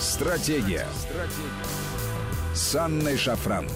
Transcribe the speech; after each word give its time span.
Стратегия. 0.00 0.86
Стратегия. 0.94 2.54
С 2.54 2.74
Анной 2.74 3.18
Шафран. 3.18 3.68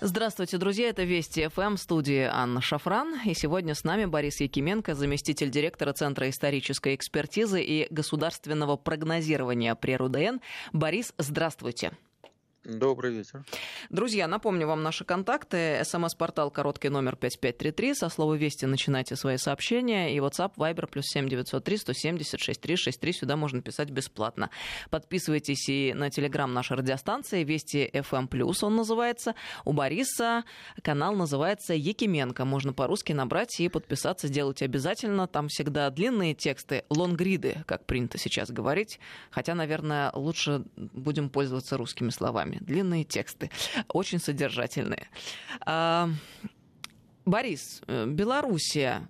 Здравствуйте, 0.00 0.56
друзья. 0.56 0.88
Это 0.88 1.02
Вести 1.02 1.46
ФМ, 1.48 1.76
студии 1.76 2.22
Анна 2.22 2.62
Шафран. 2.62 3.20
И 3.26 3.34
сегодня 3.34 3.74
с 3.74 3.84
нами 3.84 4.06
Борис 4.06 4.40
Якименко, 4.40 4.94
заместитель 4.94 5.50
директора 5.50 5.92
Центра 5.92 6.30
исторической 6.30 6.94
экспертизы 6.94 7.62
и 7.62 7.86
государственного 7.92 8.76
прогнозирования 8.76 9.74
при 9.74 9.94
РУДН. 9.94 10.38
Борис, 10.72 11.12
здравствуйте. 11.18 11.92
Добрый 12.68 13.14
вечер. 13.14 13.46
Друзья, 13.88 14.28
напомню 14.28 14.66
вам 14.66 14.82
наши 14.82 15.02
контакты. 15.02 15.80
СМС-портал 15.84 16.50
короткий 16.50 16.90
номер 16.90 17.16
5533. 17.16 17.94
Со 17.94 18.10
слова 18.10 18.34
«Вести» 18.34 18.66
начинайте 18.66 19.16
свои 19.16 19.38
сообщения. 19.38 20.14
И 20.14 20.18
WhatsApp, 20.18 20.52
Viber, 20.58 20.86
плюс 20.86 21.06
7903 21.06 21.78
170 21.78 22.38
6363. 22.38 23.12
Сюда 23.14 23.36
можно 23.36 23.62
писать 23.62 23.88
бесплатно. 23.88 24.50
Подписывайтесь 24.90 25.66
и 25.70 25.94
на 25.94 26.10
телеграм 26.10 26.52
нашей 26.52 26.76
радиостанции 26.76 27.42
«Вести 27.42 27.88
FM+,» 27.90 28.28
он 28.60 28.76
называется. 28.76 29.34
У 29.64 29.72
Бориса 29.72 30.44
канал 30.82 31.14
называется 31.14 31.72
«Якименко». 31.72 32.44
Можно 32.44 32.74
по-русски 32.74 33.12
набрать 33.12 33.58
и 33.60 33.70
подписаться. 33.70 34.28
Сделайте 34.28 34.66
обязательно. 34.66 35.26
Там 35.26 35.48
всегда 35.48 35.88
длинные 35.88 36.34
тексты, 36.34 36.84
лонгриды, 36.90 37.64
как 37.66 37.86
принято 37.86 38.18
сейчас 38.18 38.50
говорить. 38.50 39.00
Хотя, 39.30 39.54
наверное, 39.54 40.12
лучше 40.12 40.64
будем 40.76 41.30
пользоваться 41.30 41.78
русскими 41.78 42.10
словами 42.10 42.57
длинные 42.60 43.04
тексты, 43.04 43.50
очень 43.88 44.18
содержательные. 44.18 45.08
А, 45.66 46.10
Борис, 47.24 47.82
э, 47.86 48.06
Белоруссия 48.06 49.06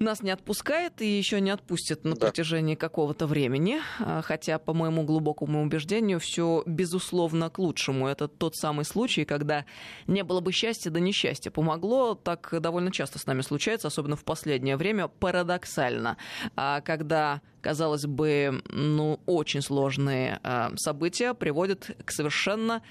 нас 0.00 0.22
не 0.22 0.30
отпускает 0.30 1.02
и 1.02 1.06
еще 1.06 1.40
не 1.40 1.50
отпустит 1.50 2.04
на 2.04 2.14
да. 2.14 2.26
протяжении 2.26 2.74
какого-то 2.74 3.26
времени. 3.26 3.80
А, 4.00 4.22
хотя, 4.22 4.58
по 4.58 4.72
моему 4.72 5.04
глубокому 5.04 5.62
убеждению, 5.62 6.18
все 6.18 6.62
безусловно 6.66 7.50
к 7.50 7.58
лучшему. 7.58 8.08
Это 8.08 8.26
тот 8.26 8.56
самый 8.56 8.84
случай, 8.84 9.24
когда 9.24 9.66
не 10.06 10.24
было 10.24 10.40
бы 10.40 10.52
счастья, 10.52 10.90
да 10.90 11.00
несчастья 11.00 11.50
помогло. 11.50 12.14
Так 12.14 12.54
довольно 12.60 12.90
часто 12.90 13.18
с 13.18 13.26
нами 13.26 13.42
случается, 13.42 13.88
особенно 13.88 14.16
в 14.16 14.24
последнее 14.24 14.76
время, 14.76 15.08
парадоксально. 15.08 16.16
А, 16.56 16.80
когда 16.80 17.42
казалось 17.60 18.06
бы, 18.06 18.62
ну, 18.70 19.20
очень 19.26 19.60
сложные 19.60 20.40
а, 20.42 20.72
события 20.76 21.34
приводят 21.34 21.90
к 22.04 22.10
совершенно 22.10 22.82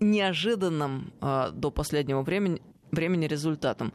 неожиданным 0.00 1.12
до 1.20 1.72
последнего 1.72 2.22
времени 2.22 2.62
времени 2.90 3.26
результатом 3.26 3.92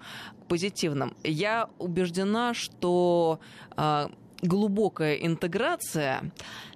позитивным. 0.48 1.16
Я 1.24 1.70
убеждена, 1.80 2.54
что 2.54 3.40
э, 3.76 4.08
глубокая 4.42 5.16
интеграция 5.16 6.32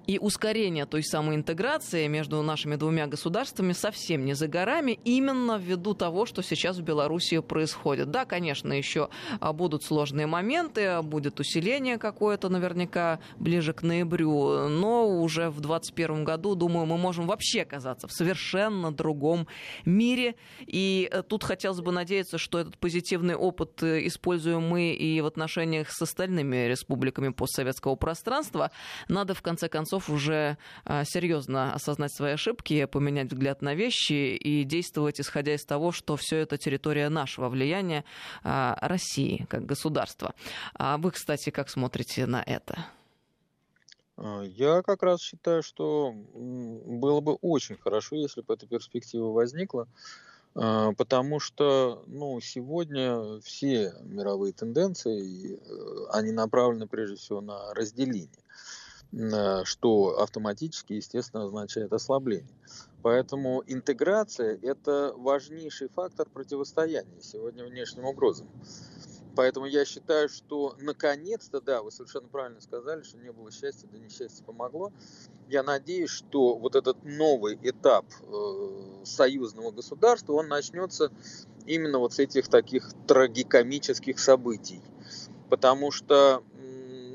и 0.07 0.17
ускорение 0.19 0.85
той 0.85 1.03
самой 1.03 1.35
интеграции 1.35 2.07
между 2.07 2.41
нашими 2.41 2.77
двумя 2.77 3.07
государствами 3.07 3.73
совсем 3.73 4.25
не 4.25 4.33
за 4.33 4.47
горами, 4.47 4.99
именно 5.03 5.57
ввиду 5.57 5.93
того, 5.93 6.25
что 6.25 6.41
сейчас 6.41 6.77
в 6.77 6.81
Беларуси 6.81 7.39
происходит. 7.41 8.09
Да, 8.09 8.25
конечно, 8.25 8.71
еще 8.71 9.09
а, 9.41 9.51
будут 9.51 9.83
сложные 9.83 10.25
моменты, 10.25 11.01
будет 11.01 11.39
усиление 11.39 11.97
какое-то 11.97 12.47
наверняка 12.47 13.19
ближе 13.37 13.73
к 13.73 13.83
ноябрю, 13.83 14.69
но 14.69 15.09
уже 15.21 15.49
в 15.49 15.59
2021 15.59 16.23
году, 16.23 16.55
думаю, 16.55 16.85
мы 16.85 16.97
можем 16.97 17.27
вообще 17.27 17.63
оказаться 17.63 18.07
в 18.07 18.13
совершенно 18.13 18.93
другом 18.93 19.47
мире. 19.85 20.35
И 20.65 21.09
э, 21.11 21.21
тут 21.21 21.43
хотелось 21.43 21.81
бы 21.81 21.91
надеяться, 21.91 22.37
что 22.37 22.59
этот 22.59 22.77
позитивный 22.77 23.35
опыт 23.35 23.83
э, 23.83 24.07
используем 24.07 24.61
мы 24.61 24.93
и 24.93 25.19
в 25.19 25.25
отношениях 25.25 25.91
с 25.91 26.01
остальными 26.01 26.67
республиками 26.67 27.29
постсоветского 27.29 27.95
пространства. 27.95 28.71
Надо, 29.09 29.33
в 29.33 29.41
конце 29.41 29.67
концов, 29.67 29.96
концов 29.97 30.09
уже 30.09 30.57
а, 30.85 31.03
серьезно 31.05 31.73
осознать 31.73 32.13
свои 32.13 32.33
ошибки, 32.33 32.85
поменять 32.85 33.31
взгляд 33.31 33.61
на 33.61 33.75
вещи 33.75 34.35
и 34.35 34.63
действовать 34.63 35.19
исходя 35.19 35.53
из 35.53 35.65
того, 35.65 35.91
что 35.91 36.15
все 36.15 36.37
это 36.37 36.57
территория 36.57 37.09
нашего 37.09 37.49
влияния 37.49 38.03
а, 38.43 38.77
России 38.81 39.45
как 39.49 39.65
государства. 39.65 40.33
А 40.73 40.97
вы, 40.97 41.11
кстати, 41.11 41.49
как 41.49 41.69
смотрите 41.69 42.25
на 42.25 42.43
это? 42.43 42.85
А, 44.17 44.43
я 44.43 44.81
как 44.81 45.03
раз 45.03 45.21
считаю, 45.21 45.63
что 45.63 46.13
было 46.13 47.21
бы 47.21 47.33
очень 47.41 47.77
хорошо, 47.77 48.15
если 48.15 48.41
бы 48.41 48.53
эта 48.53 48.67
перспектива 48.67 49.31
возникла, 49.31 49.87
потому 50.53 51.39
что 51.39 52.03
ну, 52.07 52.39
сегодня 52.41 53.39
все 53.41 53.93
мировые 54.03 54.53
тенденции, 54.53 55.53
э, 55.53 56.07
они 56.13 56.31
направлены 56.31 56.87
прежде 56.87 57.15
всего 57.15 57.41
на 57.41 57.75
разделение. 57.75 58.41
Э, 59.17 59.63
что 59.63 60.19
автоматически, 60.19 60.93
естественно, 60.93 61.45
означает 61.45 61.91
ослабление. 61.91 62.53
Поэтому 63.01 63.63
интеграция– 63.65 64.59
это 64.61 65.13
важнейший 65.17 65.89
фактор 65.89 66.29
противостояния 66.29 67.21
сегодня 67.21 67.65
внешним 67.65 68.05
угрозам. 68.05 68.47
Поэтому 69.35 69.65
я 69.65 69.85
считаю, 69.85 70.29
что 70.29 70.75
наконец-то, 70.79 71.61
да, 71.61 71.81
вы 71.81 71.91
совершенно 71.91 72.27
правильно 72.27 72.61
сказали, 72.61 73.03
что 73.03 73.17
не 73.17 73.31
было 73.31 73.51
счастья, 73.51 73.87
да 73.91 73.97
несчастье 73.97 74.45
помогло. 74.45 74.91
Я 75.47 75.63
надеюсь, 75.63 76.09
что 76.09 76.55
вот 76.55 76.75
этот 76.75 77.03
новый 77.03 77.57
этап 77.63 78.05
э, 78.21 79.03
союзного 79.03 79.71
государства, 79.71 80.33
он 80.33 80.47
начнется 80.47 81.11
именно 81.65 81.99
вот 81.99 82.13
с 82.13 82.19
этих 82.19 82.49
таких 82.49 82.89
трагикомических 83.07 84.19
событий. 84.19 84.81
Потому 85.49 85.91
что 85.91 86.43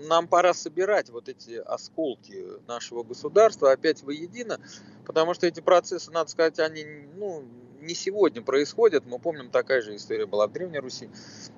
нам 0.02 0.28
пора 0.28 0.54
собирать 0.54 1.10
вот 1.10 1.28
эти 1.28 1.52
осколки 1.52 2.44
нашего 2.66 3.02
государства 3.02 3.72
опять 3.72 4.02
воедино, 4.02 4.58
потому 5.06 5.34
что 5.34 5.46
эти 5.46 5.60
процессы, 5.60 6.10
надо 6.10 6.30
сказать, 6.30 6.58
они 6.58 6.84
ну, 7.16 7.44
не 7.82 7.94
сегодня 7.94 8.42
происходят. 8.42 9.04
Мы 9.06 9.18
помним, 9.18 9.50
такая 9.50 9.82
же 9.82 9.96
история 9.96 10.26
была 10.26 10.46
в 10.46 10.52
Древней 10.52 10.78
Руси, 10.78 11.10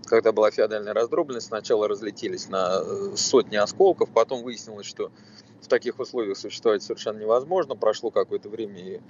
когда 0.06 0.32
была 0.32 0.50
феодальная 0.50 0.94
раздробленность. 0.94 1.48
Сначала 1.48 1.86
разлетелись 1.86 2.48
на 2.48 2.80
э, 2.80 3.16
сотни 3.16 3.56
осколков, 3.56 4.10
потом 4.10 4.42
выяснилось, 4.42 4.86
что 4.86 5.12
в 5.60 5.68
таких 5.68 5.98
условиях 5.98 6.36
существовать 6.36 6.82
совершенно 6.82 7.18
невозможно. 7.18 7.76
Прошло 7.76 8.10
какое-то 8.10 8.48
время 8.48 8.78
и 8.78 9.00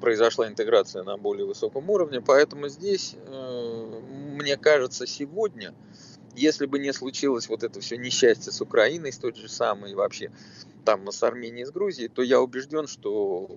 произошла 0.00 0.46
интеграция 0.48 1.02
на 1.02 1.16
более 1.16 1.46
высоком 1.46 1.88
уровне. 1.90 2.20
Поэтому 2.20 2.68
здесь, 2.68 3.14
э, 3.14 4.00
мне 4.32 4.56
кажется, 4.56 5.06
сегодня 5.06 5.74
если 6.36 6.66
бы 6.66 6.78
не 6.78 6.92
случилось 6.92 7.48
вот 7.48 7.62
это 7.62 7.80
все 7.80 7.96
несчастье 7.96 8.52
с 8.52 8.60
Украиной, 8.60 9.12
с 9.12 9.18
той 9.18 9.34
же 9.34 9.48
самой, 9.48 9.94
вообще 9.94 10.30
там 10.84 11.10
с 11.10 11.22
Арменией, 11.22 11.66
с 11.66 11.70
Грузией, 11.70 12.08
то 12.08 12.22
я 12.22 12.40
убежден, 12.40 12.86
что, 12.86 13.48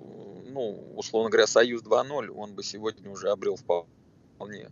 ну, 0.47 0.93
условно 0.95 1.29
говоря, 1.29 1.47
Союз 1.47 1.83
2.0, 1.83 2.29
он 2.29 2.53
бы 2.53 2.63
сегодня 2.63 3.11
уже 3.11 3.29
обрел 3.29 3.55
вполне 3.55 4.69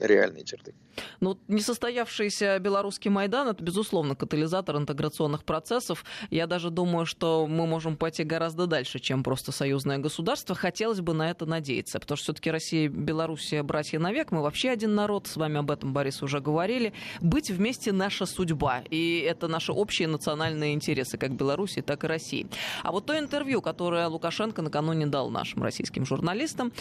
реальные 0.00 0.44
черты. 0.44 0.74
Ну, 1.20 1.38
несостоявшийся 1.48 2.58
белорусский 2.58 3.10
Майдан– 3.10 3.48
это, 3.50 3.62
безусловно, 3.62 4.14
катализатор 4.14 4.76
интеграционных 4.76 5.44
процессов. 5.44 6.04
Я 6.30 6.46
даже 6.46 6.70
думаю, 6.70 7.06
что 7.06 7.46
мы 7.46 7.66
можем 7.66 7.96
пойти 7.96 8.24
гораздо 8.24 8.66
дальше, 8.66 8.98
чем 8.98 9.22
просто 9.22 9.52
союзное 9.52 9.98
государство. 9.98 10.54
Хотелось 10.54 11.00
бы 11.00 11.14
на 11.14 11.30
это 11.30 11.46
надеяться, 11.46 12.00
потому 12.00 12.16
что 12.16 12.24
все-таки 12.24 12.50
Россия 12.50 12.86
и 12.86 12.88
Белоруссия– 12.88 13.62
братья 13.62 13.98
навек. 13.98 14.30
Мы 14.30 14.42
вообще 14.42 14.70
один 14.70 14.94
народ, 14.94 15.26
с 15.26 15.36
вами 15.36 15.58
об 15.58 15.70
этом, 15.70 15.92
Борис, 15.92 16.22
уже 16.22 16.40
говорили. 16.40 16.92
Быть 17.20 17.50
вместе– 17.50 17.92
наша 18.00 18.26
судьба, 18.26 18.82
и 18.90 19.20
это 19.20 19.48
наши 19.48 19.72
общие 19.72 20.08
национальные 20.08 20.74
интересы, 20.74 21.18
как 21.18 21.34
Беларуси, 21.34 21.82
так 21.82 22.04
и 22.04 22.06
России. 22.06 22.46
А 22.82 22.92
вот 22.92 23.06
то 23.06 23.18
интервью, 23.18 23.62
которое 23.62 24.06
Лукашенко 24.06 24.62
накануне 24.62 25.06
дал 25.06 25.30
нашим 25.30 25.62
российским 25.62 26.04
журналистам, 26.04 26.72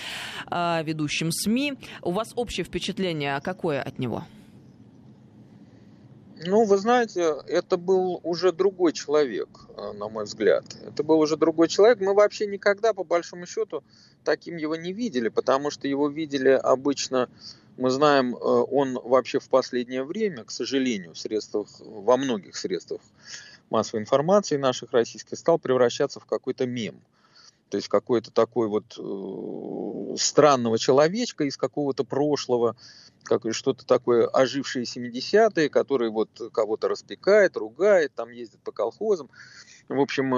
а, 0.47 0.81
ведущим 0.83 1.31
СМИ, 1.31 1.73
у 2.01 2.11
вас 2.11 2.31
общее 2.35 2.63
впечатление 2.65 3.08
впечатление 3.09 3.41
какое 3.41 3.81
от 3.81 3.99
него? 3.99 4.23
Ну, 6.45 6.63
вы 6.63 6.77
знаете, 6.77 7.35
это 7.47 7.75
был 7.75 8.21
уже 8.23 8.53
другой 8.53 8.93
человек, 8.93 9.49
э, 9.75 9.91
на 9.91 10.07
мой 10.07 10.23
взгляд. 10.23 10.63
Это 10.85 11.03
был 11.03 11.19
уже 11.19 11.35
другой 11.35 11.67
человек. 11.67 11.99
Мы 11.99 12.13
вообще 12.13 12.47
никогда, 12.47 12.93
по 12.93 13.03
большому 13.03 13.45
счету, 13.45 13.83
таким 14.23 14.55
его 14.55 14.77
не 14.77 14.93
видели, 14.93 15.27
потому 15.27 15.69
что 15.69 15.87
его 15.87 16.07
видели 16.07 16.49
обычно, 16.49 17.27
мы 17.77 17.89
знаем, 17.89 18.35
э, 18.35 18.39
он 18.39 18.97
вообще 19.03 19.39
в 19.39 19.49
последнее 19.49 20.03
время, 20.03 20.45
к 20.45 20.51
сожалению, 20.51 21.13
в 21.13 21.17
средствах, 21.17 21.67
во 21.81 22.15
многих 22.15 22.55
средствах 22.55 23.01
массовой 23.69 23.99
информации 24.01 24.55
наших 24.55 24.93
российских 24.93 25.37
стал 25.37 25.59
превращаться 25.59 26.21
в 26.21 26.25
какой-то 26.25 26.65
мем. 26.65 27.01
То 27.69 27.77
есть 27.77 27.87
какой-то 27.87 28.31
такой 28.31 28.67
вот 28.67 28.97
э, 28.97 30.15
странного 30.17 30.79
человечка 30.79 31.43
из 31.43 31.55
какого-то 31.55 32.03
прошлого, 32.03 32.75
как 33.23 33.43
что-то 33.53 33.85
такое 33.85 34.27
ожившие 34.27 34.85
70-е, 34.85 35.69
который 35.69 36.09
вот 36.09 36.29
кого-то 36.51 36.87
распекает, 36.87 37.57
ругает, 37.57 38.13
там 38.15 38.31
ездит 38.31 38.59
по 38.61 38.71
колхозам. 38.71 39.29
В 39.87 39.99
общем, 39.99 40.33
э, 40.33 40.37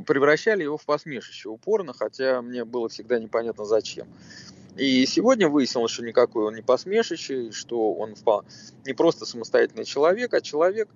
э, 0.00 0.04
превращали 0.04 0.62
его 0.62 0.76
в 0.76 0.84
посмешище 0.84 1.48
упорно, 1.48 1.92
хотя 1.92 2.42
мне 2.42 2.64
было 2.64 2.88
всегда 2.88 3.18
непонятно 3.18 3.64
зачем. 3.64 4.06
И 4.76 5.06
сегодня 5.06 5.48
выяснилось, 5.48 5.90
что 5.90 6.04
никакой 6.04 6.44
он 6.44 6.54
не 6.54 6.62
посмешище, 6.62 7.50
что 7.50 7.94
он 7.94 8.14
не 8.86 8.92
просто 8.92 9.26
самостоятельный 9.26 9.84
человек, 9.84 10.32
а 10.34 10.40
человек, 10.40 10.88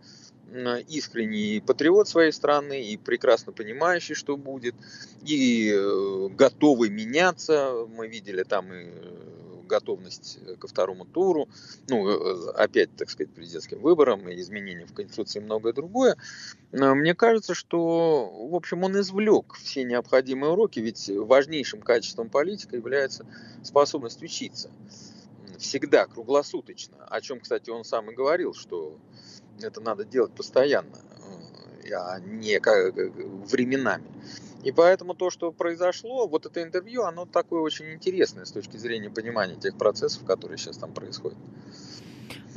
искренний 0.89 1.61
патриот 1.61 2.09
своей 2.09 2.33
страны 2.33 2.85
и 2.85 2.97
прекрасно 2.97 3.53
понимающий, 3.53 4.15
что 4.15 4.37
будет, 4.37 4.75
и 5.25 5.73
э, 5.75 6.29
готовый 6.31 6.91
меняться. 6.91 7.87
Мы 7.97 8.09
видели 8.09 8.43
там 8.43 8.73
и 8.73 8.87
готовность 9.73 10.39
ко 10.59 10.69
второму 10.69 11.07
туру, 11.07 11.49
ну, 11.89 12.07
э, 12.09 12.51
опять, 12.57 12.95
так 12.97 13.09
сказать, 13.09 13.33
президентским 13.33 13.81
выборам, 13.81 14.29
и 14.29 14.39
изменениям 14.39 14.87
в 14.87 14.93
Конституции 14.93 15.41
и 15.41 15.43
многое 15.43 15.73
другое. 15.73 16.17
Мне 16.73 17.15
кажется, 17.15 17.55
что, 17.55 18.49
в 18.51 18.55
общем, 18.55 18.85
он 18.85 19.01
извлек 19.01 19.55
все 19.55 19.85
необходимые 19.85 20.53
уроки, 20.53 20.81
ведь 20.81 21.09
важнейшим 21.09 21.81
качеством 21.81 22.29
политика 22.29 22.77
является 22.77 23.25
способность 23.63 24.23
учиться. 24.23 24.71
Всегда, 25.59 26.07
круглосуточно. 26.07 26.97
О 27.09 27.21
чем, 27.21 27.41
кстати, 27.41 27.71
он 27.71 27.85
сам 27.85 28.11
и 28.11 28.15
говорил, 28.15 28.53
что 28.53 28.99
это 29.65 29.81
надо 29.81 30.05
делать 30.05 30.33
постоянно, 30.33 30.97
э, 31.85 31.93
а 31.95 32.21
не 32.21 32.61
как 32.61 32.95
временами. 32.95 34.07
И 34.63 34.71
поэтому 34.71 35.15
то, 35.15 35.31
что 35.31 35.51
произошло, 35.51 36.29
вот 36.29 36.47
это 36.47 36.63
интервью, 36.63 37.03
оно 37.03 37.27
такое 37.27 37.61
очень 37.61 37.93
интересное 37.93 38.45
с 38.45 38.53
точки 38.53 38.77
зрения 38.77 39.11
понимания 39.11 39.57
тех 39.57 39.77
процессов, 39.77 40.25
которые 40.25 40.57
сейчас 40.57 40.77
там 40.77 40.93
происходят. 40.93 41.39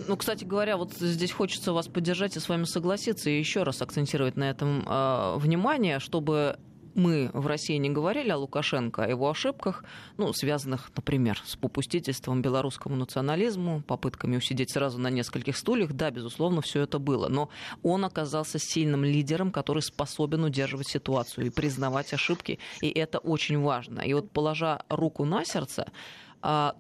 Ну, 0.08 0.18
кстати 0.18 0.44
говоря, 0.44 0.78
вот 0.78 0.94
здесь 0.94 1.32
хочется 1.32 1.74
вас 1.74 1.88
поддержать 1.88 2.36
и 2.36 2.40
с 2.40 2.50
вами 2.50 2.66
согласиться, 2.66 3.30
и 3.30 3.40
еще 3.40 3.64
раз 3.64 3.82
акцентировать 3.82 4.36
на 4.36 4.50
этом 4.50 4.86
э, 4.88 5.38
внимание, 5.38 6.00
чтобы 6.00 6.60
мы 6.96 7.30
в 7.34 7.46
России 7.46 7.76
не 7.78 7.90
говорили 7.90 8.30
о 8.30 8.38
Лукашенко, 8.38 9.04
о 9.04 9.08
его 9.08 9.30
ошибках, 9.30 9.84
ну, 10.18 10.34
связанных, 10.34 10.90
например, 10.96 11.42
с 11.46 11.56
попустительством 11.56 12.42
белорусскому 12.42 12.96
национализму, 12.96 13.82
попытками 13.82 14.38
усидеть 14.38 14.72
сразу 14.72 14.98
на 14.98 15.10
нескольких 15.10 15.58
стульях, 15.58 15.92
да, 15.94 16.10
безусловно, 16.10 16.62
все 16.62 16.82
это 16.82 16.98
было. 16.98 17.28
Но 17.28 17.50
он 17.84 18.06
оказался 18.06 18.58
сильным 18.60 19.04
лидером, 19.04 19.52
который 19.52 19.82
способен 19.82 20.44
удерживать 20.44 20.88
ситуацию 20.88 21.48
и 21.48 21.50
признавать 21.50 22.14
ошибки, 22.14 22.60
и 22.82 22.90
это 22.90 23.20
очень 23.20 23.60
важно. 23.60 24.02
И 24.02 24.14
вот 24.14 24.32
положа 24.32 24.84
руку 24.90 25.26
на 25.26 25.46
сердце, 25.46 25.88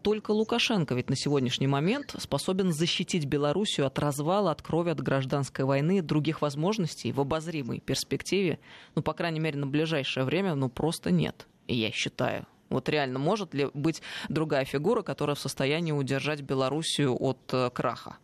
только 0.03 0.31
Лукашенко 0.31 0.93
ведь 0.95 1.09
на 1.09 1.15
сегодняшний 1.15 1.67
момент 1.67 2.15
способен 2.19 2.71
защитить 2.71 3.25
Белоруссию 3.25 3.87
от 3.87 3.97
развала, 3.99 4.51
от 4.51 4.61
крови, 4.61 4.91
от 4.91 5.01
гражданской 5.01 5.65
войны, 5.65 6.01
других 6.01 6.41
возможностей 6.41 7.11
в 7.11 7.19
обозримой 7.19 7.79
перспективе, 7.79 8.59
ну, 8.95 9.01
по 9.01 9.13
крайней 9.13 9.39
мере, 9.39 9.57
на 9.57 9.67
ближайшее 9.67 10.23
время, 10.23 10.55
ну, 10.55 10.69
просто 10.69 11.11
нет, 11.11 11.47
я 11.67 11.91
считаю. 11.91 12.45
Вот 12.69 12.89
реально, 12.89 13.19
может 13.19 13.53
ли 13.53 13.69
быть 13.73 14.01
другая 14.29 14.65
фигура, 14.65 15.01
которая 15.01 15.35
в 15.35 15.39
состоянии 15.39 15.91
удержать 15.91 16.41
Белоруссию 16.41 17.15
от 17.19 17.39
э, 17.51 17.69
краха? 17.69 18.17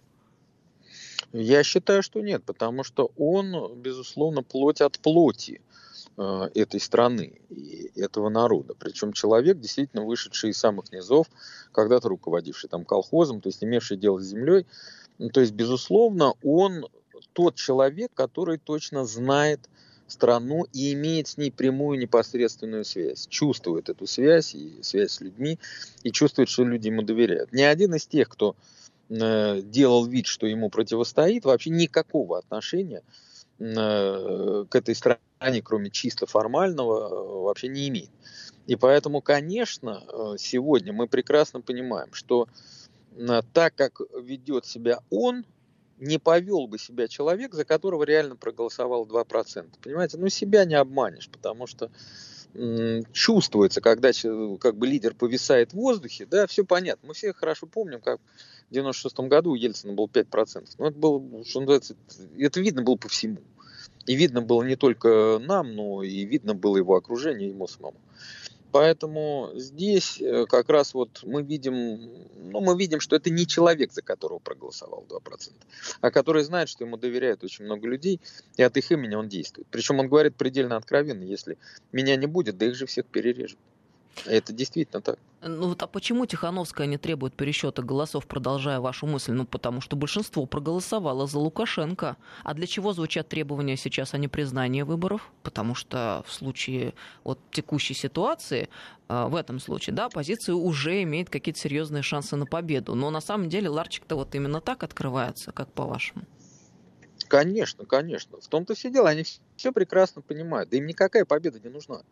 Я 1.33 1.63
считаю, 1.63 2.03
что 2.03 2.21
нет, 2.21 2.43
потому 2.43 2.83
что 2.83 3.11
он, 3.17 3.75
безусловно, 3.75 4.43
плоть 4.43 4.81
от 4.81 4.99
плоти. 4.99 5.61
Э, 6.17 6.49
этой 6.55 6.79
страны 6.79 7.39
и 7.49 7.89
этого 7.95 8.29
народа. 8.29 8.73
Причем 8.77 9.13
человек, 9.13 9.59
действительно 9.59 10.03
вышедший 10.03 10.49
из 10.49 10.57
самых 10.57 10.91
низов, 10.91 11.27
когда-то 11.71 12.09
руководивший 12.09 12.69
там 12.69 12.83
колхозом, 12.83 13.39
то 13.39 13.47
есть 13.47 13.63
имевший 13.63 13.97
дело 13.97 14.19
с 14.19 14.25
землей. 14.25 14.65
Ну, 15.19 15.29
то 15.29 15.39
есть, 15.39 15.53
безусловно, 15.53 16.33
он 16.43 16.85
тот 17.33 17.55
человек, 17.55 18.11
который 18.13 18.57
точно 18.57 19.05
знает 19.05 19.69
страну 20.07 20.65
и 20.73 20.91
имеет 20.93 21.29
с 21.29 21.37
ней 21.37 21.49
прямую 21.49 21.97
непосредственную 21.97 22.83
связь, 22.83 23.27
чувствует 23.27 23.87
эту 23.87 24.05
связь 24.05 24.53
и 24.53 24.79
связь 24.81 25.11
с 25.11 25.21
людьми, 25.21 25.59
и 26.03 26.11
чувствует, 26.11 26.49
что 26.49 26.65
люди 26.65 26.87
ему 26.87 27.03
доверяют. 27.03 27.53
Ни 27.53 27.61
один 27.61 27.95
из 27.95 28.05
тех, 28.05 28.27
кто 28.27 28.57
э, 29.09 29.61
делал 29.61 30.05
вид, 30.05 30.25
что 30.25 30.45
ему 30.45 30.69
противостоит, 30.69 31.45
вообще 31.45 31.69
никакого 31.69 32.37
отношения 32.37 33.01
Э, 33.61 34.65
к 34.67 34.75
этой 34.75 34.95
стране, 34.95 35.19
кроме 35.63 35.89
чисто 35.89 36.25
формального, 36.27 37.07
э, 37.07 37.43
вообще 37.43 37.67
не 37.67 37.87
имеет. 37.89 38.11
И 38.67 38.75
поэтому, 38.75 39.21
конечно, 39.21 40.03
э, 40.07 40.37
сегодня 40.37 40.93
мы 40.93 41.07
прекрасно 41.07 41.61
понимаем, 41.61 42.13
что 42.13 42.47
так 43.53 43.75
как 43.75 43.99
ведет 44.21 44.65
себя 44.65 44.99
он, 45.09 45.45
не 45.97 46.17
повел 46.17 46.67
бы 46.67 46.79
себя 46.79 47.09
человек, 47.09 47.53
за 47.53 47.65
которого 47.65 48.03
реально 48.03 48.37
проголосовал 48.37 49.05
2%. 49.05 49.77
Понимаете, 49.81 50.17
ну 50.17 50.29
себя 50.29 50.63
не 50.63 50.75
обманешь, 50.75 51.29
потому 51.29 51.67
что 51.67 51.91
чувствуется, 53.13 53.81
когда 53.81 54.11
как 54.59 54.75
бы 54.77 54.87
лидер 54.87 55.13
повисает 55.13 55.71
в 55.71 55.75
воздухе, 55.75 56.25
да, 56.25 56.47
все 56.47 56.65
понятно. 56.65 57.07
Мы 57.07 57.13
все 57.13 57.33
хорошо 57.33 57.65
помним, 57.65 58.01
как 58.01 58.19
в 58.69 58.73
96 58.73 59.19
году 59.21 59.51
у 59.51 59.55
Ельцина 59.55 59.93
было 59.93 60.07
5%. 60.07 60.67
Ну, 60.77 60.85
это 60.85 60.97
было, 60.97 61.45
что 61.45 61.61
называется, 61.61 61.95
это 62.37 62.59
видно 62.59 62.81
было 62.81 62.95
по 62.95 63.07
всему. 63.07 63.37
И 64.05 64.15
видно 64.15 64.41
было 64.41 64.63
не 64.63 64.75
только 64.75 65.39
нам, 65.39 65.75
но 65.75 66.03
и 66.03 66.25
видно 66.25 66.53
было 66.53 66.77
его 66.77 66.95
окружение, 66.95 67.49
ему 67.49 67.67
самому. 67.67 67.97
Поэтому 68.71 69.51
здесь 69.55 70.21
э, 70.21 70.45
как 70.47 70.69
раз 70.69 70.93
вот 70.93 71.21
мы 71.23 71.43
видим, 71.43 72.09
ну, 72.37 72.61
мы 72.61 72.77
видим, 72.77 73.01
что 73.01 73.17
это 73.17 73.29
не 73.29 73.45
человек, 73.45 73.91
за 73.91 74.01
которого 74.01 74.39
проголосовал 74.39 75.05
2%, 75.09 75.51
а 75.99 76.11
который 76.11 76.43
знает, 76.43 76.69
что 76.69 76.85
ему 76.85 76.95
доверяют 76.95 77.43
очень 77.43 77.65
много 77.65 77.85
людей, 77.87 78.21
и 78.55 78.63
от 78.63 78.77
их 78.77 78.89
имени 78.91 79.15
он 79.15 79.27
действует. 79.27 79.67
Причем 79.69 79.99
он 79.99 80.07
говорит 80.07 80.35
предельно 80.35 80.77
откровенно, 80.77 81.23
если 81.23 81.57
меня 81.91 82.15
не 82.15 82.27
будет, 82.27 82.57
да 82.57 82.65
их 82.65 82.75
же 82.75 82.85
всех 82.85 83.07
перережут. 83.07 83.59
Это 84.25 84.53
действительно 84.53 85.01
так. 85.01 85.19
Ну 85.43 85.69
вот 85.69 85.81
а 85.81 85.87
почему 85.87 86.27
Тихановская 86.27 86.85
не 86.85 86.99
требует 86.99 87.33
пересчета 87.33 87.81
голосов, 87.81 88.27
продолжая 88.27 88.79
вашу 88.79 89.07
мысль? 89.07 89.31
Ну 89.31 89.45
потому 89.45 89.81
что 89.81 89.95
большинство 89.95 90.45
проголосовало 90.45 91.25
за 91.25 91.39
Лукашенко. 91.39 92.15
А 92.43 92.53
для 92.53 92.67
чего 92.67 92.93
звучат 92.93 93.27
требования 93.27 93.75
сейчас 93.75 94.13
о 94.13 94.19
непризнании 94.19 94.83
выборов? 94.83 95.31
Потому 95.41 95.73
что 95.73 96.23
в 96.27 96.31
случае 96.33 96.93
вот 97.23 97.39
текущей 97.49 97.95
ситуации, 97.95 98.69
а, 99.07 99.29
в 99.29 99.35
этом 99.35 99.59
случае, 99.59 99.95
да, 99.95 100.05
оппозиция 100.05 100.53
уже 100.53 101.01
имеет 101.01 101.31
какие-то 101.31 101.59
серьезные 101.59 102.03
шансы 102.03 102.35
на 102.35 102.45
победу. 102.45 102.93
Но 102.93 103.09
на 103.09 103.21
самом 103.21 103.49
деле 103.49 103.67
ларчик-то 103.69 104.15
вот 104.15 104.35
именно 104.35 104.61
так 104.61 104.83
открывается, 104.83 105.51
как 105.51 105.71
по-вашему? 105.73 106.21
Конечно, 107.27 107.85
конечно. 107.85 108.39
В 108.39 108.47
том-то 108.47 108.75
все 108.75 108.91
дело. 108.91 109.09
Они 109.09 109.25
все 109.55 109.71
прекрасно 109.71 110.21
понимают. 110.21 110.69
Да 110.69 110.77
им 110.77 110.85
никакая 110.85 111.25
победа 111.25 111.59
не 111.59 111.69
нужна. 111.69 112.03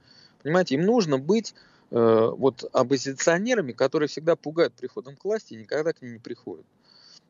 Понимаете, 0.42 0.75
им 0.75 0.82
нужно 0.82 1.20
быть 1.20 1.54
Э, 1.54 1.79
вот 1.91 2.69
оппозиционерами, 2.71 3.71
которые 3.71 4.07
всегда 4.07 4.36
пугают 4.36 4.74
приходом 4.74 5.15
к 5.15 5.25
власти 5.25 5.53
и 5.53 5.57
никогда 5.57 5.94
к 5.94 6.01
ней 6.01 6.12
не 6.12 6.19
приходят. 6.19 6.65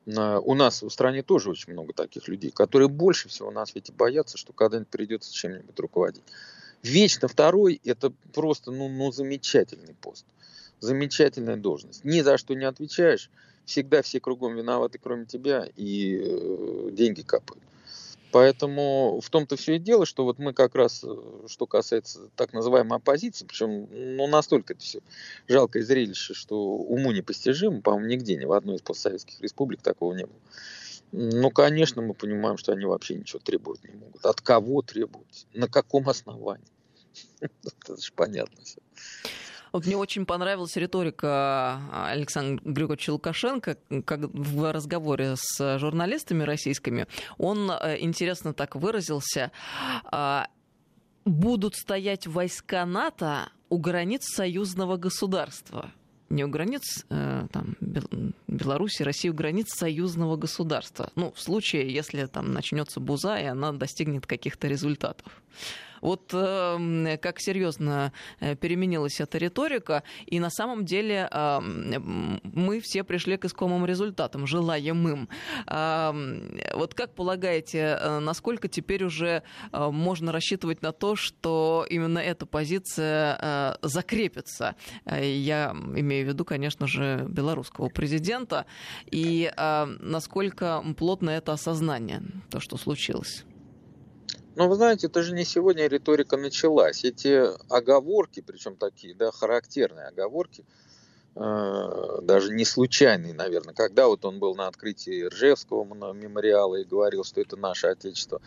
У 0.05 0.55
нас 0.55 0.81
в 0.81 0.89
стране 0.89 1.21
тоже 1.23 1.51
очень 1.51 1.73
много 1.73 1.93
таких 1.93 2.27
людей, 2.27 2.51
которые 2.51 2.89
больше 2.89 3.29
всего 3.29 3.51
на 3.51 3.65
свете 3.65 3.93
боятся, 3.93 4.37
что 4.37 4.53
когда-нибудь 4.53 4.89
придется 4.89 5.33
чем-нибудь 5.33 5.79
руководить. 5.79 6.23
Вечно 6.81 7.27
второй– 7.27 7.79
это 7.83 8.11
просто 8.33 8.71
ну, 8.71 8.87
ну, 8.87 9.11
замечательный 9.11 9.93
пост, 10.01 10.25
замечательная 10.79 11.57
должность. 11.57 12.05
Ни 12.05 12.21
за 12.21 12.37
что 12.37 12.53
не 12.53 12.65
отвечаешь, 12.65 13.29
всегда 13.65 14.01
все 14.01 14.19
кругом 14.19 14.55
виноваты, 14.55 14.97
кроме 14.97 15.25
тебя, 15.25 15.67
и 15.75 16.19
э, 16.21 16.89
деньги 16.91 17.21
капают. 17.21 17.61
Поэтому 18.31 19.19
в 19.21 19.29
том-то 19.29 19.55
все 19.55 19.75
и 19.75 19.79
дело, 19.79 20.05
что 20.05 20.23
вот 20.23 20.37
мы 20.37 20.53
как 20.53 20.75
раз, 20.75 21.03
э, 21.03 21.47
что 21.47 21.65
касается 21.65 22.29
так 22.35 22.53
называемой 22.53 22.97
оппозиции, 22.99 23.45
причем 23.45 23.87
ну, 23.91 24.27
настолько 24.27 24.73
это 24.73 24.83
все 24.83 24.99
жалкое 25.47 25.83
зрелище, 25.83 26.33
что 26.33 26.59
уму 26.59 27.11
непостижимо, 27.11 27.81
по-моему, 27.81 28.07
нигде, 28.07 28.35
ни 28.35 28.45
в 28.45 28.53
одной 28.53 28.75
из 28.75 28.81
постсоветских 28.81 29.41
республик 29.41 29.81
такого 29.81 30.13
не 30.13 30.25
было. 30.25 30.39
Ну, 31.11 31.49
конечно, 31.49 32.03
мы 32.03 32.13
понимаем, 32.13 32.57
что 32.57 32.71
они 32.71 32.85
вообще 32.85 33.15
ничего 33.15 33.39
требовать 33.39 33.83
не 33.83 33.95
могут. 33.95 34.23
От 34.23 34.41
кого 34.41 34.83
требовать? 34.83 35.47
На 35.53 35.67
каком 35.67 36.07
основании? 36.07 36.67
Это 37.39 37.97
же 37.97 38.11
понятно 38.15 38.63
все. 38.63 38.79
Вот 39.71 39.85
мне 39.85 39.97
очень 39.97 40.25
понравилась 40.25 40.75
риторика 40.75 41.79
а, 41.91 42.09
Александра 42.11 42.61
Григорьевича 42.63 43.11
Лукашенко 43.11 43.77
как 44.05 44.21
в 44.33 44.71
разговоре 44.71 45.35
с 45.35 45.77
журналистами 45.77 46.43
российскими. 46.43 47.07
Он 47.37 47.71
э, 47.71 47.97
интересно 47.99 48.53
так 48.53 48.75
выразился. 48.75 49.51
А, 50.05 50.47
Будут 51.25 51.75
стоять 51.75 52.25
войска 52.25 52.85
НАТО 52.85 53.49
у 53.69 53.77
границ 53.77 54.23
союзного 54.23 54.97
государства 54.97 55.91
не 56.29 56.43
у 56.43 56.47
границ 56.47 57.05
э, 57.09 57.47
там, 57.51 57.75
Беларуси, 58.47 59.03
России, 59.03 59.29
у 59.29 59.33
границ 59.33 59.67
союзного 59.73 60.37
государства. 60.37 61.11
Ну, 61.15 61.31
в 61.31 61.41
случае, 61.41 61.91
если 61.91 62.25
там 62.25 62.53
начнется 62.53 62.99
буза, 62.99 63.37
и 63.37 63.45
она 63.45 63.71
достигнет 63.71 64.27
каких-то 64.27 64.67
результатов. 64.67 65.41
Вот 66.01 66.31
э, 66.33 67.17
как 67.21 67.39
серьезно 67.39 68.13
э, 68.39 68.55
переменилась 68.55 69.19
эта 69.19 69.37
риторика, 69.37 70.03
и 70.25 70.39
на 70.39 70.49
самом 70.49 70.85
деле 70.85 71.27
э, 71.31 71.59
мы 71.61 72.79
все 72.81 73.03
пришли 73.03 73.37
к 73.37 73.45
искомым 73.45 73.85
результатам, 73.85 74.47
желаемым. 74.47 75.29
Э, 75.67 76.11
вот 76.73 76.93
как 76.93 77.15
полагаете, 77.15 77.97
э, 77.99 78.19
насколько 78.19 78.67
теперь 78.67 79.03
уже 79.03 79.43
э, 79.71 79.89
можно 79.89 80.31
рассчитывать 80.31 80.81
на 80.81 80.91
то, 80.91 81.15
что 81.15 81.85
именно 81.89 82.19
эта 82.19 82.45
позиция 82.45 83.77
закрепится? 83.81 84.75
Я 85.05 85.75
имею 85.95 86.25
в 86.25 86.29
виду, 86.29 86.45
конечно 86.45 86.87
же, 86.87 87.25
белорусского 87.29 87.89
президента, 87.89 88.65
и 89.11 89.51
насколько 89.99 90.83
плотно 90.97 91.31
это 91.31 91.53
осознание, 91.53 92.21
то, 92.49 92.59
что 92.59 92.77
случилось? 92.77 93.45
Ну, 94.59 94.67
вы 94.67 94.75
знаете, 94.75 95.07
это 95.07 95.23
же 95.23 95.33
не 95.33 95.45
сегодня 95.45 95.87
риторика 95.87 96.35
началась. 96.35 97.05
Эти 97.05 97.45
оговорки, 97.73 98.41
причем 98.41 98.75
такие, 98.75 99.15
да, 99.15 99.31
характерные 99.31 100.07
оговорки, 100.07 100.65
э, 101.33 102.19
даже 102.23 102.53
не 102.53 102.65
случайные, 102.65 103.33
наверное, 103.33 103.73
когда 103.73 104.09
вот 104.09 104.25
он 104.25 104.39
был 104.39 104.55
на 104.55 104.67
открытии 104.67 105.23
Ржевского 105.27 105.85
мемориала 106.11 106.75
и 106.75 106.83
говорил, 106.83 107.23
что 107.23 107.39
это 107.39 107.55
наше 107.55 107.87
Отечество, 107.87 108.41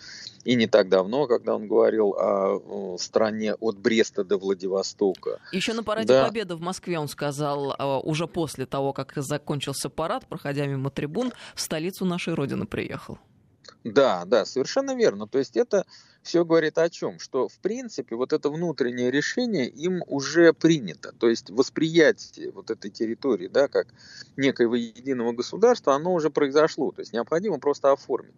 и 0.45 0.55
не 0.55 0.67
так 0.67 0.91
давно, 0.91 1.27
когда 1.27 1.55
он 1.55 1.67
говорил 1.67 2.11
о 2.11 2.99
стране 2.99 3.55
от 3.55 3.79
Бреста 3.79 4.23
до 4.23 4.37
Владивостока. 4.37 5.41
Еще 5.51 5.73
на 5.73 5.83
параде 5.83 6.09
да. 6.09 6.27
Победы 6.27 6.57
в 6.57 6.61
Москве 6.61 6.99
он 6.99 7.09
сказал, 7.09 7.73
э, 7.73 8.01
уже 8.03 8.27
после 8.27 8.67
того, 8.67 8.93
как 8.93 9.15
закончился 9.17 9.89
парад, 9.89 10.27
проходя 10.27 10.67
мимо 10.67 10.91
трибун, 10.91 11.33
в 11.55 11.61
столицу 11.63 12.05
нашей 12.05 12.35
Родины 12.35 12.67
приехал. 12.67 13.17
Да, 13.85 14.25
да, 14.27 14.45
совершенно 14.45 14.95
верно. 14.95 15.27
То 15.27 15.39
есть 15.39 15.57
это 15.57 15.85
все 16.23 16.45
говорит 16.45 16.79
о 16.79 16.89
чем? 16.89 17.19
Что, 17.19 17.49
в 17.49 17.59
принципе, 17.59 18.15
вот 18.15 18.33
это 18.33 18.49
внутреннее 18.49 19.11
решение 19.11 19.69
им 19.69 20.03
уже 20.07 20.53
принято. 20.53 21.13
То 21.19 21.29
есть 21.29 21.51
восприятие 21.51 22.53
вот 22.53 22.71
этой 22.71 22.91
территории, 22.91 23.49
да, 23.49 23.69
как 23.69 23.89
некоего 24.37 24.77
единого 24.77 25.33
государства, 25.33 25.95
оно 25.95 26.15
уже 26.15 26.31
произошло. 26.31 26.93
То 26.93 27.01
есть 27.01 27.13
необходимо 27.13 27.59
просто 27.59 27.91
оформить. 27.91 28.35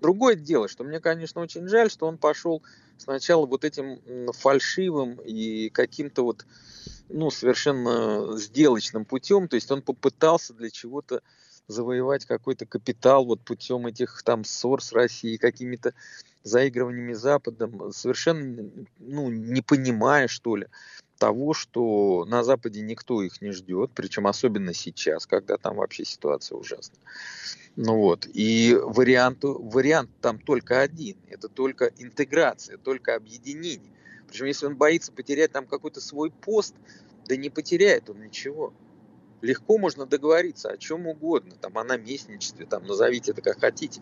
Другое 0.00 0.34
дело, 0.34 0.68
что 0.68 0.84
мне, 0.84 1.00
конечно, 1.00 1.40
очень 1.40 1.68
жаль, 1.68 1.90
что 1.90 2.06
он 2.06 2.18
пошел 2.18 2.62
сначала 2.98 3.46
вот 3.46 3.64
этим 3.64 4.00
фальшивым 4.32 5.20
и 5.24 5.70
каким-то 5.70 6.24
вот, 6.24 6.44
ну, 7.08 7.30
совершенно 7.30 8.36
сделочным 8.36 9.04
путем. 9.04 9.48
То 9.48 9.54
есть 9.54 9.70
он 9.70 9.82
попытался 9.82 10.54
для 10.54 10.70
чего-то 10.70 11.22
завоевать 11.68 12.24
какой-то 12.24 12.66
капитал 12.66 13.24
вот 13.24 13.40
путем 13.42 13.86
этих 13.86 14.22
там 14.24 14.44
ссор 14.44 14.82
с 14.82 14.92
Россией, 14.92 15.38
какими-то 15.38 15.94
заигрываниями 16.42 17.12
Западом, 17.12 17.92
совершенно 17.92 18.70
ну, 18.98 19.30
не 19.30 19.60
понимая, 19.60 20.28
что 20.28 20.56
ли, 20.56 20.66
того, 21.18 21.52
что 21.52 22.24
на 22.26 22.42
Западе 22.42 22.80
никто 22.80 23.22
их 23.22 23.42
не 23.42 23.50
ждет, 23.52 23.90
причем 23.94 24.26
особенно 24.26 24.72
сейчас, 24.72 25.26
когда 25.26 25.56
там 25.56 25.76
вообще 25.76 26.04
ситуация 26.04 26.56
ужасная. 26.56 27.00
Ну 27.76 27.96
вот, 27.98 28.26
и 28.32 28.76
вариант, 28.80 29.38
вариант 29.42 30.10
там 30.20 30.38
только 30.38 30.80
один, 30.80 31.16
это 31.28 31.48
только 31.48 31.92
интеграция, 31.98 32.78
только 32.78 33.14
объединение. 33.14 33.92
Причем 34.28 34.46
если 34.46 34.66
он 34.66 34.76
боится 34.76 35.12
потерять 35.12 35.52
там 35.52 35.66
какой-то 35.66 36.00
свой 36.00 36.30
пост, 36.30 36.74
да 37.26 37.36
не 37.36 37.50
потеряет 37.50 38.08
он 38.10 38.22
ничего 38.22 38.72
легко 39.40 39.78
можно 39.78 40.06
договориться 40.06 40.70
о 40.70 40.76
чем 40.76 41.06
угодно, 41.06 41.54
там, 41.60 41.78
о 41.78 41.84
наместничестве, 41.84 42.66
там, 42.66 42.86
назовите 42.86 43.32
это 43.32 43.42
как 43.42 43.60
хотите. 43.60 44.00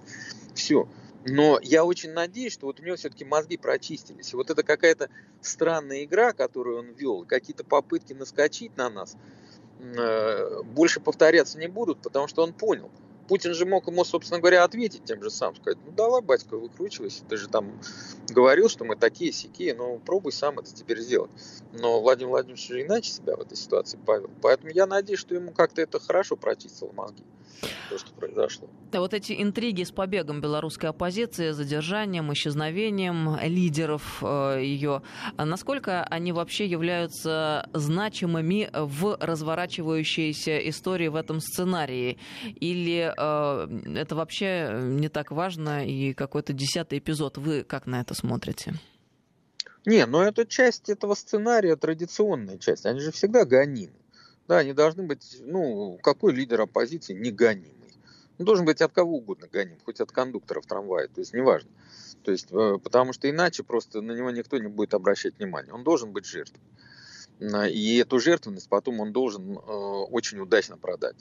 Все. 0.55 0.89
Но 1.29 1.59
я 1.63 1.85
очень 1.85 2.13
надеюсь, 2.13 2.53
что 2.53 2.67
вот 2.67 2.79
у 2.79 2.85
него 2.85 2.97
все-таки 2.97 3.25
мозги 3.25 3.57
прочистились. 3.57 4.33
Вот 4.33 4.51
это 4.51 4.63
какая-то 4.63 5.11
странная 5.41 6.05
игра, 6.05 6.33
которую 6.33 6.79
он 6.79 6.93
вел, 6.93 7.25
какие-то 7.25 7.65
попытки 7.65 8.13
наскочить 8.13 8.77
на 8.77 8.89
нас, 8.91 9.17
э, 9.81 10.63
больше 10.63 11.01
повторяться 11.01 11.59
не 11.59 11.67
будут, 11.67 12.01
потому 12.01 12.29
что 12.29 12.43
он 12.43 12.53
понял– 12.53 12.91
Путин 13.29 13.55
же 13.55 13.67
мог 13.67 13.87
ему, 13.89 14.05
собственно 14.05 14.41
говоря, 14.41 14.65
ответить 14.65 15.05
тем 15.05 15.23
же 15.23 15.31
самым, 15.31 15.57
сказать, 15.57 15.79
ну 15.85 15.93
давай, 15.93 16.23
батька, 16.23 16.57
выкручивайся, 16.57 17.25
ты 17.29 17.37
же 17.37 17.49
там 17.49 17.81
говорил, 18.29 18.69
что 18.69 18.85
мы 18.85 18.97
такие 18.97 19.33
сякие, 19.33 19.75
но 19.75 19.99
пробуй 19.99 20.33
сам 20.33 20.59
это 20.59 20.73
теперь 20.75 21.01
сделать. 21.01 21.31
Но 21.73 22.01
Владимир 22.01 22.31
Владимирович 22.31 22.69
же 22.69 22.83
иначе 22.83 23.11
себя 23.11 23.37
в 23.37 23.41
этой 23.41 23.57
ситуации 23.57 23.99
повел. 23.99 24.31
Поэтому 24.43 24.71
я 24.71 24.87
надеюсь, 24.87 25.21
что 25.21 25.35
ему 25.35 25.53
как-то 25.53 25.83
это 25.83 25.99
хорошо 25.99 26.37
прочистило 26.37 26.93
мозги 26.93 27.25
то, 27.91 27.99
что 27.99 28.13
произошло. 28.13 28.69
Да, 28.93 29.01
вот 29.01 29.15
эти 29.15 29.41
интриги 29.43 29.83
с 29.83 29.91
побегом 29.91 30.41
белорусской 30.41 30.91
оппозиции, 30.91 31.51
задержанием, 31.51 32.33
исчезновением 32.33 33.39
лидеров 33.43 34.23
э, 34.23 34.61
ее, 34.63 35.03
насколько 35.37 36.05
они 36.05 36.33
вообще 36.33 36.67
являются 36.67 37.69
значимыми 37.73 38.71
в 38.73 39.17
разворачивающейся 39.21 40.59
истории 40.69 41.09
в 41.09 41.17
этом 41.17 41.41
сценарии? 41.41 42.19
Или 42.45 43.13
э, 43.17 43.99
это 43.99 44.15
вообще 44.17 44.71
не 44.83 45.09
так 45.09 45.31
важно 45.31 45.87
и 45.87 46.13
какой-то 46.13 46.53
десятый 46.53 46.99
эпизод? 46.99 47.39
Вы 47.39 47.65
как 47.65 47.87
на 47.87 48.01
это 48.01 48.15
смотрите? 48.15 48.75
Не, 49.87 50.05
но 50.07 50.25
это 50.25 50.45
часть 50.45 50.89
этого 50.89 51.15
сценария, 51.15 51.77
традиционная 51.77 52.59
часть. 52.59 52.87
Они 52.87 52.99
же 52.99 53.13
всегда 53.13 53.45
гонимы. 53.45 53.95
Да, 54.49 54.59
они 54.59 54.73
должны 54.73 55.03
быть, 55.03 55.39
ну, 55.41 55.99
какой 56.03 56.33
лидер 56.33 56.61
оппозиции 56.61 57.15
не 57.15 57.31
гонимый? 57.31 57.73
Он 58.39 58.45
должен 58.45 58.65
быть 58.65 58.81
от 58.81 58.93
кого 58.93 59.17
угодно 59.17 59.49
гоним, 59.51 59.79
хоть 59.85 60.01
от 60.01 60.13
кондуктора 60.13 60.61
в 60.61 60.67
трамвае, 60.67 61.09
то 61.09 61.21
есть 61.21 61.33
неважно. 61.33 61.71
То 62.23 62.33
есть, 62.33 62.49
э, 62.51 62.79
потому 62.83 63.13
что 63.13 63.31
иначе 63.31 63.63
просто 63.63 64.03
на 64.03 64.13
него 64.13 64.31
никто 64.31 64.59
не 64.59 64.69
будет 64.69 64.95
обращать 64.95 65.39
внимания. 65.39 65.73
Он 65.73 65.85
должен 65.85 66.13
быть 66.13 66.27
жертвой. 66.27 66.61
И 67.39 67.99
эту 67.99 68.19
жертвенность 68.19 68.69
потом 68.69 69.01
он 69.01 69.13
должен 69.13 69.53
э, 69.53 69.61
очень 69.61 70.39
удачно 70.39 70.77
продать. 70.77 71.17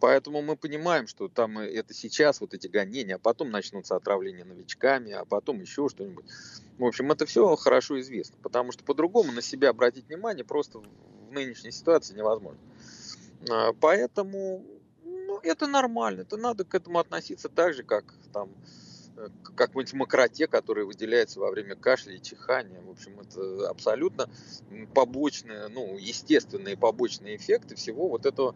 Поэтому 0.00 0.42
мы 0.42 0.56
понимаем, 0.56 1.06
что 1.06 1.28
там 1.28 1.58
это 1.58 1.94
сейчас, 1.94 2.40
вот 2.40 2.54
эти 2.54 2.66
гонения, 2.66 3.16
а 3.16 3.18
потом 3.18 3.50
начнутся 3.50 3.94
отравления 3.94 4.44
новичками, 4.44 5.12
а 5.12 5.24
потом 5.24 5.60
еще 5.60 5.88
что-нибудь. 5.88 6.24
В 6.78 6.84
общем, 6.84 7.12
это 7.12 7.24
все 7.24 7.54
хорошо 7.54 8.00
известно, 8.00 8.36
потому 8.42 8.72
что 8.72 8.82
по-другому 8.82 9.30
на 9.30 9.42
себя 9.42 9.68
обратить 9.68 10.08
внимание 10.08 10.44
просто 10.44 10.82
нынешней 11.32 11.72
ситуации 11.72 12.14
невозможно. 12.14 12.60
А, 13.50 13.72
поэтому 13.72 14.64
ну, 15.04 15.40
это 15.42 15.66
нормально, 15.66 16.22
это 16.22 16.36
надо 16.36 16.64
к 16.64 16.74
этому 16.74 16.98
относиться 16.98 17.48
так 17.48 17.74
же, 17.74 17.82
как 17.82 18.04
там 18.32 18.50
э, 19.16 19.28
какой-нибудь 19.56 19.94
мокроте, 19.94 20.46
который 20.46 20.84
выделяется 20.84 21.40
во 21.40 21.50
время 21.50 21.74
кашля 21.74 22.14
и 22.14 22.22
чихания. 22.22 22.80
В 22.80 22.90
общем, 22.90 23.18
это 23.20 23.68
абсолютно 23.68 24.28
побочные, 24.94 25.68
ну, 25.68 25.96
естественные 25.98 26.76
побочные 26.76 27.36
эффекты 27.36 27.74
всего 27.74 28.08
вот 28.08 28.26
этого 28.26 28.54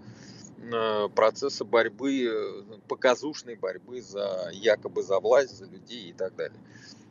Э, 0.73 1.09
процесса 1.14 1.64
борьбы, 1.64 2.64
показушной 2.88 3.56
борьбы 3.56 4.00
за 4.00 4.50
якобы 4.52 5.02
за 5.02 5.21
власть, 5.21 5.59
за 5.59 5.66
людей 5.66 6.11
и 6.11 6.12
так 6.12 6.35
далее. 6.35 6.59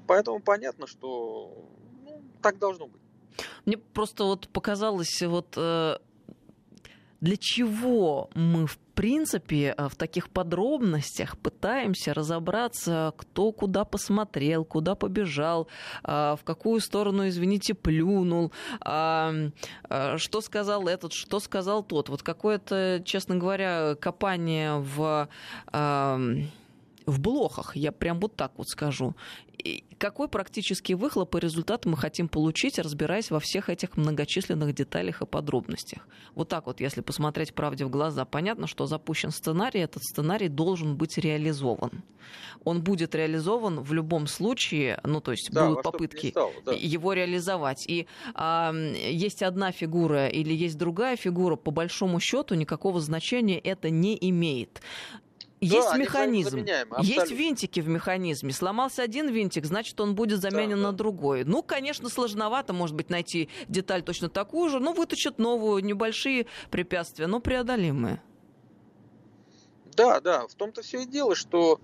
Поэтому 0.07 0.39
понятно, 0.39 0.87
что 0.87 1.53
ну, 2.03 2.21
так 2.41 2.57
должно 2.57 2.87
быть. 2.87 3.01
Мне 3.65 3.77
просто 3.77 4.23
вот 4.23 4.47
показалось, 4.49 5.21
вот 5.21 5.53
э, 5.57 5.97
для 7.21 7.37
чего 7.37 8.29
мы 8.33 8.67
в 8.67 8.77
принципе 8.93 9.73
э, 9.77 9.87
в 9.89 9.95
таких 9.95 10.29
подробностях 10.29 11.37
пытаемся 11.37 12.13
разобраться, 12.13 13.13
кто 13.17 13.51
куда 13.51 13.85
посмотрел, 13.85 14.63
куда 14.65 14.95
побежал, 14.95 15.67
э, 16.03 16.35
в 16.39 16.43
какую 16.43 16.79
сторону, 16.79 17.27
извините, 17.27 17.73
плюнул, 17.73 18.51
что 18.79 20.41
сказал 20.41 20.87
этот, 20.87 21.13
что 21.13 21.39
сказал 21.39 21.83
тот. 21.83 22.09
Вот 22.09 22.23
какое-то, 22.23 23.01
честно 23.05 23.35
говоря, 23.35 23.95
копание 23.95 24.79
в 24.79 25.27
в 27.05 27.19
блохах, 27.19 27.75
я 27.75 27.91
прям 27.91 28.19
вот 28.19 28.35
так 28.35 28.53
вот 28.57 28.67
скажу. 28.67 29.15
И 29.57 29.83
какой 29.97 30.27
практический 30.27 30.95
выхлоп 30.95 31.35
и 31.35 31.39
результат 31.39 31.85
мы 31.85 31.97
хотим 31.97 32.27
получить, 32.27 32.77
разбираясь 32.77 33.31
во 33.31 33.39
всех 33.39 33.69
этих 33.69 33.97
многочисленных 33.97 34.73
деталях 34.73 35.21
и 35.21 35.25
подробностях? 35.25 36.07
Вот 36.35 36.49
так 36.49 36.67
вот, 36.67 36.81
если 36.81 37.01
посмотреть 37.01 37.53
правде 37.53 37.85
в 37.85 37.89
глаза, 37.89 38.25
понятно, 38.25 38.67
что 38.67 38.85
запущен 38.85 39.31
сценарий, 39.31 39.79
этот 39.79 40.03
сценарий 40.03 40.49
должен 40.49 40.97
быть 40.97 41.17
реализован. 41.17 42.03
Он 42.63 42.81
будет 42.81 43.15
реализован 43.15 43.79
в 43.81 43.93
любом 43.93 44.27
случае, 44.27 44.99
ну 45.03 45.21
то 45.21 45.31
есть 45.31 45.49
да, 45.51 45.67
будут 45.67 45.83
попытки 45.83 46.31
стало, 46.31 46.51
да. 46.65 46.73
его 46.73 47.13
реализовать. 47.13 47.85
И 47.87 48.07
а, 48.33 48.73
есть 48.73 49.43
одна 49.43 49.71
фигура 49.71 50.27
или 50.27 50.53
есть 50.53 50.77
другая 50.77 51.15
фигура, 51.15 51.55
по 51.55 51.71
большому 51.71 52.19
счету 52.19 52.55
никакого 52.55 52.99
значения 52.99 53.59
это 53.59 53.89
не 53.89 54.17
имеет. 54.29 54.81
Есть 55.61 55.89
да, 55.89 55.97
механизм, 55.97 56.65
есть 57.01 57.31
винтики 57.31 57.79
в 57.79 57.87
механизме. 57.87 58.51
Сломался 58.51 59.03
один 59.03 59.29
винтик, 59.29 59.65
значит, 59.65 59.99
он 60.01 60.13
будет 60.13 60.41
заменен 60.41 60.77
да, 60.77 60.83
на 60.87 60.91
да. 60.91 60.97
другой. 60.97 61.43
Ну, 61.45 61.63
конечно, 61.63 62.09
сложновато, 62.09 62.73
может 62.73 62.95
быть, 62.95 63.09
найти 63.09 63.49
деталь 63.67 64.03
точно 64.03 64.29
такую 64.29 64.69
же, 64.69 64.79
но 64.79 64.91
вытащат 64.91 65.39
новую, 65.39 65.83
небольшие 65.83 66.47
препятствия, 66.71 67.27
но 67.27 67.39
преодолимые. 67.39 68.21
Да, 69.95 70.19
да, 70.19 70.45
в 70.45 70.55
том-то 70.55 70.81
все 70.81 71.03
и 71.03 71.05
дело, 71.05 71.35
что 71.35 71.79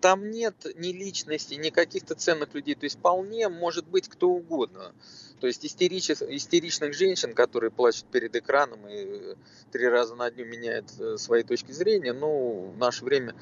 там 0.00 0.30
нет 0.30 0.54
ни 0.76 0.88
личности, 0.88 1.54
ни 1.54 1.70
каких-то 1.70 2.14
ценных 2.14 2.54
людей. 2.54 2.74
То 2.74 2.84
есть 2.84 2.98
вполне 2.98 3.48
может 3.48 3.86
быть 3.86 4.08
кто 4.08 4.30
угодно. 4.30 4.92
То 5.40 5.46
есть 5.46 5.64
истеричес, 5.66 6.22
истеричных 6.22 6.94
женщин, 6.94 7.34
которые 7.34 7.70
плачут 7.70 8.06
перед 8.06 8.34
экраном 8.34 8.86
и 8.88 9.34
три 9.72 9.88
раза 9.88 10.14
на 10.14 10.30
дню 10.30 10.46
меняют 10.46 10.86
э, 10.98 11.16
свои 11.18 11.42
точки 11.42 11.72
зрения, 11.72 12.12
ну, 12.12 12.72
в 12.74 12.78
наше 12.78 13.04
время 13.04 13.34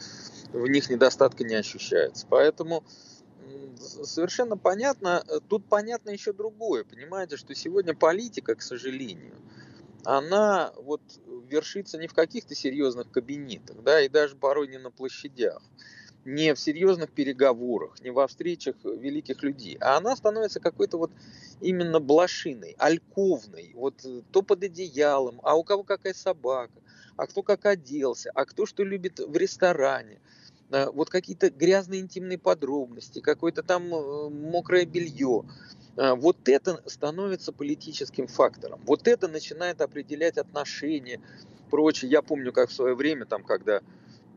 в 0.52 0.66
них 0.66 0.90
недостатка 0.90 1.44
не 1.44 1.54
ощущается. 1.54 2.26
Поэтому 2.28 2.82
совершенно 3.78 4.56
понятно, 4.56 5.22
э, 5.28 5.40
тут 5.48 5.64
понятно 5.66 6.10
еще 6.10 6.32
другое, 6.32 6.84
понимаете, 6.84 7.36
что 7.36 7.54
сегодня 7.54 7.94
политика, 7.94 8.54
к 8.54 8.62
сожалению, 8.62 9.36
она 10.04 10.72
вот 10.76 11.02
вершится 11.48 11.98
не 11.98 12.06
в 12.06 12.14
каких-то 12.14 12.54
серьезных 12.54 13.10
кабинетах, 13.10 13.82
да, 13.82 14.00
и 14.00 14.08
даже 14.08 14.36
порой 14.36 14.68
не 14.68 14.78
на 14.78 14.90
площадях, 14.90 15.62
не 16.24 16.54
в 16.54 16.58
серьезных 16.58 17.10
переговорах, 17.10 18.00
не 18.00 18.10
во 18.10 18.26
встречах 18.26 18.76
великих 18.84 19.42
людей, 19.42 19.76
а 19.80 19.96
она 19.96 20.14
становится 20.16 20.60
какой-то 20.60 20.98
вот 20.98 21.10
именно 21.60 22.00
блошиной, 22.00 22.74
альковной, 22.78 23.72
вот 23.74 24.04
то 24.30 24.42
под 24.42 24.62
одеялом, 24.64 25.40
а 25.42 25.56
у 25.56 25.64
кого 25.64 25.82
какая 25.82 26.14
собака, 26.14 26.80
а 27.16 27.26
кто 27.26 27.42
как 27.42 27.66
оделся, 27.66 28.30
а 28.34 28.44
кто 28.44 28.66
что 28.66 28.84
любит 28.84 29.18
в 29.18 29.36
ресторане, 29.36 30.20
а, 30.70 30.90
вот 30.90 31.10
какие-то 31.10 31.50
грязные 31.50 32.00
интимные 32.00 32.38
подробности, 32.38 33.20
какое-то 33.20 33.62
там 33.62 33.94
э, 33.94 34.28
мокрое 34.30 34.86
белье. 34.86 35.44
Вот 35.94 36.48
это 36.48 36.82
становится 36.86 37.52
политическим 37.52 38.26
фактором. 38.26 38.80
Вот 38.86 39.06
это 39.06 39.28
начинает 39.28 39.82
определять 39.82 40.38
отношения, 40.38 41.20
прочее. 41.70 42.10
Я 42.10 42.22
помню, 42.22 42.50
как 42.50 42.70
в 42.70 42.72
свое 42.72 42.94
время, 42.94 43.26
там, 43.26 43.44
когда 43.44 43.78
э, 43.78 43.82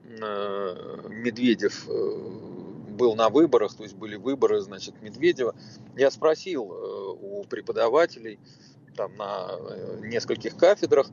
Медведев 0.06 1.88
э, 1.90 2.92
был 2.92 3.16
на 3.16 3.30
выборах, 3.30 3.76
то 3.76 3.84
есть 3.84 3.96
были 3.96 4.16
выборы, 4.16 4.62
значит, 4.62 5.02
Медведева, 5.02 5.56
я 5.96 6.12
спросил 6.12 6.64
у 7.22 7.44
преподавателей 7.44 8.40
там 8.96 9.16
на 9.18 9.52
нескольких 10.02 10.56
кафедрах, 10.56 11.08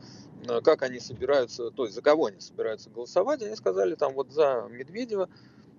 Э, 0.49 0.61
как 0.61 0.83
они 0.83 0.99
собираются, 0.99 1.71
то 1.71 1.85
есть 1.85 1.95
за 1.95 2.03
кого 2.03 2.27
они 2.27 2.41
собираются 2.41 2.91
голосовать, 2.91 3.43
они 3.43 3.55
сказали 3.57 3.95
там 3.95 4.15
вот 4.15 4.33
за 4.33 4.67
Медведева. 4.71 5.29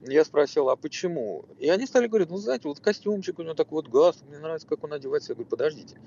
Я 0.06 0.26
спросил, 0.26 0.70
а 0.70 0.76
почему? 0.76 1.46
И 1.60 1.70
они 1.70 1.86
стали 1.86 2.08
говорить, 2.08 2.30
ну, 2.30 2.38
знаете, 2.38 2.68
вот 2.68 2.82
костюмчик 2.82 3.40
у 3.40 3.44
него 3.44 3.54
такой 3.54 3.78
вот 3.78 3.88
газ, 3.88 4.22
мне 4.28 4.38
нравится, 4.38 4.68
как 4.68 4.84
он 4.84 4.94
одевается. 4.94 5.32
Я 5.32 5.36
говорю, 5.36 5.50
подождите, 5.50 5.98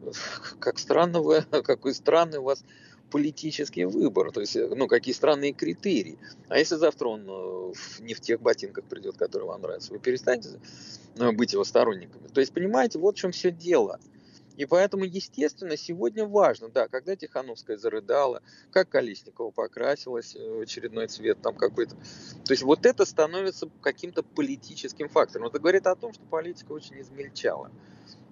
как 0.58 0.78
странно 0.78 1.20
вы, 1.20 1.42
какой 1.50 1.94
странный 1.94 2.38
у 2.38 2.44
вас 2.44 2.64
политический 3.12 3.84
выбор, 3.84 4.32
то 4.32 4.40
есть, 4.40 4.56
ну, 4.56 4.88
какие 4.88 5.14
странные 5.14 5.52
критерии. 5.52 6.18
А 6.48 6.58
если 6.58 6.76
завтра 6.76 7.08
он 7.08 7.26
э, 7.28 7.72
не 8.00 8.14
в 8.14 8.20
тех 8.20 8.40
ботинках 8.40 8.84
придет, 8.84 9.16
которые 9.16 9.48
вам 9.48 9.60
нравятся, 9.60 9.92
вы 9.92 9.98
перестанете 9.98 10.48
э, 11.16 11.30
быть 11.32 11.52
его 11.52 11.64
сторонниками. 11.64 12.26
То 12.28 12.40
есть, 12.40 12.52
понимаете, 12.52 12.98
вот 12.98 13.16
в 13.16 13.18
чем 13.18 13.30
все 13.30 13.50
дело– 13.50 14.00
и 14.56 14.66
поэтому, 14.66 15.04
естественно, 15.04 15.76
сегодня 15.76 16.26
важно, 16.26 16.68
да, 16.68 16.88
когда 16.88 17.16
Тихановская 17.16 17.76
зарыдала, 17.76 18.42
как 18.70 18.88
Колесникова 18.88 19.50
покрасилась 19.50 20.36
э, 20.36 20.58
в 20.58 20.60
очередной 20.60 21.08
цвет 21.08 21.40
там 21.40 21.56
какой-то. 21.56 21.96
То 22.44 22.52
есть 22.52 22.62
вот 22.62 22.84
это 22.86 23.04
становится 23.04 23.68
каким-то 23.80 24.22
политическим 24.22 25.08
фактором. 25.08 25.46
Это 25.46 25.58
говорит 25.58 25.86
о 25.86 25.96
том, 25.96 26.12
что 26.12 26.22
политика 26.24 26.72
очень 26.72 27.00
измельчала 27.00 27.70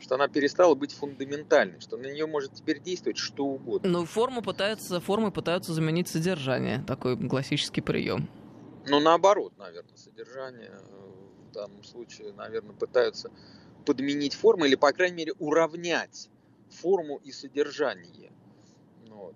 что 0.02 0.14
она 0.14 0.28
перестала 0.28 0.74
быть 0.74 0.94
фундаментальной, 0.94 1.78
что 1.80 1.98
на 1.98 2.06
нее 2.06 2.26
может 2.26 2.54
теперь 2.54 2.80
действовать 2.80 3.18
что 3.18 3.44
угодно. 3.44 3.88
Но 3.88 4.06
форму 4.06 4.40
пытаются, 4.40 4.98
формы 4.98 5.30
пытаются 5.30 5.74
заменить 5.74 6.08
содержание, 6.08 6.82
такой 6.86 7.18
классический 7.28 7.82
прием. 7.82 8.28
Ну, 8.86 8.98
наоборот, 8.98 9.52
наверное, 9.58 9.96
содержание 9.96 10.70
э, 10.72 11.50
в 11.50 11.52
данном 11.52 11.84
случае, 11.84 12.32
наверное, 12.32 12.74
пытаются 12.74 13.30
подменить 13.80 14.34
форму 14.34 14.64
или, 14.64 14.74
по 14.74 14.92
крайней 14.92 15.16
мере, 15.16 15.32
уравнять 15.38 16.28
форму 16.70 17.20
и 17.24 17.32
содержание. 17.32 18.32
Вот. 19.08 19.34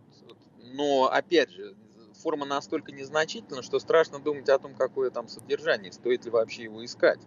Но, 0.63 1.07
опять 1.07 1.51
же, 1.51 1.75
форма 2.23 2.47
настолько 2.47 2.93
незначительна, 2.93 3.63
что 3.63 3.79
страшно 3.79 4.19
думать 4.19 4.49
о 4.49 4.59
том, 4.59 4.75
какое 4.75 5.11
там 5.11 5.29
содержание, 5.29 5.93
стоит 5.93 6.25
ли 6.25 6.31
вообще 6.31 6.65
его 6.65 6.85
искать. 6.85 7.21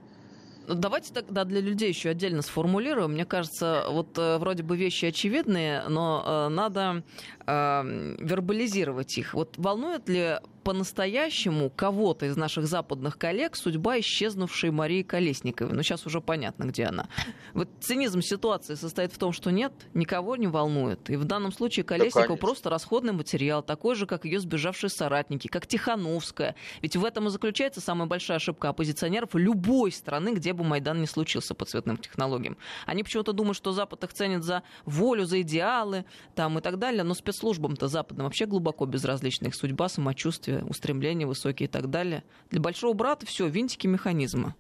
Ну, 0.68 0.76
давайте 0.76 1.14
тогда 1.14 1.46
для 1.46 1.62
людей 1.62 1.88
еще 1.88 2.10
отдельно 2.10 2.42
сформулируем. 2.42 3.14
Мне 3.14 3.26
кажется, 3.26 3.86
вот 3.90 4.18
э, 4.18 4.38
вроде 4.38 4.64
бы 4.64 4.76
вещи 4.76 5.06
очевидные, 5.06 5.84
но 5.88 6.24
э, 6.26 6.50
надо 6.50 7.04
э, 7.46 8.16
вербализировать 8.20 9.18
их. 9.18 9.34
Вот 9.34 9.58
волнует 9.58 10.10
ли 10.10 10.40
по-настоящему 10.68 11.70
кого-то 11.70 12.26
из 12.26 12.36
наших 12.36 12.68
западных 12.68 13.18
коллег 13.18 13.56
судьба 13.56 14.02
исчезнувшей 14.02 14.70
Марии 14.70 15.02
Колесниковой. 15.02 15.74
Ну, 15.74 15.82
сейчас 15.82 16.06
уже 16.06 16.20
понятно, 16.20 16.66
где 16.66 16.84
она. 16.84 17.08
Вот 17.54 17.70
цинизм 17.80 18.20
ситуации 18.22 18.76
состоит 18.76 19.14
в 19.14 19.18
том, 19.18 19.32
что 19.32 19.50
нет, 19.50 19.72
никого 19.94 20.36
не 20.36 20.48
волнует. 20.48 21.10
И 21.10 21.16
в 21.16 21.24
данном 21.24 21.54
случае 21.54 21.86
Колесникова 21.86 22.36
да, 22.36 22.42
просто 22.42 22.70
расходный 22.70 23.14
материал, 23.14 23.64
такой 23.64 23.96
же, 23.96 24.06
как 24.06 24.26
ее 24.26 24.42
сбежавшие 24.42 24.90
соратники, 24.90 25.48
как 25.48 25.68
Тихановская. 25.68 26.54
Ведь 26.82 26.98
в 26.98 27.06
этом 27.06 27.28
и 27.28 27.30
заключается 27.30 27.80
самая 27.80 28.10
большая 28.10 28.36
ошибка 28.36 28.68
оппозиционеров 28.68 29.36
любой 29.36 29.94
страны, 29.94 30.34
где 30.34 30.52
бы 30.52 30.66
Майдан 30.66 31.00
не 31.00 31.08
случился 31.08 31.56
по 31.56 31.64
цветным 31.64 31.96
технологиям. 31.96 32.58
Они 32.86 33.04
почему-то 33.04 33.32
думают, 33.32 33.56
что 33.56 33.72
Запад 33.72 34.04
их 34.04 34.12
ценит 34.12 34.44
за 34.44 34.64
волю, 34.84 35.24
за 35.28 35.40
идеалы 35.44 36.04
там, 36.36 36.60
и 36.60 36.62
так 36.62 36.78
далее, 36.78 37.04
но 37.04 37.14
спецслужбам-то 37.14 37.88
западным 37.88 38.26
вообще 38.26 38.46
глубоко 38.46 38.86
безразлична 38.86 39.48
их 39.48 39.56
судьба, 39.56 39.88
самочувствие, 39.88 40.57
устремления 40.66 41.28
высокие 41.28 41.68
и 41.68 41.72
так 41.72 41.90
далее. 41.90 42.24
Для 42.50 42.60
большого 42.60 42.94
брата 42.94 43.26
все, 43.26 43.48
винтики 43.48 43.88
механизма. 43.88 44.56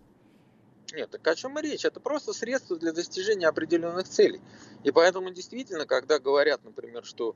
Нет, 0.93 1.11
так 1.11 1.27
о 1.27 1.35
чем 1.35 1.59
и 1.59 1.61
речь? 1.61 1.83
Это 1.83 1.99
просто 1.99 2.33
средство 2.33 2.77
для 2.77 2.93
достижения 2.93 3.47
определенных 3.47 4.07
целей. 4.07 4.39
И 4.83 4.91
поэтому 4.91 5.31
действительно, 5.31 5.85
когда 5.85 6.17
говорят, 6.17 6.63
например, 6.63 7.03
что 7.03 7.35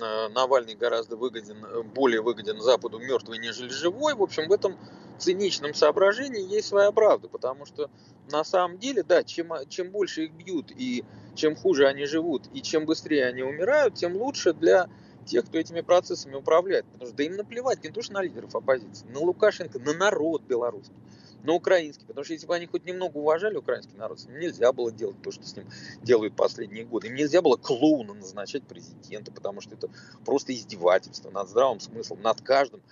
э, 0.00 0.28
Навальный 0.28 0.74
гораздо 0.74 1.16
выгоден, 1.16 1.64
э, 1.64 1.82
более 1.82 2.20
выгоден 2.20 2.60
Западу 2.60 2.98
мертвый, 2.98 3.38
нежели 3.38 3.70
живой, 3.70 4.14
в 4.14 4.22
общем, 4.22 4.48
в 4.48 4.52
этом 4.52 4.76
циничном 5.18 5.72
соображении 5.72 6.46
есть 6.46 6.68
своя 6.68 6.92
правда. 6.92 7.28
Потому 7.28 7.64
что 7.64 7.90
на 8.30 8.44
самом 8.44 8.78
деле, 8.78 9.02
да, 9.02 9.24
чем, 9.24 9.52
чем 9.68 9.90
больше 9.90 10.24
их 10.24 10.32
бьют 10.32 10.70
и 10.70 11.04
чем 11.34 11.56
хуже 11.56 11.86
они 11.86 12.04
живут, 12.04 12.44
и 12.52 12.60
чем 12.60 12.84
быстрее 12.84 13.26
они 13.26 13.42
умирают, 13.42 13.94
тем 13.94 14.16
лучше 14.16 14.52
для 14.52 14.90
тех, 15.26 15.44
кто 15.46 15.58
этими 15.58 15.80
процессами 15.80 16.34
управляет. 16.34 16.84
Потому 16.86 17.08
что 17.08 17.16
да 17.16 17.24
им 17.24 17.36
наплевать 17.36 17.82
не 17.82 17.90
то, 17.90 18.02
что 18.02 18.14
на 18.14 18.22
лидеров 18.22 18.54
оппозиции, 18.54 19.06
на 19.06 19.20
Лукашенко, 19.20 19.78
на 19.78 19.94
народ 19.94 20.42
белорусский, 20.42 20.96
на 21.42 21.52
украинский. 21.52 22.06
Потому 22.06 22.24
что 22.24 22.32
если 22.34 22.46
бы 22.46 22.54
они 22.54 22.66
хоть 22.66 22.84
немного 22.84 23.18
уважали 23.18 23.56
украинский 23.56 23.96
народ, 23.96 24.20
с 24.20 24.26
ним 24.26 24.38
нельзя 24.38 24.72
было 24.72 24.92
делать 24.92 25.20
то, 25.22 25.30
что 25.30 25.44
с 25.44 25.56
ним 25.56 25.66
делают 26.02 26.36
последние 26.36 26.84
годы. 26.84 27.08
Им 27.08 27.14
нельзя 27.14 27.42
было 27.42 27.56
клоуна 27.56 28.14
назначать 28.14 28.62
президента, 28.64 29.32
потому 29.32 29.60
что 29.60 29.74
это 29.74 29.88
просто 30.24 30.52
издевательство 30.54 31.30
над 31.30 31.48
здравым 31.48 31.80
смыслом, 31.80 32.22
над 32.22 32.40
каждым 32.40 32.82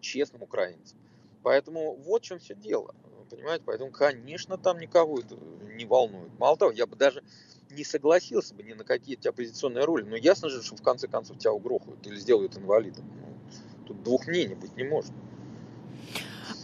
честным 0.00 0.42
украинцем. 0.42 0.98
Поэтому 1.42 1.94
вот 1.94 2.22
в 2.22 2.24
чем 2.24 2.38
все 2.38 2.54
дело. 2.54 2.94
Понимаете? 3.30 3.64
Поэтому, 3.66 3.90
конечно, 3.90 4.56
там 4.56 4.78
никого 4.78 5.18
это 5.18 5.36
не 5.74 5.84
волнует. 5.84 6.30
Мало 6.38 6.56
того, 6.56 6.70
я 6.70 6.86
бы 6.86 6.96
даже 6.96 7.22
не 7.70 7.84
согласился 7.84 8.54
бы 8.54 8.62
ни 8.62 8.72
на 8.72 8.84
какие 8.84 9.16
то 9.16 9.30
оппозиционные 9.30 9.84
роли. 9.84 10.04
Но 10.04 10.16
ясно 10.16 10.48
же, 10.48 10.62
что 10.62 10.76
в 10.76 10.82
конце 10.82 11.08
концов 11.08 11.38
тебя 11.38 11.52
угрохают 11.52 12.06
или 12.06 12.16
сделают 12.16 12.56
инвалидом. 12.56 13.04
Ну, 13.20 13.84
тут 13.86 14.02
двух 14.02 14.26
мнений 14.26 14.54
быть 14.54 14.76
не 14.76 14.84
может. 14.84 15.12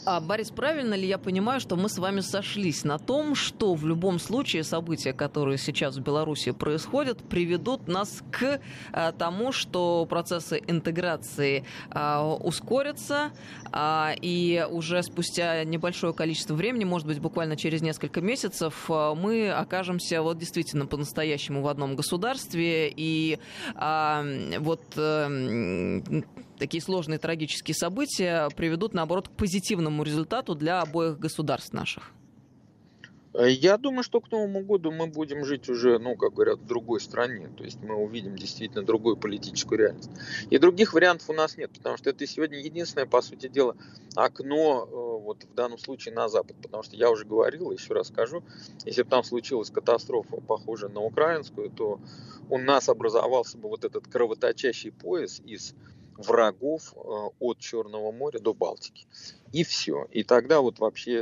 А, 0.05 0.21
Борис, 0.21 0.51
правильно 0.51 0.95
ли 0.95 1.07
я 1.07 1.17
понимаю, 1.17 1.61
что 1.61 1.77
мы 1.77 1.89
с 1.89 1.97
вами 1.97 2.21
сошлись 2.21 2.83
на 2.83 2.99
том, 2.99 3.37
что 3.37 3.75
в 3.75 3.87
любом 3.87 4.19
случае 4.19 4.65
события, 4.65 5.13
которые 5.13 5.59
сейчас 5.59 5.97
в 5.97 6.01
Беларуси 6.01 6.51
происходят, 6.51 7.19
приведут 7.19 7.87
нас 7.87 8.21
к 8.33 8.61
а, 8.93 9.13
тому, 9.13 9.53
что 9.53 10.05
процессы 10.07 10.61
интеграции 10.67 11.65
а, 11.91 12.27
ускорятся, 12.27 13.31
а, 13.71 14.13
и 14.21 14.67
уже 14.69 15.05
спустя 15.05 15.63
небольшое 15.63 16.13
количество 16.13 16.55
времени, 16.55 16.83
может 16.83 17.07
быть, 17.07 17.21
буквально 17.21 17.57
через 17.57 17.81
несколько 17.81 18.21
месяцев, 18.21 18.87
а, 18.89 19.15
мы 19.15 19.53
окажемся 19.53 20.21
вот 20.23 20.37
действительно 20.37 20.87
по-настоящему 20.87 21.63
в 21.63 21.69
одном 21.69 21.95
государстве, 21.95 22.93
и 22.95 23.39
а, 23.77 24.25
вот 24.59 24.83
а, 24.97 25.29
такие 26.63 26.81
сложные 26.81 27.19
трагические 27.19 27.75
события 27.75 28.49
приведут, 28.57 28.95
наоборот, 28.95 29.27
к 29.27 29.33
позитивному 29.33 30.05
результату 30.05 30.55
для 30.55 30.81
обоих 30.81 31.19
государств 31.19 31.73
наших? 31.73 32.13
Э, 33.35 33.51
я 33.51 33.77
думаю, 33.79 34.05
что 34.05 34.21
к 34.21 34.31
Новому 34.31 34.61
году 34.61 34.93
мы 34.93 35.09
будем 35.09 35.45
жить 35.45 35.69
уже, 35.69 35.99
ну, 35.99 36.15
как 36.15 36.35
говорят, 36.35 36.61
в 36.61 36.67
другой 36.67 37.01
стране. 37.01 37.51
То 37.57 37.65
есть 37.65 37.83
мы 37.83 37.97
увидим 37.97 38.37
действительно 38.37 38.85
другую 38.85 39.17
политическую 39.17 39.81
реальность. 39.81 40.11
И 40.51 40.59
других 40.59 40.95
вариантов 40.95 41.31
у 41.31 41.33
нас 41.33 41.57
нет, 41.57 41.73
потому 41.73 41.97
что 41.97 42.11
это 42.11 42.25
сегодня 42.29 42.61
единственное, 42.61 43.07
по 43.07 43.23
сути 43.23 43.49
дела, 43.49 43.75
окно 44.15 44.87
э, 44.89 45.25
вот 45.25 45.43
в 45.43 45.55
данном 45.55 45.79
случае 45.79 46.15
на 46.15 46.29
Запад. 46.29 46.55
Потому 46.63 46.85
что 46.85 46.95
я 46.95 47.11
уже 47.11 47.25
говорил, 47.25 47.73
еще 47.73 47.93
раз 47.93 48.07
скажу, 48.07 48.45
если 48.85 49.03
бы 49.03 49.11
там 49.11 49.25
случилась 49.25 49.71
катастрофа, 49.71 50.37
похожая 50.37 50.91
на 50.91 51.01
украинскую, 51.01 51.71
то 51.71 51.99
у 52.49 52.59
нас 52.59 52.89
образовался 52.89 53.59
бы 53.59 53.69
вот 53.69 53.85
этот 53.85 54.07
кровоточащий 54.07 54.93
пояс 54.93 55.41
из 55.45 55.75
врагов 56.17 56.95
от 56.95 57.59
Черного 57.59 58.13
моря 58.13 58.39
до 58.39 58.55
Балтики. 58.55 59.07
И 59.53 59.65
все. 59.65 60.07
И 60.11 60.23
тогда 60.25 60.61
вот 60.61 60.79
вообще, 60.79 61.21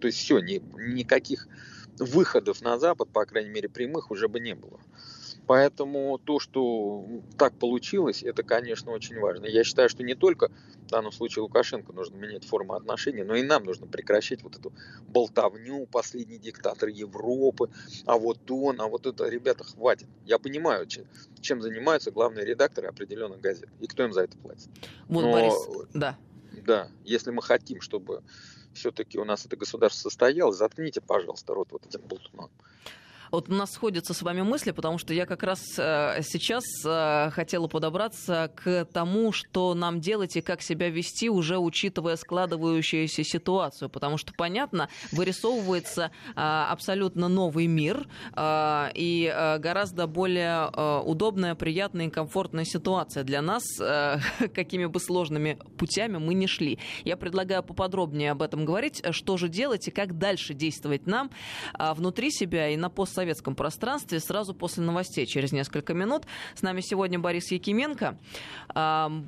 то 0.00 0.06
есть 0.06 0.18
все, 0.18 0.40
ни, 0.40 0.62
никаких 0.78 1.48
выходов 1.98 2.60
на 2.62 2.78
Запад, 2.78 3.08
по 3.10 3.24
крайней 3.24 3.50
мере 3.50 3.68
прямых, 3.68 4.10
уже 4.10 4.28
бы 4.28 4.40
не 4.40 4.54
было. 4.54 4.80
Поэтому 5.46 6.18
то, 6.18 6.40
что 6.40 7.04
так 7.38 7.56
получилось, 7.58 8.22
это, 8.22 8.42
конечно, 8.42 8.90
очень 8.90 9.18
важно. 9.18 9.46
Я 9.46 9.62
считаю, 9.62 9.88
что 9.88 10.02
не 10.02 10.14
только 10.14 10.50
в 10.86 10.90
данном 10.90 11.12
случае 11.12 11.42
Лукашенко 11.42 11.92
нужно 11.92 12.16
менять 12.16 12.44
форму 12.44 12.74
отношений, 12.74 13.22
но 13.22 13.34
и 13.34 13.42
нам 13.42 13.64
нужно 13.64 13.86
прекращать 13.86 14.42
вот 14.42 14.56
эту 14.56 14.72
болтовню, 15.08 15.86
последний 15.86 16.38
диктатор 16.38 16.88
Европы, 16.88 17.70
а 18.06 18.18
вот 18.18 18.38
он, 18.50 18.80
а 18.80 18.88
вот 18.88 19.06
это, 19.06 19.28
ребята, 19.28 19.64
хватит. 19.64 20.08
Я 20.24 20.38
понимаю, 20.38 20.86
чем, 20.86 21.62
занимаются 21.62 22.10
главные 22.10 22.44
редакторы 22.44 22.88
определенных 22.88 23.40
газет 23.40 23.68
и 23.80 23.86
кто 23.86 24.04
им 24.04 24.12
за 24.12 24.22
это 24.22 24.36
платит. 24.38 24.68
Вот, 25.08 25.22
но, 25.22 25.32
Борис, 25.32 25.54
да. 25.94 26.18
Да, 26.64 26.88
если 27.04 27.30
мы 27.30 27.42
хотим, 27.42 27.80
чтобы 27.80 28.22
все-таки 28.74 29.18
у 29.18 29.24
нас 29.24 29.46
это 29.46 29.56
государство 29.56 30.08
состоялось, 30.08 30.56
заткните, 30.56 31.00
пожалуйста, 31.00 31.54
рот 31.54 31.70
вот 31.70 31.86
этим 31.86 32.00
болтуном. 32.00 32.50
Вот 33.30 33.48
у 33.48 33.52
нас 33.52 33.72
сходятся 33.72 34.14
с 34.14 34.22
вами 34.22 34.42
мысли, 34.42 34.70
потому 34.70 34.98
что 34.98 35.12
я 35.12 35.26
как 35.26 35.42
раз 35.42 35.60
э, 35.78 36.22
сейчас 36.22 36.64
э, 36.84 37.30
хотела 37.32 37.66
подобраться 37.66 38.50
к 38.54 38.86
тому, 38.92 39.32
что 39.32 39.74
нам 39.74 40.00
делать 40.00 40.36
и 40.36 40.40
как 40.40 40.62
себя 40.62 40.88
вести, 40.88 41.28
уже 41.28 41.58
учитывая 41.58 42.16
складывающуюся 42.16 43.24
ситуацию. 43.24 43.88
Потому 43.88 44.16
что, 44.16 44.32
понятно, 44.32 44.88
вырисовывается 45.12 46.10
э, 46.28 46.30
абсолютно 46.36 47.28
новый 47.28 47.66
мир 47.66 48.06
и 48.36 49.56
гораздо 49.58 50.06
более 50.06 50.68
удобная, 51.02 51.54
приятная 51.54 52.06
и 52.06 52.10
комфортная 52.10 52.64
ситуация 52.64 53.24
для 53.24 53.42
нас, 53.42 53.62
какими 54.54 54.86
бы 54.86 55.00
сложными 55.00 55.58
путями 55.78 56.18
мы 56.18 56.34
не 56.34 56.46
шли. 56.46 56.78
Я 57.04 57.16
предлагаю 57.16 57.62
поподробнее 57.62 58.32
об 58.32 58.42
этом 58.42 58.64
говорить, 58.64 59.02
что 59.10 59.36
же 59.36 59.48
делать 59.48 59.88
и 59.88 59.90
как 59.90 60.18
дальше 60.18 60.54
действовать 60.54 61.06
нам 61.06 61.30
внутри 61.78 62.30
себя 62.30 62.68
и 62.68 62.76
на 62.76 62.90
пост 62.90 63.16
постсоветском 63.26 63.54
пространстве 63.54 64.20
сразу 64.20 64.54
после 64.54 64.84
новостей 64.84 65.26
через 65.26 65.52
несколько 65.52 65.94
минут. 65.94 66.24
С 66.54 66.62
нами 66.62 66.80
сегодня 66.80 67.18
Борис 67.18 67.50
Якименко, 67.50 68.18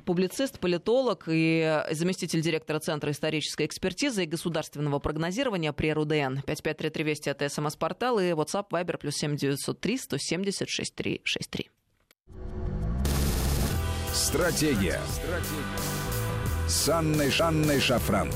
публицист, 0.05 0.59
политолог 0.59 1.25
и 1.27 1.83
заместитель 1.91 2.41
директора 2.41 2.79
Центра 2.79 3.11
исторической 3.11 3.65
экспертизы 3.65 4.23
и 4.23 4.25
государственного 4.25 4.99
прогнозирования 4.99 5.73
при 5.73 5.91
РУДН. 5.91 6.41
5533 6.45 7.03
Вести 7.03 7.29
это 7.29 7.49
СМС-портал 7.49 8.19
и 8.19 8.31
WhatsApp 8.31 8.69
Viber 8.71 8.97
плюс 8.97 9.15
7903 9.15 9.97
170 9.97 10.69
6363. 10.69 11.69
Стратегия. 14.13 14.99
Стратегия. 15.07 15.99
С 16.67 16.89
Анной 16.89 17.31
Шанной 17.31 17.79
Шафран. 17.79 18.29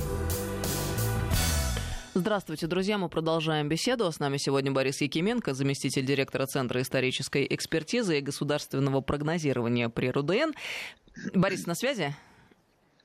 Здравствуйте, 2.15 2.67
друзья. 2.67 2.99
Мы 2.99 3.09
продолжаем 3.09 3.67
беседу. 3.67 4.11
С 4.11 4.19
нами 4.19 4.37
сегодня 4.37 4.71
Борис 4.71 5.01
Якименко, 5.01 5.55
заместитель 5.55 6.05
директора 6.05 6.45
Центра 6.45 6.79
исторической 6.79 7.47
экспертизы 7.49 8.19
и 8.19 8.21
государственного 8.21 9.01
прогнозирования 9.01 9.89
при 9.89 10.11
РУДН. 10.11 10.51
Борис, 11.33 11.65
на 11.65 11.73
связи? 11.73 12.15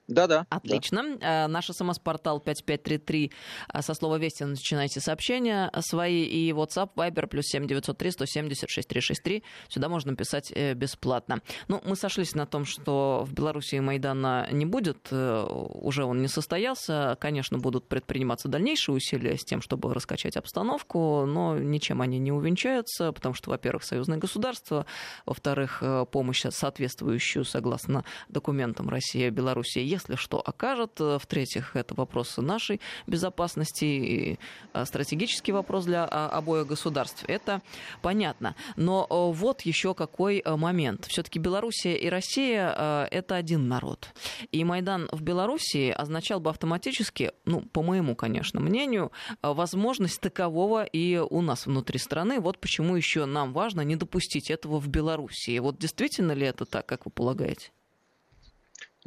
Да-да. 0.09 0.47
Отлично. 0.49 1.19
Да. 1.19 1.49
Наш 1.49 1.67
смс-портал 1.67 2.41
5533 2.41 3.31
а, 3.69 3.83
со 3.83 3.95
слова 3.95 4.19
«Вести» 4.19 4.45
начинайте 4.45 5.01
сообщения 5.01 5.71
свои. 5.81 6.25
И 6.25 6.51
WhatsApp, 6.53 6.91
Viber, 6.97 7.27
плюс 7.27 7.45
7903 7.47 8.11
170 8.13 8.71
6363. 8.71 9.45
Сюда 9.69 9.89
можно 9.89 10.17
писать 10.17 10.51
э, 10.55 10.73
бесплатно. 10.75 11.43
Ну, 11.69 11.83
мы 11.85 11.95
сошлись 11.95 12.35
на 12.35 12.47
том, 12.47 12.65
что 12.65 13.25
в 13.27 13.33
Беларуси 13.35 13.77
Майдана 13.77 14.49
не 14.51 14.65
будет. 14.65 15.09
Э, 15.11 15.45
уже 15.47 16.05
он 16.05 16.23
не 16.23 16.29
состоялся. 16.29 17.17
Конечно, 17.21 17.59
будут 17.59 17.87
предприниматься 17.87 18.49
дальнейшие 18.49 18.95
усилия 18.97 19.37
с 19.37 19.45
тем, 19.45 19.61
чтобы 19.61 19.93
раскачать 19.93 20.37
обстановку, 20.37 21.27
но 21.27 21.59
ничем 21.59 22.01
они 22.01 22.19
не 22.19 22.33
увенчаются, 22.33 23.13
потому 23.13 23.35
что, 23.35 23.51
во-первых, 23.51 23.85
союзное 23.85 24.17
государство, 24.17 24.87
во-вторых, 25.27 25.83
э, 25.83 26.07
помощь 26.11 26.45
соответствующую, 26.49 27.45
согласно 27.45 28.05
документам 28.29 28.89
России, 28.89 29.29
Беларуси, 29.29 29.81
если 29.99 30.17
что 30.17 30.41
окажет. 30.41 31.01
Э, 31.01 31.19
в-третьих, 31.21 31.77
это 31.77 31.95
вопросы 31.95 32.43
нашей 32.43 32.81
безопасности 33.07 33.85
и 33.85 34.39
э, 34.73 34.85
стратегический 34.85 35.53
вопрос 35.53 35.85
для 35.85 36.07
а, 36.11 36.29
обоих 36.29 36.67
государств. 36.67 37.25
Это 37.27 37.63
понятно. 38.03 38.55
Но 38.77 39.07
э, 39.09 39.37
вот 39.37 39.63
еще 39.63 39.95
какой 39.95 40.43
момент. 40.47 41.07
Все-таки 41.07 41.39
Белоруссия 41.39 41.97
и 41.97 42.09
Россия– 42.09 43.09
это 43.11 43.35
один 43.35 43.69
народ. 43.69 44.09
И 44.53 44.65
Майдан 44.65 45.09
в 45.13 45.23
Белоруссии 45.23 45.91
означал 45.91 46.41
бы 46.41 46.51
автоматически, 46.51 47.33
ну, 47.45 47.61
по 47.61 47.83
моему, 47.83 48.15
конечно, 48.15 48.61
мнению, 48.61 49.11
возможность 49.43 50.21
такового 50.21 50.85
и 50.85 51.17
у 51.17 51.41
нас 51.41 51.67
внутри 51.67 51.99
страны. 51.99 52.41
Вот 52.41 52.59
почему 52.59 52.97
еще 52.97 53.25
нам 53.27 53.53
важно 53.53 53.81
не 53.83 53.97
допустить 53.97 54.51
этого 54.51 54.79
в 54.79 54.89
Белоруссии. 54.89 55.59
Вот 55.59 55.79
действительно 55.79 56.33
ли 56.33 56.47
это 56.47 56.65
так, 56.65 56.87
как 56.87 57.07
вы 57.07 57.11
полагаете? 57.11 57.71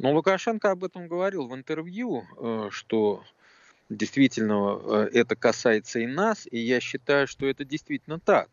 Но 0.02 0.12
Лукашенко 0.12 0.72
об 0.72 0.82
этом 0.82 1.06
говорил 1.06 1.46
в 1.46 1.54
интервью, 1.54 2.24
э, 2.36 2.68
что 2.72 3.22
действительно 3.88 4.80
э, 4.82 5.10
это 5.12 5.36
касается 5.36 6.00
и 6.00 6.08
нас, 6.08 6.48
и 6.50 6.58
я 6.58 6.80
считаю, 6.80 7.28
что 7.28 7.46
это 7.46 7.64
действительно 7.64 8.18
так. 8.18 8.50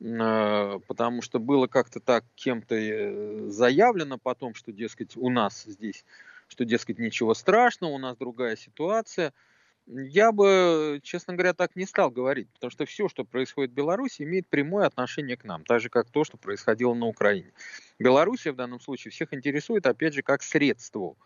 Э, 0.00 0.78
потому 0.86 1.22
что 1.22 1.40
было 1.40 1.66
как-то 1.66 1.98
так 1.98 2.24
кем-то 2.36 3.50
заявлено 3.50 4.16
потом, 4.16 4.54
что, 4.54 4.70
дескать, 4.70 5.16
у 5.16 5.28
нас 5.28 5.64
здесь, 5.64 6.04
что, 6.46 6.64
дескать, 6.64 7.00
ничего 7.00 7.34
страшного, 7.34 7.90
у 7.90 7.98
нас 7.98 8.16
другая 8.16 8.54
ситуация– 8.54 9.34
я 9.86 10.32
бы, 10.32 11.00
честно 11.02 11.34
говоря, 11.34 11.52
так 11.52 11.74
не 11.76 11.86
стал 11.86 12.10
говорить, 12.10 12.48
потому 12.52 12.70
что 12.70 12.86
все, 12.86 13.08
что 13.08 13.24
происходит 13.24 13.72
в 13.72 13.74
Беларуси, 13.74 14.22
имеет 14.22 14.48
прямое 14.48 14.86
отношение 14.86 15.36
к 15.36 15.44
нам, 15.44 15.64
так 15.64 15.80
же, 15.80 15.88
как 15.88 16.10
то, 16.10 16.24
что 16.24 16.36
происходило 16.36 16.94
на 16.94 17.06
Украине. 17.06 17.52
Белоруссия 17.98 18.52
в 18.52 18.56
данном 18.56 18.80
случае 18.80 19.10
всех 19.10 19.34
интересует, 19.34 19.86
опять 19.86 20.14
же, 20.14 20.22
как 20.22 20.42
средство 20.42 21.16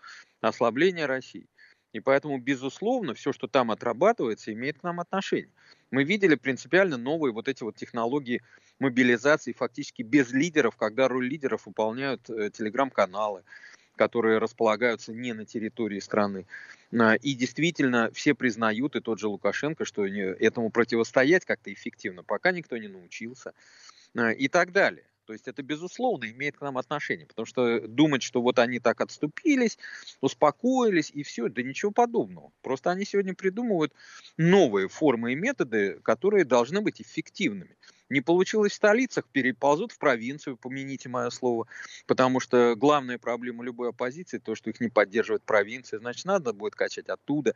ослабления 0.41 1.07
России. 1.07 1.47
И 1.93 2.01
поэтому, 2.01 2.39
безусловно, 2.39 3.15
все, 3.15 3.33
что 3.33 3.47
там 3.47 3.71
отрабатывается, 3.71 4.53
имеет 4.53 4.79
к 4.79 4.83
нам 4.83 4.99
отношение. 4.99 5.53
Мы 5.93 6.03
видели 6.03 6.35
принципиально 6.35 6.97
новые 6.97 7.33
вот 7.33 7.47
эти 7.47 7.63
вот 7.63 7.77
технологии 7.77 8.43
мобилизации 8.81 9.53
фактически 9.53 10.03
без 10.03 10.33
лидеров, 10.33 10.77
когда 10.77 11.07
роль 11.07 11.29
лидеров 11.29 11.67
выполняют 11.67 12.29
э, 12.29 12.51
телеграм-каналы, 12.51 13.45
которые 13.95 14.39
располагаются 14.39 15.13
не 15.13 15.33
на 15.35 15.45
территории 15.45 16.01
страны. 16.01 16.47
А, 16.99 17.15
и 17.17 17.35
действительно 17.35 18.11
все 18.13 18.35
признают, 18.35 18.97
и 18.97 19.01
тот 19.01 19.19
же 19.19 19.29
Лукашенко, 19.29 19.85
что 19.85 20.07
этому 20.07 20.71
противостоять 20.71 21.45
как-то 21.45 21.73
эффективно, 21.73 22.23
пока 22.23 22.53
никто 22.53 22.77
не 22.77 22.89
научился 22.89 23.53
а, 24.17 24.31
и 24.31 24.49
так 24.49 24.73
далее. 24.73 25.07
То 25.27 25.33
есть 25.33 25.49
это, 25.49 25.63
безусловно, 25.63 26.31
имеет 26.31 26.59
к 26.59 26.61
нам 26.61 26.79
отношение, 26.79 27.27
потому 27.27 27.47
что 27.47 27.81
думать, 27.87 28.23
что 28.23 28.43
вот 28.43 28.59
они 28.59 28.79
так 28.79 29.01
отступились, 29.01 29.79
успокоились 30.21 31.11
и 31.11 31.23
все, 31.23 31.49
да 31.49 31.63
ничего 31.63 31.91
подобного. 31.91 32.53
Просто 32.63 32.91
они 32.91 33.05
сегодня 33.05 33.35
придумывают 33.35 33.93
новые 34.37 34.89
формы 34.89 35.33
и 35.33 35.37
методы, 35.37 35.99
которые 36.03 36.45
должны 36.45 36.81
быть 36.81 37.01
эффективными. 37.01 37.77
Не 38.11 38.21
получилось 38.21 38.73
в 38.73 38.77
столицах, 38.77 39.25
переползут 39.33 39.93
в 39.93 39.99
провинцию, 39.99 40.59
помяните 40.59 41.09
мое 41.09 41.31
слово, 41.31 41.67
потому 42.07 42.39
что 42.39 42.77
главная 42.77 43.19
проблема 43.19 43.65
любой 43.65 43.89
оппозиции, 43.91 44.39
то, 44.39 44.55
что 44.55 44.69
их 44.69 44.79
не 44.81 44.89
поддерживает 44.89 45.43
провинция, 45.43 46.01
значит, 46.01 46.27
надо 46.27 46.53
будет 46.53 46.75
качать 46.75 47.09
оттуда, 47.09 47.55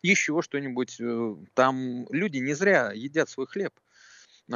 еще 0.00 0.40
что-нибудь. 0.40 0.96
Э, 1.00 1.36
там 1.52 2.06
люди 2.10 2.38
не 2.38 2.54
зря 2.54 2.92
едят 2.94 3.28
свой 3.28 3.46
хлеб 3.46 3.74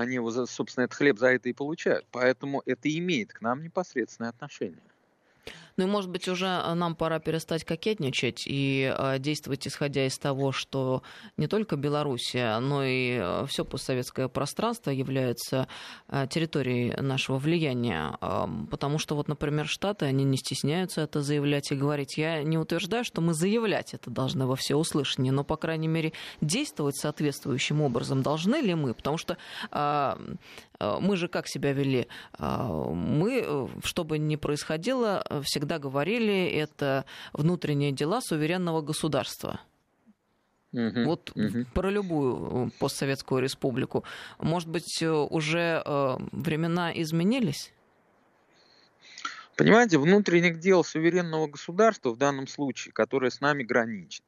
они 0.01 0.19
собственно, 0.47 0.85
этот 0.85 0.97
хлеб 0.97 1.19
за 1.19 1.29
это 1.29 1.49
и 1.49 1.53
получают. 1.53 2.07
Поэтому 2.11 2.63
это 2.67 2.89
имеет 2.99 3.33
к 3.33 3.41
нам 3.41 3.63
непосредственное 3.63 4.31
отношение. 4.31 4.94
Ну 5.77 5.85
и, 5.85 5.87
может 5.87 6.11
быть, 6.11 6.29
уже 6.29 6.47
э, 6.47 6.75
нам 6.75 6.95
пора 6.95 7.19
перестать 7.19 7.65
кокетничать 7.65 8.45
и 8.47 8.95
э, 8.97 9.19
действовать 9.19 9.67
исходя 9.67 10.07
из 10.07 10.17
того, 10.19 10.53
что 10.53 11.03
не 11.37 11.49
только 11.49 11.77
Белоруссия, 11.77 12.59
но 12.61 12.85
и 12.85 13.19
э, 13.21 13.47
все 13.49 13.65
постсоветское 13.65 14.29
пространство 14.29 14.91
является 14.91 15.67
территорией 16.31 17.01
нашего 17.01 17.39
влияния. 17.39 18.17
Потому 18.71 18.99
что, 18.99 19.15
вот, 19.17 19.29
например, 19.29 19.67
Штаты, 19.67 20.07
они 20.07 20.25
не 20.25 20.37
стесняются 20.37 21.03
это 21.03 21.23
заявлять 21.23 21.71
и 21.73 21.75
говорить. 21.75 22.17
Я 22.17 22.43
не 22.43 22.59
утверждаю, 22.59 23.05
что 23.05 23.21
мы 23.21 23.35
заявлять 23.35 23.95
это 23.95 24.11
должны 24.11 24.47
во 24.47 24.57
всеуслышание, 24.57 25.33
но, 25.33 25.45
по 25.45 25.57
крайней 25.57 25.89
мере, 25.89 26.13
действовать 26.41 26.97
соответствующим 26.97 27.81
образом 27.81 28.23
должны 28.23 28.57
ли 28.57 28.75
мы? 28.75 28.95
Потому 28.95 29.19
что 29.19 29.37
Э, 30.85 30.99
мы 31.01 31.17
же 31.17 31.29
как 31.29 31.49
себя 31.49 31.73
вели? 31.73 32.09
Э, 32.39 32.67
мы, 32.93 33.43
э, 33.45 33.67
что 33.83 34.05
бы 34.05 34.19
ни 34.19 34.37
происходило, 34.37 35.25
всегда 35.43 35.64
говорили, 35.79 36.47
это 36.47 37.05
внутренние 37.33 37.93
дела 37.93 38.21
суверенного 38.21 38.83
государства. 38.83 39.61
Угу, 40.73 41.05
вот 41.05 41.33
угу. 41.37 41.67
про 41.73 41.91
любую 41.91 42.73
постсоветскую 42.81 43.41
республику. 43.41 44.05
Может 44.39 44.69
быть, 44.69 45.03
уже 45.03 45.83
времена 46.33 46.93
изменились? 46.93 47.73
Понимаете, 49.57 49.99
внутренних 49.99 50.59
дел 50.59 50.83
суверенного 50.83 51.47
государства 51.47 52.11
в 52.11 52.19
данном 52.19 52.49
случае, 52.49 52.93
которое 52.93 53.31
с 53.31 53.41
нами 53.41 53.63
граничит, 53.63 54.25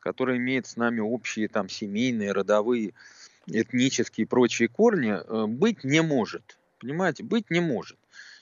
которое 0.00 0.36
имеет 0.36 0.66
с 0.66 0.76
нами 0.76 1.00
общие 1.00 1.48
там 1.48 1.70
семейные, 1.70 2.32
родовые, 2.32 2.92
этнические 3.46 4.26
и 4.26 4.28
прочие 4.28 4.68
корни, 4.68 5.12
э, 5.12 5.46
быть 5.46 5.82
не 5.82 6.02
может. 6.02 6.58
Понимаете, 6.78 7.24
быть 7.24 7.50
не 7.50 7.60
может. 7.60 7.96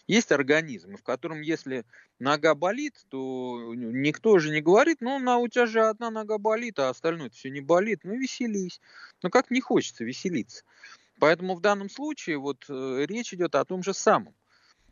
Есть 0.07 0.33
организм, 0.33 0.97
в 0.97 1.03
котором 1.03 1.41
если 1.41 1.85
нога 2.19 2.55
болит, 2.55 2.95
то 3.09 3.75
никто 3.75 4.39
же 4.39 4.51
не 4.51 4.61
говорит, 4.61 4.99
ну, 5.01 5.19
на, 5.19 5.39
у 5.39 5.49
тебя 5.49 5.67
же 5.67 5.81
одна 5.81 6.11
нога 6.11 6.37
болит, 6.39 6.79
а 6.79 6.91
остальное 6.91 7.31
все 7.31 7.51
не 7.51 7.61
болит. 7.61 8.01
Ну, 8.05 8.15
веселись. 8.15 8.81
Но 9.23 9.31
как 9.31 9.51
не 9.51 9.61
хочется 9.61 10.05
веселиться. 10.05 10.65
Поэтому 11.19 11.55
в 11.55 11.61
данном 11.61 11.89
случае 11.89 12.39
вот 12.39 12.67
э, 12.69 13.05
речь 13.09 13.33
идет 13.33 13.55
о 13.55 13.65
том 13.65 13.83
же 13.83 13.95
самом. 13.95 14.35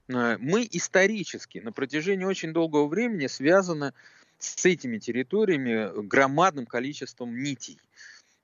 Э, 0.08 0.38
мы 0.38 0.66
исторически 0.70 1.58
на 1.58 1.72
протяжении 1.72 2.24
очень 2.24 2.52
долгого 2.52 2.86
времени 2.86 3.26
связаны 3.26 3.92
с 4.38 4.64
этими 4.64 4.98
территориями 4.98 6.06
громадным 6.06 6.66
количеством 6.66 7.36
нитей. 7.42 7.78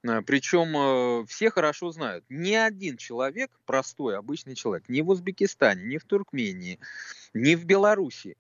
Э, 0.03 0.23
Причем 0.23 0.77
э, 0.77 1.27
все 1.27 1.51
хорошо 1.51 1.91
знают, 1.91 2.25
ни 2.29 2.55
один 2.55 2.97
человек, 2.97 3.51
простой, 3.67 4.17
обычный 4.17 4.55
человек, 4.55 4.89
ни 4.89 5.01
в 5.01 5.09
Узбекистане, 5.11 5.85
ни 5.85 5.99
в 5.99 6.05
Туркмении, 6.05 6.79
ни 7.35 7.55
в 7.55 7.65
Белоруссии 7.65 8.37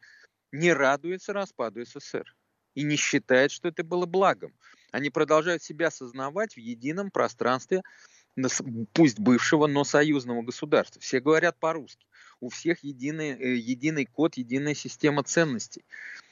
не 0.52 0.72
радуется 0.72 1.32
распаду 1.32 1.84
СССР 1.84 2.34
и 2.74 2.82
не 2.82 2.96
считает, 2.96 3.50
что 3.50 3.68
это 3.68 3.84
было 3.84 4.06
благом. 4.06 4.52
Они 4.92 5.10
продолжают 5.10 5.62
себя 5.62 5.88
осознавать 5.88 6.54
в 6.54 6.58
едином 6.58 7.10
пространстве, 7.10 7.82
пусть 8.92 9.18
бывшего, 9.18 9.66
но 9.66 9.84
союзного 9.84 10.42
государства. 10.42 11.00
Все 11.00 11.20
говорят 11.20 11.58
по-русски. 11.58 12.06
У 12.40 12.48
всех 12.48 12.84
единый, 12.84 13.32
э, 13.32 13.56
единый 13.56 14.06
код, 14.06 14.36
единая 14.36 14.74
система 14.74 15.24
ценностей. 15.24 15.84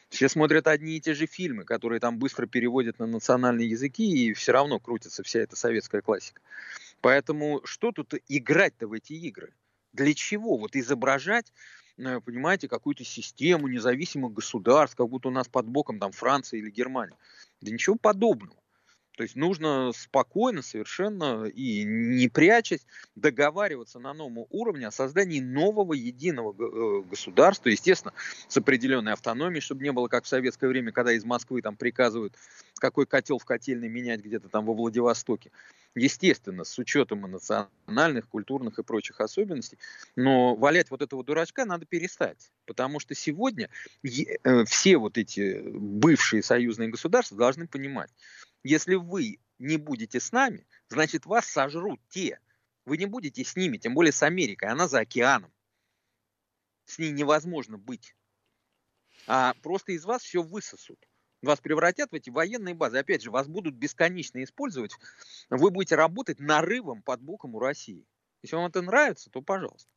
Все 0.09 0.29
смотрят 0.29 0.67
одни 0.69 0.97
и 0.97 1.01
те 1.01 1.15
же 1.15 1.27
фильмы, 1.27 1.65
которые 1.65 2.01
там 2.01 2.19
быстро 2.19 2.47
переводят 2.47 2.99
на 2.99 3.07
национальные 3.07 3.69
языки, 3.69 4.29
и 4.29 4.33
все 4.33 4.53
равно 4.53 4.79
крутится 4.79 5.23
вся 5.23 5.41
эта 5.41 5.57
советская 5.57 6.01
классика. 6.01 6.41
Поэтому 7.01 7.61
что 7.65 7.93
тут 7.93 8.15
играть-то 8.29 8.87
в 8.87 8.93
эти 8.93 9.15
игры? 9.15 9.53
Для 9.93 10.15
чего? 10.15 10.57
Вот 10.57 10.77
изображать, 10.77 11.53
э, 11.99 12.21
понимаете, 12.21 12.69
какую-то 12.69 13.05
систему 13.05 13.67
независимых 13.67 14.33
государств, 14.33 14.97
как 14.97 15.09
будто 15.09 15.29
у 15.29 15.33
нас 15.33 15.49
под 15.49 15.67
боком 15.67 15.99
там 15.99 16.13
Франция 16.13 16.61
или 16.61 16.71
Германия. 16.71 17.17
Да 17.61 17.71
ничего 17.71 17.97
подобного. 17.97 18.57
То 19.17 19.23
есть 19.23 19.35
нужно 19.35 19.93
спокойно, 19.95 20.61
совершенно 20.61 21.45
и 21.47 21.85
не 21.85 22.29
прячась, 22.29 22.87
договариваться 23.15 23.99
на 23.99 24.13
новом 24.13 24.47
уровне 24.51 24.87
о 24.87 24.91
создании 24.91 25.41
нового 25.41 25.95
единого 25.95 26.53
э, 26.53 27.03
государства, 27.09 27.71
естественно, 27.71 28.13
с 28.47 28.57
определенной 28.59 29.15
автономией, 29.15 29.63
чтобы 29.63 29.83
не 29.83 29.91
было 29.91 30.09
как 30.09 30.25
в 30.25 30.29
советское 30.29 30.69
время, 30.69 30.93
когда 30.93 31.13
из 31.13 31.25
Москвы 31.25 31.63
там 31.63 31.77
приказывают, 31.77 32.35
какой 32.79 33.07
котел 33.07 33.39
в 33.39 33.47
котельной 33.47 33.89
менять 33.89 34.21
где-то 34.21 34.51
там 34.51 34.67
во 34.67 34.75
Владивостоке. 34.75 35.51
Естественно, 35.95 36.65
с 36.65 36.79
учетом 36.79 37.23
национальных, 37.23 38.29
культурных 38.29 38.79
и 38.79 38.83
прочих 38.83 39.23
особенностей. 39.23 39.79
Но 40.15 40.55
валять 40.55 40.91
вот 40.91 41.01
этого 41.01 41.25
дурачка 41.25 41.65
надо 41.65 41.87
перестать. 41.87 42.51
Потому 42.67 43.01
что 43.01 43.15
сегодня 43.15 43.71
э, 44.05 44.65
все 44.67 44.99
вот 44.99 45.17
эти 45.17 45.63
бывшие 45.65 46.43
союзные 46.43 46.91
государства 46.91 47.39
должны 47.39 47.67
понимать, 47.67 48.11
если 48.67 48.97
вы 48.97 49.39
не 49.59 49.77
будете 49.77 50.21
с 50.21 50.33
нами, 50.33 50.67
значит 50.89 51.27
вас 51.27 51.47
сожрут 51.47 52.01
те. 52.09 52.41
Вы 52.85 52.99
не 52.99 53.07
будете 53.07 53.45
с 53.45 53.57
ними, 53.57 53.79
тем 53.79 53.95
более 53.95 54.13
с 54.13 54.23
Америкой, 54.23 54.69
она 54.69 54.89
за 54.89 55.01
океаном. 55.01 55.53
С 56.85 56.99
ней 56.99 57.11
невозможно 57.11 57.79
быть. 57.79 58.15
А 59.27 59.55
просто 59.63 59.93
из 59.93 60.05
вас 60.05 60.23
все 60.23 60.43
высосут. 60.43 60.99
Вас 61.43 61.61
превратят 61.61 62.11
в 62.11 62.15
эти 62.15 62.31
военные 62.31 62.75
базы. 62.75 62.99
Опять 62.99 63.23
же, 63.23 63.31
вас 63.31 63.47
будут 63.47 63.75
бесконечно 63.75 64.43
использовать. 64.43 64.93
Вы 65.51 65.71
будете 65.71 65.97
работать 65.97 66.41
нарывом 66.41 67.03
под 67.03 67.21
боком 67.21 67.55
у 67.55 67.59
России. 67.59 68.07
Если 68.47 68.55
вам 68.55 68.67
это 68.67 68.81
нравится, 68.81 69.29
то 69.29 69.43
пожалуйста. 69.43 69.89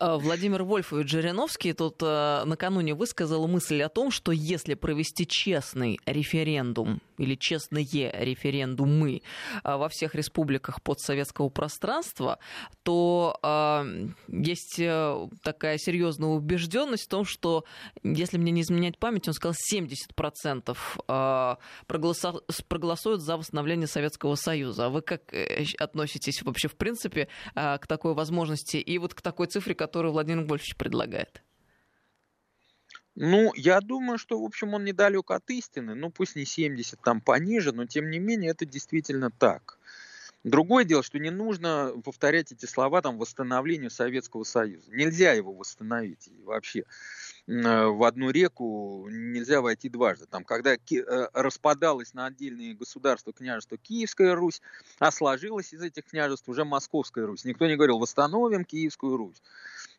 Э, 0.00 0.16
Владимир 0.16 0.62
Вольфович 0.62 1.10
Жириновский 1.10 1.72
тут 1.72 1.96
э, 2.02 2.42
накануне 2.44 2.94
высказал 2.94 3.48
мысль 3.48 3.82
о 3.82 3.88
том, 3.88 4.10
что 4.10 4.30
если 4.30 4.74
провести 4.74 5.26
честный 5.26 5.98
референдум 6.06 7.00
или 7.16 7.34
честные 7.34 8.12
референдумы 8.12 9.22
э, 9.64 9.76
во 9.76 9.88
всех 9.88 10.14
республиках 10.14 10.82
постсоветского 10.82 11.48
пространства, 11.48 12.38
то 12.82 13.38
есть 14.28 14.80
такая 15.42 15.78
серьезная 15.78 16.28
убежденность 16.28 17.04
в 17.04 17.08
том, 17.08 17.24
что, 17.24 17.64
если 18.02 18.38
мне 18.38 18.52
не 18.52 18.62
изменять 18.62 18.98
память, 18.98 19.28
он 19.28 19.34
сказал, 19.34 19.54
70% 19.72 20.76
э, 21.08 21.56
проголосо- 21.86 22.42
проголосуют 22.68 23.22
за 23.22 23.36
восстановление 23.36 23.86
Советского 23.86 24.36
Союза. 24.36 24.86
А 24.86 24.88
вы 24.90 25.02
как 25.02 25.22
относитесь 25.78 26.42
вообще 26.42 26.68
в 26.68 26.76
принципе 26.76 27.28
к 27.78 27.86
такой 27.86 28.14
возможности 28.14 28.76
и 28.76 28.98
вот 28.98 29.14
к 29.14 29.22
такой 29.22 29.46
цифре, 29.46 29.74
которую 29.74 30.12
Владимир 30.12 30.44
Вольфович 30.44 30.76
предлагает? 30.76 31.42
Ну, 33.14 33.52
я 33.56 33.80
думаю, 33.80 34.16
что, 34.16 34.40
в 34.40 34.44
общем, 34.44 34.74
он 34.74 34.84
недалек 34.84 35.32
от 35.32 35.50
истины. 35.50 35.94
Ну, 35.94 36.10
пусть 36.10 36.36
не 36.36 36.44
70, 36.44 37.00
там 37.00 37.20
пониже, 37.20 37.72
но 37.72 37.84
тем 37.84 38.10
не 38.10 38.20
менее 38.20 38.52
это 38.52 38.64
действительно 38.64 39.30
так. 39.30 39.78
Другое 40.48 40.84
дело, 40.84 41.02
что 41.02 41.18
не 41.18 41.30
нужно 41.30 41.92
повторять 42.04 42.52
эти 42.52 42.66
слова 42.66 43.02
там 43.02 43.18
восстановлению 43.18 43.90
Советского 43.90 44.44
Союза. 44.44 44.90
Нельзя 44.90 45.32
его 45.32 45.52
восстановить 45.52 46.28
вообще. 46.44 46.84
Э, 47.46 47.86
в 47.86 48.02
одну 48.04 48.30
реку 48.30 49.08
нельзя 49.10 49.60
войти 49.60 49.88
дважды. 49.88 50.26
Там, 50.26 50.44
когда 50.44 50.74
э, 50.74 51.28
распадалось 51.32 52.14
на 52.14 52.26
отдельные 52.26 52.74
государства 52.74 53.32
княжество 53.32 53.78
Киевская 53.78 54.34
Русь, 54.34 54.60
а 54.98 55.10
сложилась 55.10 55.72
из 55.72 55.82
этих 55.82 56.04
княжеств 56.04 56.48
уже 56.48 56.64
Московская 56.64 57.26
Русь. 57.26 57.44
Никто 57.44 57.66
не 57.66 57.76
говорил, 57.76 57.98
восстановим 57.98 58.64
Киевскую 58.64 59.16
Русь. 59.16 59.42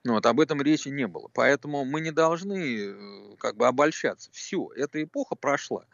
Ну, 0.03 0.13
вот, 0.13 0.25
об 0.25 0.39
этом 0.39 0.61
речи 0.61 0.89
не 0.89 1.07
было. 1.07 1.29
Поэтому 1.33 1.85
мы 1.85 2.01
не 2.01 2.11
должны 2.11 2.77
э, 2.77 3.35
как 3.37 3.55
бы 3.55 3.67
обольщаться. 3.67 4.29
Все, 4.31 4.69
эта 4.75 5.03
эпоха 5.03 5.35
прошла. 5.35 5.85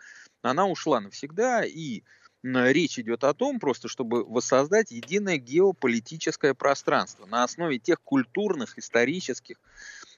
Она 0.41 0.67
ушла 0.67 0.99
навсегда, 0.99 1.63
и 1.65 2.03
речь 2.45 2.99
идет 2.99 3.23
о 3.23 3.33
том, 3.33 3.59
просто 3.59 3.87
чтобы 3.87 4.23
воссоздать 4.23 4.91
единое 4.91 5.37
геополитическое 5.37 6.53
пространство 6.53 7.25
на 7.25 7.43
основе 7.43 7.79
тех 7.79 8.01
культурных, 8.01 8.77
исторических, 8.77 9.57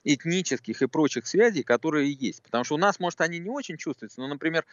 этнических 0.04 0.82
и 0.82 0.86
прочих 0.86 1.26
связей, 1.26 1.62
которые 1.62 2.12
есть. 2.12 2.42
Потому 2.42 2.64
что 2.64 2.74
у 2.74 2.78
нас, 2.78 3.00
может, 3.00 3.20
они 3.20 3.38
не 3.38 3.48
очень 3.48 3.78
чувствуются, 3.78 4.20
но, 4.20 4.28
например, 4.28 4.64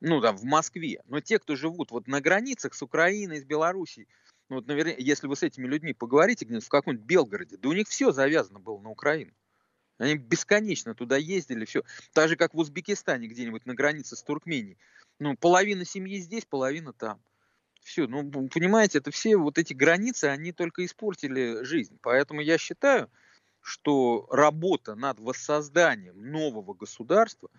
ну, 0.00 0.20
там, 0.20 0.36
в 0.36 0.44
Москве, 0.44 1.02
но 1.06 1.20
те, 1.20 1.38
кто 1.38 1.56
живут 1.56 1.90
вот 1.90 2.06
на 2.06 2.20
границах 2.20 2.74
с 2.74 2.82
Украиной, 2.82 3.40
с 3.40 3.44
Белоруссией, 3.44 4.06
ну, 4.48 4.56
вот, 4.56 4.66
наверное, 4.66 4.96
если 4.98 5.26
вы 5.26 5.36
с 5.36 5.42
этими 5.42 5.66
людьми 5.66 5.92
поговорите 5.92 6.44
где-нибудь 6.44 6.66
в 6.66 6.70
каком-нибудь 6.70 7.06
Белгороде, 7.06 7.56
да 7.56 7.68
у 7.68 7.72
них 7.72 7.88
все 7.88 8.12
завязано 8.12 8.60
было 8.60 8.78
на 8.78 8.90
Украину. 8.90 9.32
Они 9.98 10.14
бесконечно 10.14 10.94
туда 10.94 11.16
ездили, 11.16 11.64
все. 11.64 11.82
Так 12.12 12.28
же, 12.28 12.36
как 12.36 12.54
в 12.54 12.58
Узбекистане 12.58 13.26
где-нибудь 13.26 13.66
на 13.66 13.74
границе 13.74 14.14
с 14.14 14.22
Туркменией. 14.22 14.78
Ну, 15.18 15.36
половина 15.36 15.84
семьи 15.84 16.18
здесь, 16.18 16.44
половина 16.44 16.92
там. 16.92 17.20
Все, 17.80 18.06
ну, 18.06 18.22
понимаете, 18.48 18.98
это 18.98 19.10
все 19.10 19.36
вот 19.36 19.58
эти 19.58 19.72
границы, 19.72 20.24
они 20.26 20.52
только 20.52 20.84
испортили 20.84 21.64
жизнь. 21.64 21.98
Поэтому 22.02 22.40
я 22.40 22.58
считаю, 22.58 23.10
что 23.60 24.26
работа 24.30 24.94
над 24.94 25.20
воссозданием 25.20 26.30
нового 26.30 26.74
государства, 26.74 27.50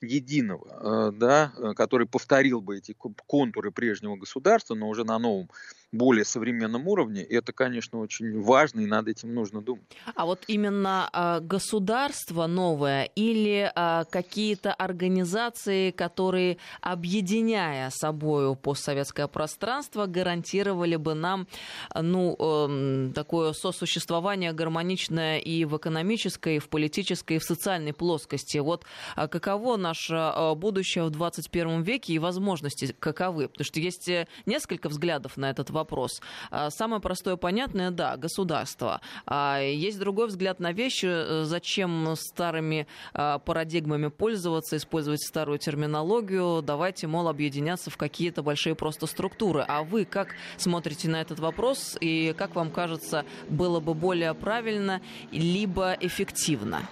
единого, 0.00 1.08
э, 1.08 1.12
да, 1.16 1.52
э, 1.56 1.72
который 1.74 2.06
повторил 2.06 2.60
бы 2.60 2.78
эти 2.78 2.94
контуры 2.94 3.70
прежнего 3.70 4.16
государства, 4.16 4.74
но 4.74 4.88
уже 4.88 5.04
на 5.04 5.18
новом 5.18 5.50
более 5.92 6.24
современном 6.24 6.88
уровне, 6.88 7.22
это, 7.22 7.52
конечно, 7.52 8.00
очень 8.00 8.40
важно, 8.40 8.80
и 8.80 8.86
над 8.86 9.08
этим 9.08 9.34
нужно 9.34 9.62
думать. 9.62 9.84
А 10.14 10.26
вот 10.26 10.42
именно 10.48 11.08
э, 11.12 11.40
государство 11.40 12.46
новое 12.46 13.04
или 13.14 13.70
э, 13.74 14.04
какие-то 14.10 14.74
организации, 14.74 15.92
которые, 15.92 16.58
объединяя 16.80 17.90
собой 17.90 18.56
постсоветское 18.56 19.28
пространство, 19.28 20.06
гарантировали 20.06 20.96
бы 20.96 21.14
нам 21.14 21.46
ну, 21.94 22.36
э, 22.38 23.12
такое 23.14 23.52
сосуществование 23.52 24.52
гармоничное 24.52 25.38
и 25.38 25.64
в 25.64 25.76
экономической, 25.76 26.56
и 26.56 26.58
в 26.58 26.68
политической, 26.68 27.36
и 27.36 27.38
в 27.38 27.44
социальной 27.44 27.92
плоскости. 27.92 28.58
Вот 28.58 28.84
а 29.14 29.28
каково 29.28 29.76
наше 29.76 30.32
будущее 30.56 31.04
в 31.04 31.10
21 31.10 31.82
веке 31.82 32.14
и 32.14 32.18
возможности 32.18 32.94
каковы? 32.98 33.48
Потому 33.48 33.64
что 33.64 33.80
есть 33.80 34.10
несколько 34.46 34.88
взглядов 34.88 35.36
на 35.36 35.50
этот 35.50 35.70
вопрос. 35.76 36.20
А, 36.50 36.70
самое 36.70 37.00
простое, 37.00 37.36
понятное, 37.36 37.90
да, 37.90 38.16
государство. 38.16 39.00
А, 39.26 39.60
есть 39.60 39.98
другой 39.98 40.26
взгляд 40.26 40.58
на 40.58 40.72
вещи, 40.72 41.06
э, 41.06 41.44
зачем 41.44 42.16
старыми 42.16 42.86
а, 43.12 43.38
парадигмами 43.38 44.08
пользоваться, 44.08 44.76
использовать 44.76 45.22
старую 45.22 45.58
терминологию, 45.58 46.62
давайте, 46.62 47.06
мол, 47.06 47.28
объединяться 47.28 47.90
в 47.90 47.96
какие-то 47.96 48.42
большие 48.42 48.74
просто 48.74 49.06
структуры. 49.06 49.64
А 49.68 49.82
вы 49.82 50.04
как 50.04 50.34
смотрите 50.56 51.08
на 51.08 51.20
этот 51.20 51.38
вопрос 51.38 51.96
и 52.00 52.34
как 52.36 52.54
вам 52.54 52.70
кажется, 52.70 53.24
было 53.48 53.80
бы 53.80 53.94
более 53.94 54.34
правильно 54.34 55.00
либо 55.30 55.96
эффективно? 56.00 56.88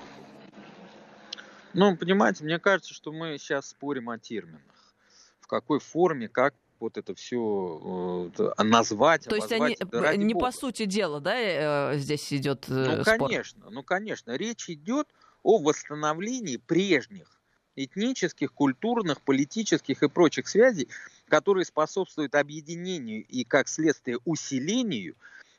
Ну, 1.73 1.97
понимаете, 1.97 2.45
мне 2.45 2.59
кажется, 2.59 2.95
что 2.95 3.13
мы 3.13 3.39
сейчас 3.39 3.71
спорим 3.71 4.11
о 4.11 4.19
терминах. 4.19 4.61
В 5.41 5.47
какой 5.47 5.81
форме, 5.81 6.29
как 6.29 6.55
вот 6.85 6.99
это 6.99 7.15
все 7.15 8.31
э, 8.39 8.63
назвать, 8.63 9.25
То 9.25 9.37
есть 9.37 9.51
они 9.53 9.77
не 10.17 10.35
Бога. 10.35 10.47
по 10.47 10.53
сути 10.53 10.85
дела, 10.85 11.19
да, 11.21 11.35
э, 11.35 11.99
здесь 11.99 12.33
идет 12.33 12.67
э, 12.69 12.97
Ну, 12.99 13.03
спор? 13.03 13.29
конечно, 13.29 13.71
ну, 13.71 13.83
конечно. 13.83 14.37
Речь 14.37 14.69
идет 14.69 15.09
о 15.43 15.59
восстановлении 15.59 16.59
прежних 16.59 17.41
этнических, 17.75 18.53
культурных, 18.53 19.23
политических 19.23 20.03
и 20.03 20.09
прочих 20.09 20.47
связей, 20.47 20.89
которые 21.29 21.65
способствуют 21.65 22.35
объединению 22.35 23.25
и, 23.27 23.45
как 23.45 23.69
следствие, 23.69 24.19
усилению, 24.25 25.17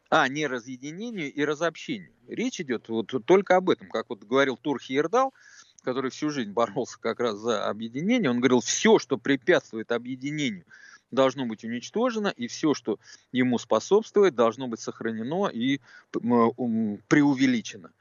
а 0.09 0.27
не 0.27 0.45
разъединению 0.45 1.33
и 1.33 1.43
разобщению. 1.43 2.11
Речь 2.27 2.61
идет 2.61 2.87
вот 2.87 3.11
только 3.25 3.55
об 3.55 3.71
этом, 3.71 3.89
как 3.89 4.09
вот 4.09 4.23
говорил 4.23 4.57
Турхи 4.57 4.93
Ердал, 4.93 5.33
который 5.81 6.11
всю 6.11 6.29
жизнь 6.29 6.51
боролся 6.51 6.99
как 6.99 7.19
раз 7.19 7.37
за 7.37 7.67
объединение, 7.67 8.29
он 8.29 8.39
говорил, 8.39 8.61
все, 8.61 8.99
что 8.99 9.17
препятствует 9.17 9.91
объединению, 9.91 10.65
должно 11.11 11.45
быть 11.45 11.63
уничтожено, 11.63 12.27
и 12.27 12.47
все, 12.47 12.73
что 12.73 12.99
ему 13.31 13.57
способствует, 13.57 14.35
должно 14.35 14.67
быть 14.67 14.79
сохранено 14.79 15.47
и 15.47 15.79
преувеличено. 16.11 17.91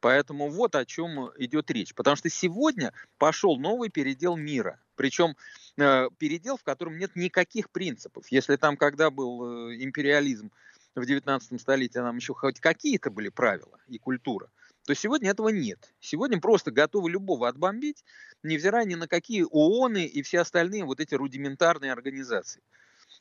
Поэтому 0.00 0.50
вот 0.50 0.74
о 0.74 0.84
чем 0.84 1.30
идет 1.38 1.70
речь. 1.70 1.94
Потому 1.94 2.16
что 2.16 2.28
сегодня 2.28 2.92
пошел 3.16 3.56
новый 3.56 3.88
передел 3.88 4.36
мира. 4.36 4.78
Причем 4.96 5.34
э, 5.78 6.10
передел, 6.18 6.58
в 6.58 6.62
котором 6.62 6.98
нет 6.98 7.16
никаких 7.16 7.70
принципов. 7.70 8.26
Если 8.28 8.56
там, 8.56 8.76
когда 8.76 9.10
был 9.10 9.70
э, 9.70 9.82
империализм 9.82 10.50
в 10.94 11.06
19 11.06 11.58
столетии, 11.58 11.98
нам 12.00 12.16
еще 12.16 12.34
хоть 12.34 12.60
какие-то 12.60 13.10
были 13.10 13.30
правила 13.30 13.78
и 13.88 13.98
культура, 13.98 14.50
то 14.86 14.94
сегодня 14.94 15.30
этого 15.30 15.48
нет. 15.48 15.94
Сегодня 16.00 16.40
просто 16.40 16.70
готовы 16.70 17.10
любого 17.10 17.48
отбомбить, 17.48 18.04
невзирая 18.42 18.84
ни 18.84 18.94
на 18.94 19.08
какие 19.08 19.44
ООНы 19.50 20.04
и 20.04 20.22
все 20.22 20.40
остальные 20.40 20.84
вот 20.84 21.00
эти 21.00 21.14
рудиментарные 21.14 21.92
организации, 21.92 22.62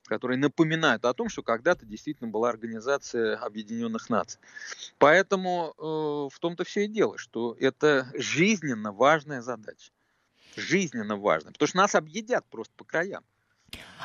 которые 0.06 0.38
напоминают 0.38 1.06
о 1.06 1.14
том, 1.14 1.30
что 1.30 1.42
когда-то 1.42 1.86
действительно 1.86 2.30
была 2.30 2.50
Организация 2.50 3.38
Объединенных 3.38 4.10
Наций. 4.10 4.42
Поэтому 4.98 5.74
э, 5.78 6.36
в 6.36 6.40
том-то 6.40 6.66
все 6.66 6.86
и 6.86 6.88
дело, 6.88 7.18
что 7.18 7.56
это 7.60 8.12
жизненно 8.14 8.92
важная 8.92 9.42
задача. 9.42 9.92
Жизненно 10.56 11.16
важная. 11.16 11.54
Потому 11.54 11.68
что 11.68 11.78
нас 11.78 11.96
объедят 11.96 12.46
просто 12.50 12.74
по 12.76 12.84
краям. 12.84 13.24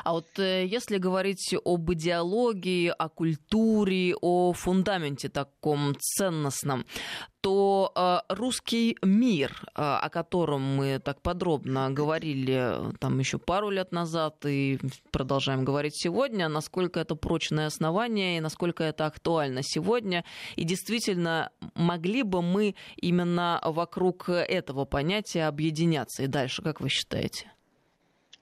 А 0.03 0.13
вот 0.13 0.27
э, 0.39 0.65
если 0.65 0.97
говорить 0.97 1.53
об 1.65 1.91
идеологии, 1.91 2.93
о 2.97 3.09
культуре, 3.09 4.15
о 4.21 4.53
фундаменте 4.53 5.29
таком 5.29 5.95
ценностном, 5.99 6.85
то 7.41 7.91
э, 7.95 8.33
русский 8.33 8.97
мир, 9.01 9.51
э, 9.67 9.81
о 9.81 10.09
котором 10.09 10.61
мы 10.61 10.99
так 10.99 11.21
подробно 11.21 11.89
говорили 11.91 12.75
там 12.99 13.19
еще 13.19 13.37
пару 13.37 13.69
лет 13.69 13.91
назад 13.91 14.45
и 14.45 14.79
продолжаем 15.11 15.63
говорить 15.65 15.95
сегодня, 15.95 16.47
насколько 16.49 16.99
это 16.99 17.15
прочное 17.15 17.67
основание 17.67 18.37
и 18.37 18.41
насколько 18.41 18.83
это 18.83 19.05
актуально 19.05 19.61
сегодня, 19.63 20.23
и 20.55 20.63
действительно 20.63 21.51
могли 21.75 22.23
бы 22.23 22.41
мы 22.41 22.75
именно 22.97 23.61
вокруг 23.63 24.29
этого 24.29 24.85
понятия 24.85 25.47
объединяться 25.47 26.23
и 26.23 26.27
дальше, 26.27 26.61
как 26.61 26.81
вы 26.81 26.89
считаете? 26.89 27.51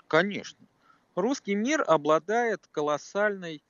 Конечно 0.08 0.67
русский 1.18 1.56
мир 1.56 1.84
обладает 1.86 2.68
колоссальной 2.72 3.64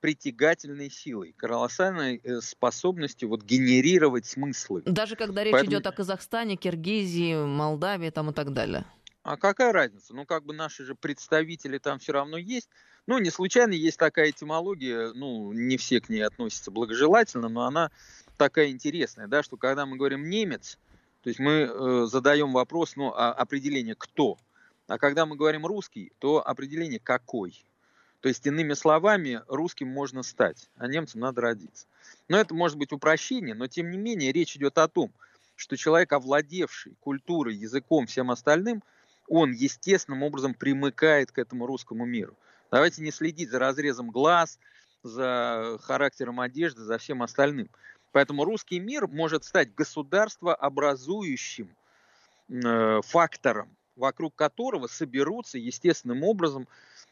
притягательной 0.00 0.90
силой, 0.90 1.32
колоссальной 1.36 2.20
э, 2.22 2.40
способностью 2.40 3.28
вот 3.28 3.42
генерировать 3.44 4.26
смыслы. 4.26 4.82
Даже 4.84 5.14
когда 5.14 5.44
речь 5.44 5.52
Поэтому... 5.52 5.72
идет 5.72 5.86
о 5.86 5.92
Казахстане, 5.92 6.56
Киргизии, 6.56 7.36
Молдавии 7.36 8.10
там 8.10 8.30
и 8.30 8.32
так 8.32 8.52
далее. 8.52 8.84
А 9.22 9.36
какая 9.36 9.72
разница? 9.72 10.12
Ну, 10.12 10.26
как 10.26 10.44
бы 10.44 10.54
наши 10.54 10.84
же 10.84 10.96
представители 10.96 11.78
там 11.78 12.00
все 12.00 12.12
равно 12.12 12.36
есть. 12.36 12.68
Ну, 13.06 13.18
не 13.18 13.30
случайно 13.30 13.72
есть 13.74 13.96
такая 13.96 14.30
этимология, 14.30 15.12
ну, 15.14 15.52
не 15.52 15.76
все 15.76 16.00
к 16.00 16.08
ней 16.08 16.22
относятся 16.22 16.72
благожелательно, 16.72 17.48
но 17.48 17.62
она 17.62 17.92
такая 18.36 18.70
интересная, 18.70 19.28
да, 19.28 19.44
что 19.44 19.56
когда 19.56 19.86
мы 19.86 19.96
говорим 19.96 20.28
немец, 20.28 20.78
то 21.22 21.28
есть 21.28 21.38
мы 21.38 21.70
э, 21.70 22.06
задаем 22.06 22.52
вопрос, 22.52 22.96
ну, 22.96 23.12
а 23.14 23.32
определение 23.32 23.94
кто– 23.96 24.36
а 24.92 24.98
когда 24.98 25.24
мы 25.24 25.36
говорим 25.36 25.64
русский, 25.64 26.12
то 26.18 26.46
определение 26.46 27.00
какой. 27.00 27.64
То 28.20 28.28
есть, 28.28 28.46
иными 28.46 28.74
словами, 28.74 29.40
русским 29.48 29.88
можно 29.88 30.22
стать, 30.22 30.68
а 30.76 30.86
немцам 30.86 31.22
надо 31.22 31.40
родиться. 31.40 31.86
Но 32.28 32.38
это 32.38 32.54
может 32.54 32.76
быть 32.76 32.92
упрощение, 32.92 33.54
но 33.54 33.68
тем 33.68 33.90
не 33.90 33.96
менее 33.96 34.32
речь 34.32 34.54
идет 34.54 34.76
о 34.76 34.88
том, 34.88 35.10
что 35.56 35.78
человек, 35.78 36.12
овладевший 36.12 36.94
культурой, 37.00 37.54
языком, 37.54 38.04
всем 38.04 38.30
остальным, 38.30 38.82
он 39.28 39.52
естественным 39.52 40.24
образом 40.24 40.52
примыкает 40.52 41.32
к 41.32 41.38
этому 41.38 41.64
русскому 41.64 42.04
миру. 42.04 42.36
Давайте 42.70 43.00
не 43.00 43.12
следить 43.12 43.50
за 43.50 43.58
разрезом 43.58 44.10
глаз, 44.10 44.58
за 45.02 45.78
характером 45.80 46.40
одежды, 46.40 46.82
за 46.82 46.98
всем 46.98 47.22
остальным. 47.22 47.70
Поэтому 48.12 48.44
русский 48.44 48.78
мир 48.78 49.08
может 49.08 49.44
стать 49.44 49.74
государствообразующим 49.74 51.74
э, 52.50 53.00
фактором 53.06 53.74
вокруг 53.96 54.34
которого 54.34 54.86
соберутся 54.86 55.58
естественным 55.58 56.22
образом 56.22 56.68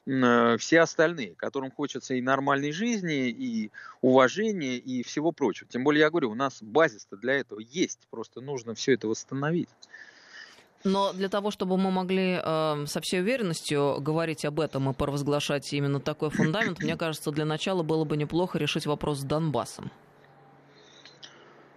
э, 0.06 0.56
все 0.58 0.80
остальные, 0.80 1.34
которым 1.34 1.70
хочется 1.70 2.14
и 2.14 2.22
нормальной 2.22 2.72
жизни, 2.72 3.28
и 3.28 3.70
уважения, 4.00 4.76
и 4.76 5.02
всего 5.02 5.32
прочего. 5.32 5.68
Тем 5.70 5.84
более, 5.84 6.00
я 6.00 6.10
говорю, 6.10 6.30
у 6.30 6.34
нас 6.34 6.62
базис-то 6.62 7.16
для 7.16 7.34
этого 7.34 7.60
есть, 7.60 8.00
просто 8.10 8.40
нужно 8.40 8.74
все 8.74 8.94
это 8.94 9.08
восстановить. 9.08 9.68
Но 10.82 11.12
для 11.12 11.28
того, 11.28 11.50
чтобы 11.50 11.76
мы 11.76 11.90
могли 11.90 12.40
э, 12.42 12.84
со 12.86 13.00
всей 13.02 13.20
уверенностью 13.20 14.00
говорить 14.00 14.44
об 14.46 14.60
этом 14.60 14.90
и 14.90 14.94
провозглашать 14.94 15.70
именно 15.72 16.00
такой 16.00 16.30
фундамент, 16.30 16.78
мне 16.80 16.96
кажется, 16.98 17.30
для 17.30 17.44
начала 17.44 17.82
было 17.82 18.04
бы 18.04 18.16
неплохо 18.16 18.58
решить 18.58 18.86
вопрос 18.86 19.20
с 19.20 19.24
Донбассом. 19.24 19.90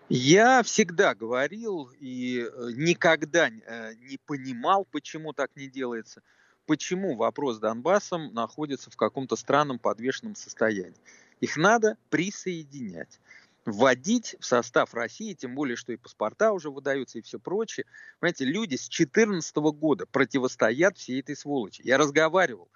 Я 0.10 0.64
всегда 0.64 1.16
говорил 1.16 1.90
и 2.00 2.40
э, 2.40 2.70
никогда 2.76 3.48
э, 3.48 3.94
не 3.96 4.18
понимал, 4.18 4.86
почему 4.86 5.34
так 5.34 5.56
не 5.56 5.68
делается, 5.68 6.22
почему 6.66 7.16
вопрос 7.16 7.58
с 7.58 7.60
Донбассом 7.60 8.34
находится 8.34 8.92
в 8.92 8.98
каком-то 8.98 9.36
странном 9.36 9.80
подвешенном 9.80 10.36
состоянии. 10.36 10.96
Их 11.40 11.58
надо 11.58 11.98
присоединять 12.10 13.20
вводить 13.66 14.36
в 14.40 14.46
состав 14.46 14.94
России, 14.94 15.34
тем 15.34 15.56
более, 15.56 15.78
что 15.78 15.94
и 15.94 15.98
паспорта 15.98 16.52
уже 16.52 16.70
выдаются 16.70 17.20
и 17.20 17.22
все 17.22 17.40
прочее. 17.40 17.86
Понимаете, 18.20 18.46
люди 18.46 18.76
с 18.76 18.90
2014 18.90 19.56
года 19.56 20.06
противостоят 20.06 20.98
всей 20.98 21.22
этой 21.22 21.36
сволочи. 21.36 21.82
Я 21.84 21.98
разговаривал 21.98 22.70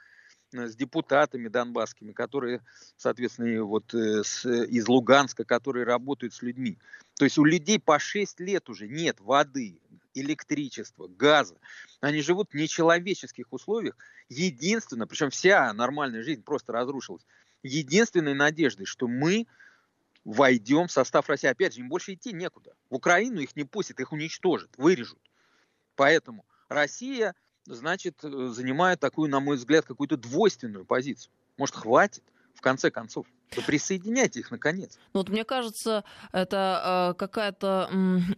с 0.51 0.75
депутатами 0.75 1.47
донбасскими, 1.47 2.12
которые, 2.12 2.62
соответственно, 2.95 3.63
вот 3.63 3.93
э, 3.93 4.23
с, 4.23 4.45
из 4.45 4.88
Луганска, 4.88 5.43
которые 5.43 5.86
работают 5.86 6.33
с 6.33 6.41
людьми. 6.41 6.77
То 7.15 7.25
есть 7.25 7.38
у 7.38 7.43
людей 7.43 7.79
по 7.79 7.99
6 7.99 8.39
лет 8.39 8.69
уже 8.69 8.88
нет 8.88 9.19
воды, 9.19 9.79
электричества, 10.13 11.07
газа. 11.07 11.55
Они 12.01 12.21
живут 12.21 12.51
в 12.51 12.53
нечеловеческих 12.55 13.51
условиях. 13.51 13.95
Единственное, 14.29 15.07
причем 15.07 15.29
вся 15.29 15.71
нормальная 15.73 16.23
жизнь 16.23 16.43
просто 16.43 16.73
разрушилась. 16.73 17.25
Единственной 17.63 18.33
надеждой, 18.33 18.86
что 18.86 19.07
мы 19.07 19.47
войдем 20.23 20.88
в 20.88 20.91
состав 20.91 21.29
России. 21.29 21.47
Опять 21.47 21.75
же, 21.75 21.81
им 21.81 21.89
больше 21.89 22.13
идти 22.13 22.33
некуда. 22.33 22.73
В 22.89 22.95
Украину 22.95 23.39
их 23.39 23.55
не 23.55 23.63
пустят, 23.63 23.99
их 23.99 24.12
уничтожат, 24.12 24.69
вырежут. 24.77 25.19
Поэтому 25.95 26.45
Россия 26.69 27.33
значит, 27.67 28.23
э, 28.23 28.47
занимает 28.49 28.99
такую, 28.99 29.30
на 29.30 29.39
мой 29.39 29.58
взгляд, 29.58 29.86
какую-то 29.86 30.17
двойственную 30.17 30.86
позицию. 30.86 31.32
Может, 31.58 31.75
хватит, 31.75 32.23
в 32.53 32.62
конце 32.62 32.89
концов. 32.89 33.27
Да 33.55 33.62
присоединяйте 33.62 34.41
их, 34.41 34.51
наконец. 34.51 34.99
Ну, 35.13 35.21
вот 35.21 35.29
мне 35.29 35.45
кажется, 35.45 36.03
это 36.33 37.12
э, 37.12 37.17
какая-то 37.17 37.89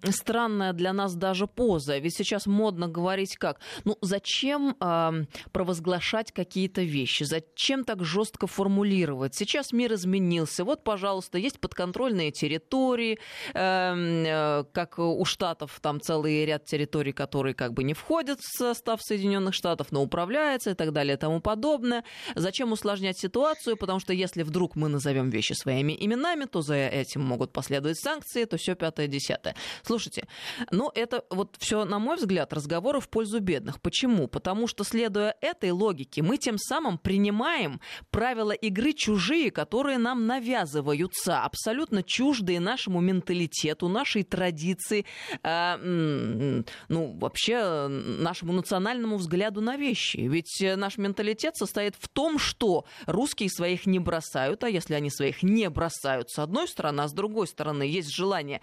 э, 0.04 0.12
странная 0.12 0.74
для 0.74 0.94
нас 0.94 1.16
даже 1.16 1.48
поза. 1.48 1.98
Ведь 1.98 2.16
сейчас 2.16 2.46
модно 2.46 2.88
говорить 2.88 3.36
как? 3.36 3.60
Ну, 3.86 3.98
зачем 4.02 4.76
э, 4.80 5.26
провозглашать 5.52 6.32
какие-то 6.32 6.84
вещи? 6.84 7.24
Зачем 7.24 7.86
так 7.86 8.04
жестко 8.06 8.46
формулировать? 8.46 9.34
Сейчас 9.34 9.72
мир 9.72 9.94
изменился. 9.94 10.64
Вот, 10.64 10.84
пожалуйста, 10.84 11.40
есть 11.40 11.60
подконтрольные 11.60 12.32
территории, 12.32 13.20
э, 13.54 13.60
э, 13.60 14.64
как 14.72 15.00
у 15.00 15.26
Штатов, 15.26 15.80
там 15.82 16.00
целый 16.02 16.46
ряд 16.46 16.66
территорий, 16.66 17.14
которые 17.14 17.56
как 17.56 17.74
бы 17.74 17.84
не 17.84 17.96
входят 17.96 18.40
в 18.42 18.58
состав 18.58 19.02
Соединенных 19.02 19.56
Штатов, 19.56 19.92
но 19.92 20.04
управляются 20.04 20.72
и 20.72 20.74
так 20.76 20.94
далее 20.94 21.16
и 21.16 21.20
тому 21.20 21.42
подобное. 21.42 22.04
Зачем 22.36 22.72
усложнять 22.72 23.18
ситуацию? 23.18 23.76
Потому 23.76 24.00
что 24.00 24.14
если 24.14 24.44
вдруг 24.44 24.76
мы 24.76 24.99
назовем 25.00 25.30
вещи 25.30 25.54
своими 25.54 25.96
именами, 25.98 26.46
то 26.46 26.62
за 26.62 26.76
этим 26.76 27.22
могут 27.22 27.54
последовать 27.54 27.98
санкции, 27.98 28.46
то 28.46 28.58
все 28.58 28.76
пятое-десятое. 28.76 29.56
Слушайте, 29.84 30.28
ну 30.72 30.92
это 30.94 31.24
вот 31.30 31.56
все, 31.58 31.86
на 31.86 32.00
мой 32.00 32.18
взгляд, 32.18 32.54
разговоры 32.54 33.00
в 33.00 33.08
пользу 33.08 33.40
бедных. 33.40 33.82
Почему? 33.82 34.28
Потому 34.28 34.68
что, 34.68 34.84
следуя 34.84 35.36
этой 35.42 35.72
логике, 35.72 36.22
мы 36.22 36.38
тем 36.38 36.58
самым 36.58 36.98
принимаем 36.98 37.80
правила 38.12 38.52
игры 38.52 38.94
чужие, 38.94 39.52
которые 39.52 39.98
нам 39.98 40.28
навязываются, 40.28 41.42
абсолютно 41.44 42.04
чуждые 42.04 42.60
нашему 42.60 43.00
менталитету, 43.00 43.88
нашей 43.88 44.24
традиции, 44.24 45.06
э, 45.44 46.64
ну, 46.90 47.18
вообще 47.20 47.88
нашему 47.88 48.54
национальному 48.54 49.18
взгляду 49.18 49.62
на 49.62 49.78
вещи. 49.78 50.18
Ведь 50.18 50.62
наш 50.76 50.98
менталитет 50.98 51.56
состоит 51.56 51.96
в 51.98 52.08
том, 52.10 52.38
что 52.38 52.86
русские 53.06 53.50
своих 53.50 53.86
не 53.86 54.00
бросают, 54.00 54.64
а 54.64 54.70
если 54.70 54.89
они 54.94 55.10
своих 55.10 55.44
не 55.44 55.70
бросают, 55.70 56.30
с 56.30 56.40
одной 56.40 56.68
стороны, 56.68 57.02
а 57.02 57.08
с 57.08 57.14
другой 57.14 57.48
стороны, 57.48 57.84
есть 57.84 58.10
желание 58.10 58.62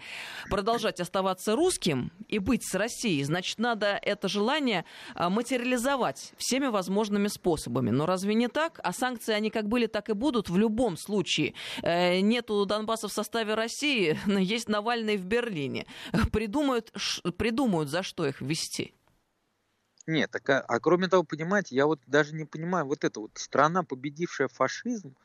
продолжать 0.49 0.99
оставаться 0.99 1.55
русским 1.55 2.11
и 2.27 2.39
быть 2.39 2.63
с 2.65 2.75
Россией, 2.75 3.23
значит, 3.23 3.59
надо 3.59 3.99
это 4.01 4.27
желание 4.27 4.85
а, 5.15 5.29
материализовать 5.29 6.33
всеми 6.37 6.67
возможными 6.67 7.27
способами. 7.27 7.89
Но 7.89 8.05
разве 8.05 8.33
не 8.33 8.47
так? 8.47 8.79
А 8.83 8.93
санкции, 8.93 9.33
они 9.33 9.49
как 9.49 9.67
были, 9.67 9.87
так 9.87 10.09
и 10.09 10.13
будут 10.13 10.49
в 10.49 10.57
любом 10.57 10.97
случае. 10.97 11.53
Э, 11.81 12.19
нету 12.19 12.65
Донбасса 12.65 13.07
в 13.07 13.13
составе 13.13 13.53
России, 13.53 14.17
есть 14.39 14.69
Навальный 14.69 15.17
в 15.17 15.25
Берлине. 15.25 15.85
Придумают, 16.31 16.91
придумают, 17.37 17.89
за 17.89 18.03
что 18.03 18.25
их 18.25 18.41
ввести. 18.41 18.93
Нет, 20.07 20.31
так, 20.31 20.49
а, 20.49 20.61
а 20.61 20.79
кроме 20.79 21.09
того, 21.09 21.23
понимаете, 21.23 21.75
я 21.75 21.85
вот 21.85 21.99
даже 22.07 22.33
не 22.33 22.45
понимаю, 22.45 22.85
вот 22.85 23.03
эта 23.03 23.19
вот 23.19 23.31
страна, 23.35 23.83
победившая 23.83 24.47
фашизм, 24.47 25.15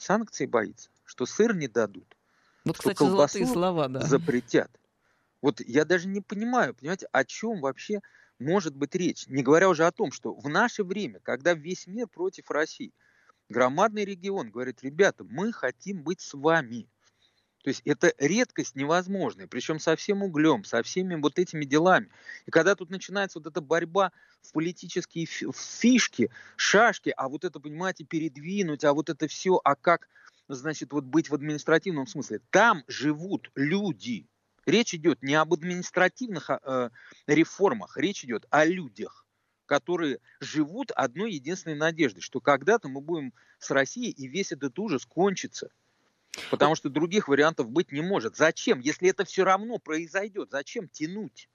санкции 0.00 0.46
боится, 0.46 0.90
что 1.04 1.26
сыр 1.26 1.54
не 1.54 1.68
дадут. 1.68 2.16
Вот, 2.64 2.78
кстати, 2.78 2.98
золотые 2.98 3.46
слова, 3.46 3.88
да. 3.88 4.00
Запретят. 4.00 4.70
Вот 5.40 5.60
я 5.60 5.84
даже 5.84 6.08
не 6.08 6.20
понимаю, 6.20 6.74
понимаете, 6.74 7.06
о 7.12 7.24
чем 7.24 7.60
вообще 7.60 8.00
может 8.38 8.74
быть 8.74 8.94
речь. 8.94 9.26
Не 9.26 9.42
говоря 9.42 9.68
уже 9.68 9.86
о 9.86 9.92
том, 9.92 10.12
что 10.12 10.34
в 10.34 10.48
наше 10.48 10.84
время, 10.84 11.20
когда 11.20 11.54
весь 11.54 11.86
мир 11.86 12.06
против 12.08 12.50
России, 12.50 12.92
громадный 13.48 14.04
регион 14.04 14.50
говорит, 14.50 14.82
ребята, 14.82 15.24
мы 15.24 15.52
хотим 15.52 16.02
быть 16.02 16.20
с 16.20 16.34
вами. 16.34 16.88
То 17.62 17.68
есть 17.68 17.82
это 17.84 18.14
редкость 18.18 18.74
невозможная, 18.74 19.46
причем 19.46 19.78
со 19.78 19.94
всем 19.94 20.22
углем, 20.22 20.64
со 20.64 20.82
всеми 20.82 21.14
вот 21.16 21.38
этими 21.38 21.64
делами. 21.64 22.08
И 22.46 22.50
когда 22.50 22.74
тут 22.74 22.90
начинается 22.90 23.38
вот 23.38 23.46
эта 23.46 23.60
борьба 23.60 24.12
в 24.40 24.52
политические 24.52 25.26
фишки, 25.26 26.30
шашки, 26.56 27.12
а 27.16 27.28
вот 27.28 27.44
это, 27.44 27.60
понимаете, 27.60 28.04
передвинуть, 28.04 28.84
а 28.84 28.94
вот 28.94 29.10
это 29.10 29.28
все, 29.28 29.60
а 29.62 29.76
как, 29.76 30.08
значит, 30.48 30.92
вот 30.92 31.04
быть 31.04 31.28
в 31.28 31.34
административном 31.34 32.06
смысле. 32.06 32.40
Там 32.50 32.82
живут 32.88 33.50
люди. 33.54 34.26
Речь 34.64 34.94
идет 34.94 35.22
не 35.22 35.34
об 35.34 35.52
административных 35.52 36.48
э, 36.50 36.90
реформах, 37.26 37.96
речь 37.96 38.24
идет 38.24 38.46
о 38.50 38.64
людях 38.64 39.26
которые 39.66 40.18
живут 40.40 40.90
одной 40.90 41.34
единственной 41.34 41.76
надеждой, 41.76 42.22
что 42.22 42.40
когда-то 42.40 42.88
мы 42.88 43.00
будем 43.00 43.32
с 43.60 43.70
Россией, 43.70 44.10
и 44.10 44.26
весь 44.26 44.50
этот 44.50 44.76
ужас 44.80 45.06
кончится. 45.06 45.70
Потому 46.50 46.74
что 46.74 46.88
других 46.88 47.28
вариантов 47.28 47.70
быть 47.70 47.92
не 47.92 48.00
может. 48.00 48.36
Зачем? 48.36 48.80
Если 48.80 49.08
это 49.08 49.24
все 49.24 49.44
равно 49.44 49.78
произойдет, 49.78 50.50
зачем 50.50 50.88
тянуть? 50.88 51.48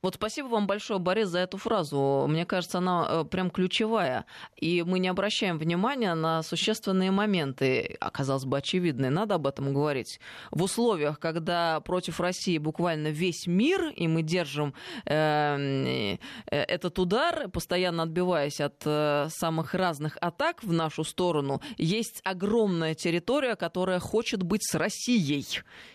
Вот 0.00 0.14
спасибо 0.14 0.46
вам 0.46 0.68
большое, 0.68 1.00
Борис, 1.00 1.26
за 1.26 1.40
эту 1.40 1.56
фразу. 1.56 2.26
Мне 2.28 2.46
кажется, 2.46 2.78
она 2.78 3.04
э, 3.08 3.24
прям 3.24 3.50
ключевая. 3.50 4.26
И 4.54 4.84
мы 4.84 5.00
не 5.00 5.08
обращаем 5.08 5.58
внимания 5.58 6.14
на 6.14 6.44
существенные 6.44 7.10
моменты, 7.10 7.96
оказалось 7.98 8.44
бы, 8.44 8.58
очевидные. 8.58 9.10
Надо 9.10 9.34
об 9.34 9.48
этом 9.48 9.74
говорить. 9.74 10.20
В 10.52 10.62
условиях, 10.62 11.18
когда 11.18 11.80
против 11.80 12.20
России 12.20 12.58
буквально 12.58 13.08
весь 13.08 13.48
мир, 13.48 13.88
и 13.88 14.06
мы 14.06 14.22
держим 14.22 14.72
э, 15.04 15.56
э, 15.56 16.18
этот 16.46 17.00
удар, 17.00 17.48
постоянно 17.48 18.04
отбиваясь 18.04 18.60
от 18.60 18.80
э, 18.84 19.26
самых 19.30 19.74
разных 19.74 20.16
атак 20.20 20.62
в 20.62 20.72
нашу 20.72 21.02
сторону, 21.02 21.60
есть 21.76 22.20
огромная 22.22 22.94
территория, 22.94 23.56
которая 23.56 23.98
хочет 23.98 24.44
быть 24.44 24.62
с 24.62 24.76
Россией 24.76 25.44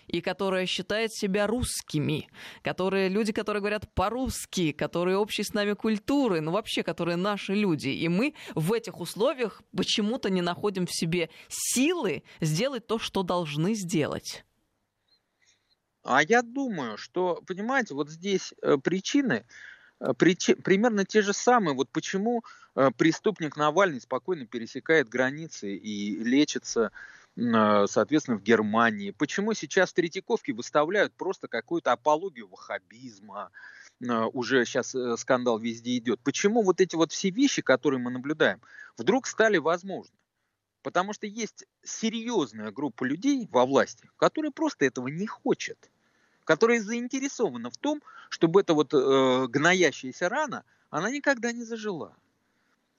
и 0.08 0.20
которая 0.20 0.66
считает 0.66 1.14
себя 1.14 1.47
русскими, 1.47 2.28
которые 2.64 3.08
люди, 3.08 3.32
которые 3.32 3.62
говорят 3.62 3.93
по-русски, 3.94 4.72
которые 4.72 5.18
общие 5.18 5.46
с 5.46 5.54
нами 5.54 5.74
культуры, 5.74 6.41
ну 6.41 6.52
вообще, 6.52 6.84
которые 6.84 7.16
наши 7.16 7.54
люди. 7.54 7.89
И 7.89 8.08
мы 8.08 8.34
в 8.56 8.74
этих 8.74 9.00
условиях 9.00 9.62
почему-то 9.76 10.30
не 10.30 10.41
находим 10.41 10.86
в 10.86 10.94
себе 10.94 11.30
силы 11.48 12.24
сделать 12.41 12.88
то, 12.88 13.00
что 13.00 13.24
должны 13.24 13.76
сделать. 13.76 14.44
А 16.04 16.22
я 16.22 16.41
думаю, 16.41 16.98
что, 16.98 17.41
понимаете, 17.48 17.94
вот 17.94 18.10
здесь 18.10 18.54
э, 18.62 18.78
причины 18.78 19.46
э, 20.00 20.14
причи, 20.18 20.54
примерно 20.54 21.06
те 21.06 21.22
же 21.22 21.34
самые. 21.34 21.76
Вот 21.76 21.89
почему 21.89 22.44
э, 22.76 22.89
преступник 22.98 23.56
Навальный 23.56 24.02
спокойно 24.02 24.46
пересекает 24.46 25.08
границы 25.08 25.76
и 25.76 26.16
лечится 26.24 26.91
соответственно, 27.36 28.38
в 28.38 28.44
Германии. 28.44 29.10
Почему 29.10 29.56
сейчас 29.56 29.89
в 29.89 29.96
Третьяковке 29.96 30.54
выставляют 30.54 31.14
просто 31.14 31.48
какую-то 31.48 31.91
апологию 31.91 32.48
ваххабизма, 32.48 33.50
уже 34.12 34.66
сейчас 34.66 34.95
э, 34.95 35.18
скандал 35.18 35.60
везде 35.60 35.97
идет. 35.97 36.20
Почему 36.24 36.64
вот 36.64 36.82
эти 36.82 36.95
вот 36.95 37.12
все 37.12 37.30
вещи, 37.30 37.62
которые 37.62 37.99
мы 37.99 38.12
наблюдаем, 38.12 38.62
вдруг 38.97 39.28
стали 39.28 39.58
возможны? 39.58 40.16
Потому 40.82 41.14
что 41.14 41.28
есть 41.28 41.66
серьезная 41.84 42.72
группа 42.72 43.06
людей 43.06 43.47
во 43.51 43.66
власти, 43.66 44.10
которые 44.18 44.51
просто 44.51 44.86
этого 44.86 45.08
не 45.08 45.28
хочет, 45.28 45.89
которые 46.43 46.82
заинтересованы 46.82 47.70
в 47.70 47.78
том, 47.78 48.01
чтобы 48.30 48.62
эта 48.62 48.74
вот 48.74 48.93
э, 48.93 49.47
гноящаяся 49.47 50.28
рана, 50.28 50.66
она 50.89 51.10
никогда 51.10 51.51
не 51.51 51.64
зажила. 51.64 52.16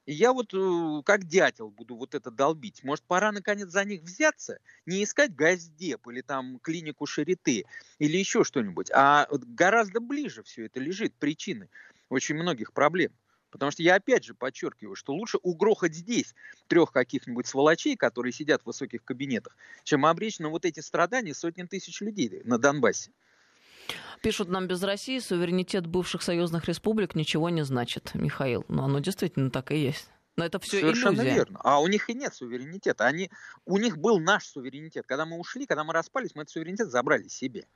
Я 0.07 0.34
вот 0.34 0.52
э, 0.52 1.02
как 1.05 1.24
дятел 1.24 1.70
буду 1.70 1.96
вот 1.96 2.14
это 2.14 2.30
долбить. 2.30 2.84
Может, 2.84 3.05
пора 3.05 3.32
наконец 3.32 3.68
за 3.68 3.84
них 3.84 4.02
взяться? 4.02 4.59
Не 4.84 5.02
искать 5.02 5.34
газдеп 5.34 6.07
или 6.09 6.20
там 6.20 6.59
клинику 6.59 7.07
Шариты 7.07 7.64
или 7.98 8.18
еще 8.18 8.44
что-нибудь, 8.44 8.90
а 8.92 9.26
гораздо 9.30 10.00
ближе 10.00 10.42
все 10.42 10.66
это 10.66 10.78
лежит, 10.78 11.14
причины 11.14 11.70
очень 12.11 12.34
многих 12.34 12.74
проблем. 12.74 13.12
Потому 13.50 13.70
что 13.70 13.82
я 13.82 13.94
опять 13.94 14.24
же 14.24 14.34
подчеркиваю, 14.34 14.96
что 14.96 15.14
лучше 15.14 15.38
угрохать 15.38 15.94
здесь 15.94 16.34
трех 16.66 16.90
каких-нибудь 16.92 17.46
сволочей, 17.46 17.96
которые 17.96 18.32
сидят 18.32 18.62
в 18.62 18.66
высоких 18.66 19.05
кабинетах, 19.05 19.57
чем 19.84 20.05
обречь 20.05 20.40
на 20.40 20.48
вот 20.48 20.64
эти 20.64 20.80
страдания 20.80 21.34
сотен 21.34 21.68
тысяч 21.68 22.00
людей 22.00 22.42
на 22.44 22.59
Донбассе. 22.59 23.12
Пишут 24.22 24.49
нам 24.49 24.66
без 24.66 24.82
России, 24.82 25.18
суверенитет 25.18 25.87
бывших 25.87 26.22
союзных 26.22 26.66
республик 26.66 27.14
ничего 27.14 27.51
не 27.51 27.62
значит, 27.62 28.12
Михаил. 28.14 28.64
Но 28.68 28.85
оно 28.85 29.01
действительно 29.01 29.51
так 29.51 29.70
и 29.70 29.76
есть. 29.76 30.09
Но 30.37 30.45
это 30.45 30.59
все 30.59 30.80
Совершенно 30.80 31.20
иллюзия. 31.20 31.35
верно. 31.35 31.61
А 31.62 31.80
у 31.80 31.87
них 31.87 32.11
и 32.11 32.14
нет 32.14 32.35
суверенитета. 32.35 33.07
Они, 33.07 33.30
у 33.64 33.78
них 33.78 33.99
был 33.99 34.18
наш 34.18 34.47
суверенитет. 34.47 35.05
Когда 35.07 35.26
мы 35.26 35.39
ушли, 35.39 35.66
когда 35.66 35.85
мы 35.85 35.93
распались, 35.93 36.35
мы 36.35 36.43
этот 36.43 36.53
суверенитет 36.53 36.91
забрали 36.91 37.28
себе. 37.28 37.66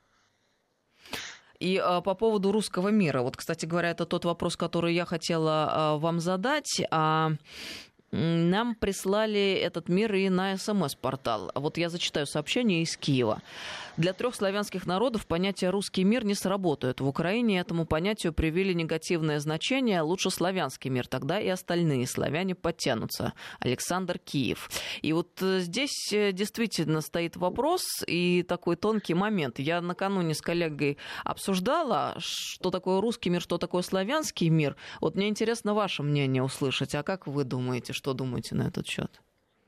И 1.59 1.77
а, 1.77 2.01
по 2.01 2.15
поводу 2.15 2.51
русского 2.51 2.89
мира, 2.89 3.21
вот, 3.21 3.37
кстати 3.37 3.65
говоря, 3.65 3.91
это 3.91 4.05
тот 4.05 4.25
вопрос, 4.25 4.57
который 4.57 4.93
я 4.93 5.05
хотела 5.05 5.69
а, 5.71 5.97
вам 5.97 6.19
задать. 6.19 6.81
А 6.89 7.31
нам 8.11 8.75
прислали 8.75 9.53
этот 9.53 9.89
мир 9.89 10.13
и 10.15 10.29
на 10.29 10.57
СМС-портал. 10.57 11.51
Вот 11.55 11.77
я 11.77 11.89
зачитаю 11.89 12.25
сообщение 12.25 12.81
из 12.81 12.97
Киева. 12.97 13.41
Для 13.99 14.13
трех 14.13 14.33
славянских 14.33 14.85
народов 14.85 15.27
понятие 15.27 15.71
«русский 15.71 16.05
мир» 16.05 16.23
не 16.23 16.33
сработает. 16.33 17.01
В 17.01 17.07
Украине 17.07 17.59
этому 17.59 17.85
понятию 17.85 18.31
привили 18.31 18.71
негативное 18.71 19.39
значение. 19.39 20.01
Лучше 20.01 20.29
славянский 20.29 20.89
мир, 20.89 21.05
тогда 21.05 21.37
и 21.37 21.49
остальные 21.49 22.07
славяне 22.07 22.55
подтянутся. 22.55 23.33
Александр 23.59 24.17
Киев. 24.17 24.69
И 25.01 25.11
вот 25.11 25.41
э, 25.41 25.59
здесь 25.59 26.13
э, 26.13 26.31
действительно 26.31 27.01
стоит 27.01 27.35
вопрос 27.35 27.83
и 28.07 28.43
такой 28.43 28.77
тонкий 28.77 29.15
момент. 29.15 29.59
Я 29.59 29.81
накануне 29.81 30.33
с 30.33 30.41
коллегой 30.41 30.97
обсуждала, 31.25 32.15
что 32.19 32.71
такое 32.71 33.01
русский 33.01 33.29
мир, 33.29 33.41
что 33.41 33.57
такое 33.57 33.81
славянский 33.81 34.47
мир. 34.47 34.77
Вот 35.01 35.15
мне 35.15 35.27
интересно 35.27 35.73
ваше 35.73 36.03
мнение 36.03 36.41
услышать. 36.41 36.95
А 36.95 37.03
как 37.03 37.27
вы 37.27 37.43
думаете, 37.43 37.91
что 37.99 38.13
думаете 38.13 38.55
на 38.55 38.63
этот 38.63 38.87
счет? 38.87 39.21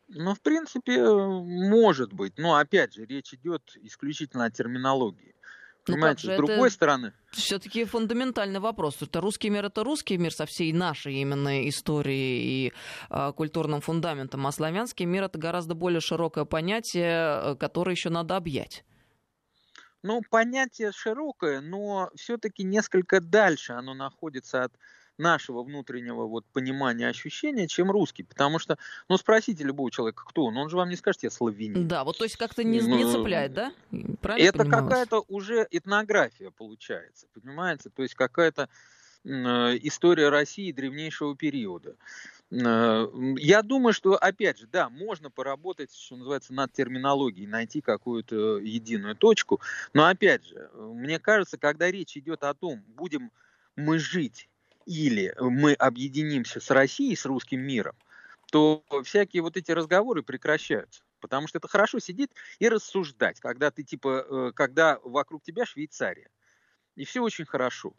Ну, 0.08 0.34
в 0.34 0.42
принципе, 0.42 1.04
может 1.04 2.14
быть. 2.14 2.38
Но 2.38 2.56
опять 2.56 2.94
же, 2.94 3.06
речь 3.06 3.34
идет 3.34 3.62
исключительно 3.84 4.46
о 4.46 4.52
терминологии. 4.52 5.36
Ну, 5.88 5.96
Понимаете, 5.96 6.28
же, 6.28 6.34
с 6.34 6.38
другой 6.38 6.68
это 6.68 6.70
стороны. 6.70 7.14
Все-таки 7.32 7.84
фундаментальный 7.86 8.60
вопрос. 8.60 9.02
Это 9.02 9.20
русский 9.20 9.50
мир 9.50 9.66
это 9.66 9.84
русский 9.84 10.18
мир 10.18 10.32
со 10.34 10.46
всей 10.46 10.72
нашей 10.74 11.16
именно 11.16 11.68
историей 11.68 12.68
и 12.68 12.74
э, 13.10 13.34
культурным 13.36 13.82
фундаментом, 13.82 14.46
а 14.48 14.52
славянский 14.52 15.06
мир 15.06 15.24
это 15.24 15.40
гораздо 15.40 15.74
более 15.74 16.00
широкое 16.00 16.46
понятие, 16.46 17.58
которое 17.58 17.92
еще 17.92 18.10
надо 18.10 18.38
объять. 18.38 18.86
Ну, 20.04 20.22
понятие 20.30 20.92
широкое, 20.92 21.62
но 21.62 22.12
все-таки 22.16 22.64
несколько 22.64 23.20
дальше 23.20 23.74
оно 23.74 23.94
находится 23.94 24.64
от 24.64 24.74
нашего 25.22 25.64
внутреннего 25.64 26.26
вот 26.26 26.46
понимания, 26.52 27.08
ощущения, 27.08 27.68
чем 27.68 27.90
русский. 27.90 28.24
Потому 28.24 28.60
что, 28.60 28.78
ну, 29.08 29.18
спросите 29.18 29.64
любого 29.64 29.90
человека, 29.90 30.24
кто 30.26 30.46
он, 30.46 30.58
он 30.58 30.70
же 30.70 30.76
вам 30.76 30.90
не 30.90 30.98
скажет, 30.98 31.24
я 31.24 31.30
славянин. 31.30 31.88
Да, 31.88 32.04
вот 32.04 32.18
то 32.18 32.26
есть 32.26 32.36
как-то 32.36 32.64
не, 32.64 32.80
не 32.80 33.06
ну, 33.06 33.12
цепляет, 33.12 33.54
да? 33.54 33.72
Правильно 34.22 34.48
это 34.48 34.66
какая-то 34.66 35.24
уже 35.30 35.68
этнография 35.72 36.52
получается, 36.52 37.28
понимаете? 37.34 37.90
То 37.90 38.04
есть 38.04 38.16
какая-то 38.16 38.68
э, 39.24 39.30
история 39.30 40.30
России 40.30 40.72
древнейшего 40.72 41.36
периода. 41.36 41.96
Э, 42.52 43.08
я 43.38 43.62
думаю, 43.62 43.94
что, 43.94 44.16
опять 44.16 44.58
же, 44.58 44.68
да, 44.68 44.90
можно 44.90 45.30
поработать, 45.30 45.94
что 45.96 46.18
называется, 46.18 46.54
над 46.54 46.74
терминологией, 46.74 47.48
найти 47.48 47.82
какую-то 47.82 48.58
единую 48.58 49.16
точку. 49.16 49.62
Но, 49.94 50.06
опять 50.06 50.46
же, 50.46 50.70
мне 50.74 51.20
кажется, 51.20 51.58
когда 51.58 51.90
речь 51.90 52.18
идет 52.18 52.44
о 52.44 52.54
том, 52.54 52.84
будем 52.88 53.32
мы 53.76 54.00
жить 54.00 54.50
или 54.86 55.34
мы 55.40 55.74
объединимся 55.74 56.60
с 56.60 56.70
Россией, 56.70 57.16
с 57.16 57.26
русским 57.26 57.62
миром, 57.62 57.96
то 58.52 58.84
всякие 59.04 59.42
вот 59.42 59.58
эти 59.58 59.72
разговоры 59.72 60.24
прекращаются. 60.24 61.04
Потому 61.20 61.48
что 61.48 61.60
это 61.60 61.68
хорошо 61.68 62.00
сидеть 62.00 62.32
и 62.60 62.68
рассуждать, 62.68 63.40
когда 63.40 63.72
ты 63.72 63.84
типа, 63.84 64.26
э, 64.28 64.52
когда 64.54 65.00
вокруг 65.04 65.44
тебя 65.44 65.66
Швейцария. 65.66 66.30
И 66.96 67.06
все 67.06 67.22
очень 67.22 67.46
хорошо. 67.46 67.94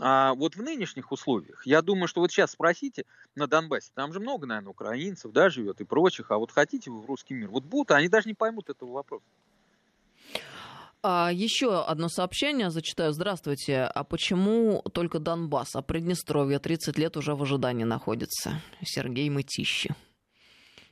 А 0.00 0.34
вот 0.34 0.56
в 0.56 0.62
нынешних 0.62 1.12
условиях, 1.12 1.64
я 1.66 1.80
думаю, 1.80 2.08
что 2.08 2.20
вот 2.20 2.32
сейчас 2.32 2.50
спросите 2.50 3.04
на 3.36 3.46
Донбассе, 3.46 3.92
там 3.94 4.12
же 4.12 4.18
много, 4.18 4.46
наверное, 4.46 4.70
украинцев, 4.70 5.30
да, 5.30 5.50
живет 5.50 5.80
и 5.80 5.84
прочих, 5.84 6.32
а 6.32 6.38
вот 6.38 6.50
хотите 6.50 6.90
вы 6.90 7.00
в 7.00 7.06
русский 7.06 7.34
мир? 7.34 7.48
Вот 7.48 7.62
будут, 7.64 7.92
они 7.92 8.08
даже 8.08 8.28
не 8.28 8.34
поймут 8.34 8.70
этого 8.70 8.90
вопроса. 8.90 9.24
А 11.06 11.30
еще 11.30 11.84
одно 11.84 12.08
сообщение 12.08 12.70
зачитаю. 12.70 13.12
Здравствуйте. 13.12 13.82
А 13.82 14.04
почему 14.04 14.80
только 14.94 15.18
Донбасс, 15.18 15.76
а 15.76 15.82
Приднестровье 15.82 16.58
30 16.58 16.96
лет 16.96 17.18
уже 17.18 17.34
в 17.34 17.42
ожидании 17.42 17.84
находится? 17.84 18.62
Сергей 18.82 19.28
Мытищи. 19.28 19.94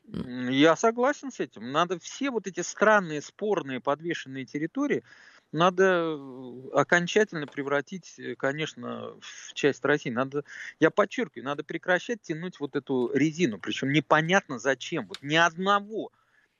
Я 0.05 0.77
согласен 0.77 1.33
с 1.33 1.41
этим. 1.41 1.73
Надо 1.73 1.99
все 1.99 2.31
вот 2.31 2.47
эти 2.47 2.61
странные, 2.61 3.23
спорные, 3.23 3.81
подвешенные 3.81 4.45
территории, 4.45 5.03
надо 5.51 5.85
э, 5.85 6.69
окончательно 6.75 7.47
превратить, 7.47 8.19
э, 8.19 8.35
конечно, 8.37 9.15
в 9.19 9.55
часть 9.55 9.83
России. 9.83 10.11
Надо, 10.11 10.45
я 10.79 10.91
подчеркиваю, 10.91 11.47
надо 11.47 11.65
прекращать 11.65 12.21
тянуть 12.21 12.61
вот 12.61 12.77
эту 12.77 13.11
резину. 13.15 13.59
Причем 13.59 13.93
непонятно 13.93 14.59
зачем. 14.59 15.07
Вот 15.07 15.23
ни 15.23 15.37
одного 15.37 16.11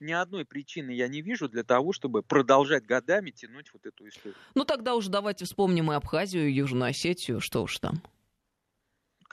ни 0.03 0.11
одной 0.11 0.45
причины 0.45 0.91
я 0.91 1.07
не 1.07 1.21
вижу 1.21 1.49
для 1.49 1.63
того, 1.63 1.93
чтобы 1.93 2.21
продолжать 2.21 2.85
годами 2.85 3.31
тянуть 3.31 3.71
вот 3.73 3.85
эту 3.85 4.07
историю. 4.07 4.35
Ну 4.53 4.65
тогда 4.65 4.95
уже 4.95 5.09
давайте 5.09 5.45
вспомним 5.45 5.91
и 5.91 5.95
Абхазию, 5.95 6.47
и 6.47 6.53
Южную 6.53 6.89
Осетию, 6.89 7.39
что 7.39 7.63
уж 7.63 7.79
там. 7.79 8.01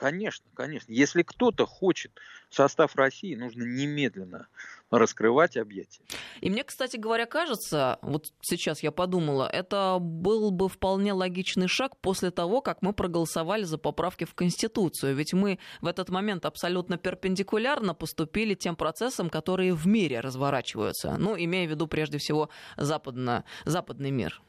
Конечно, 0.01 0.49
конечно. 0.55 0.91
Если 0.91 1.21
кто-то 1.21 1.67
хочет 1.67 2.11
состав 2.49 2.95
России, 2.95 3.35
нужно 3.35 3.61
немедленно 3.61 4.47
раскрывать 4.89 5.57
объятия. 5.57 6.01
И 6.39 6.49
мне, 6.49 6.63
кстати 6.63 6.97
говоря, 6.97 7.27
кажется, 7.27 7.99
вот 8.01 8.33
сейчас 8.41 8.81
я 8.81 8.91
подумала, 8.91 9.47
это 9.47 9.99
был 10.01 10.49
бы 10.49 10.69
вполне 10.69 11.13
логичный 11.13 11.67
шаг 11.67 11.97
после 11.97 12.31
того, 12.31 12.61
как 12.61 12.81
мы 12.81 12.93
проголосовали 12.93 13.61
за 13.61 13.77
поправки 13.77 14.23
в 14.23 14.33
Конституцию. 14.33 15.15
Ведь 15.15 15.33
мы 15.33 15.59
в 15.81 15.85
этот 15.85 16.09
момент 16.09 16.47
абсолютно 16.47 16.97
перпендикулярно 16.97 17.93
поступили 17.93 18.55
тем 18.55 18.75
процессам, 18.75 19.29
которые 19.29 19.75
в 19.75 19.85
мире 19.85 20.19
разворачиваются. 20.19 21.15
Ну, 21.19 21.35
имея 21.37 21.67
в 21.67 21.69
виду 21.69 21.85
прежде 21.85 22.17
всего 22.17 22.49
западно, 22.75 23.45
западный 23.65 24.09
мир, 24.09 24.41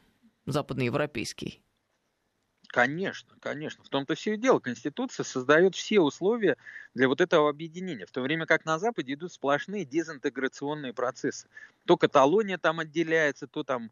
западноевропейский. 0.47 1.61
Конечно, 2.73 3.35
конечно. 3.39 3.83
В 3.83 3.89
том-то 3.89 4.15
все 4.15 4.33
и 4.33 4.37
дело. 4.37 4.57
Конституция 4.57 5.23
создает 5.23 5.75
все 5.75 5.99
условия 5.99 6.57
для 6.95 7.07
вот 7.07 7.21
этого 7.21 7.47
объединения, 7.47 8.07
в 8.07 8.11
то 8.11 8.19
время 8.21 8.47
как 8.47 8.65
на 8.65 8.79
Западе 8.79 9.13
идут 9.13 9.31
сплошные 9.31 9.85
дезинтеграционные 9.85 10.91
процессы. 10.91 11.47
То 11.85 11.97
Каталония 11.97 12.57
там 12.57 12.79
отделяется, 12.79 13.45
то 13.45 13.63
там 13.63 13.91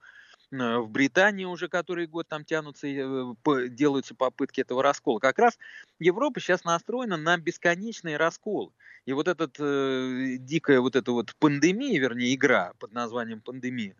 э, 0.51 0.77
в 0.79 0.89
Британии 0.89 1.45
уже 1.45 1.67
который 1.67 2.07
год 2.07 2.27
там 2.27 2.43
тянутся, 2.43 2.88
э, 2.88 3.67
делаются 3.69 4.15
попытки 4.15 4.61
этого 4.61 4.82
раскола. 4.82 5.19
Как 5.19 5.38
раз 5.38 5.59
Европа 5.99 6.39
сейчас 6.39 6.63
настроена 6.63 7.17
на 7.17 7.38
бесконечные 7.38 8.17
расколы. 8.17 8.71
И 9.05 9.13
вот 9.13 9.27
эта 9.27 9.47
э, 9.59 10.38
дикая 10.39 10.79
вот 10.79 10.95
эта 10.95 11.11
вот 11.11 11.36
пандемия, 11.36 11.99
вернее, 11.99 12.34
игра 12.34 12.73
под 12.79 12.93
названием 12.93 13.41
пандемия, 13.41 13.95